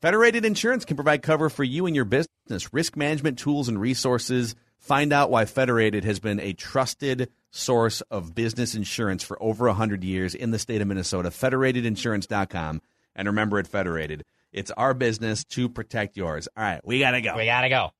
Federated 0.00 0.44
Insurance 0.44 0.84
can 0.84 0.96
provide 0.96 1.22
cover 1.22 1.48
for 1.48 1.64
you 1.64 1.86
and 1.86 1.96
your 1.96 2.04
business. 2.04 2.72
Risk 2.72 2.96
management 2.96 3.38
tools 3.38 3.68
and 3.68 3.80
resources. 3.80 4.54
Find 4.78 5.12
out 5.12 5.30
why 5.30 5.46
Federated 5.46 6.04
has 6.04 6.20
been 6.20 6.38
a 6.38 6.52
trusted 6.52 7.30
source 7.50 8.02
of 8.02 8.34
business 8.34 8.74
insurance 8.74 9.24
for 9.24 9.42
over 9.42 9.66
100 9.66 10.04
years 10.04 10.34
in 10.34 10.50
the 10.52 10.58
state 10.60 10.80
of 10.80 10.86
Minnesota. 10.86 11.30
Federatedinsurance.com. 11.30 12.82
And 13.16 13.26
remember 13.26 13.58
at 13.58 13.66
Federated, 13.66 14.24
it's 14.52 14.70
our 14.70 14.94
business 14.94 15.42
to 15.44 15.68
protect 15.68 16.16
yours. 16.16 16.48
All 16.56 16.62
right, 16.62 16.80
we 16.84 17.00
got 17.00 17.12
to 17.12 17.20
go. 17.20 17.36
we 17.36 17.46
gotta 17.46 17.68
go. 17.68 17.90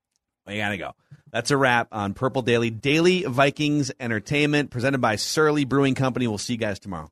We 0.46 0.58
gotta 0.58 0.76
go. 0.76 0.92
That's 1.32 1.50
a 1.50 1.56
wrap 1.56 1.88
on 1.90 2.14
Purple 2.14 2.42
Daily. 2.42 2.70
Daily 2.70 3.24
Vikings 3.24 3.90
Entertainment 3.98 4.70
presented 4.70 5.00
by 5.00 5.16
Surly 5.16 5.64
Brewing 5.64 5.94
Company. 5.96 6.28
We'll 6.28 6.38
see 6.38 6.52
you 6.52 6.58
guys 6.58 6.78
tomorrow. 6.78 7.10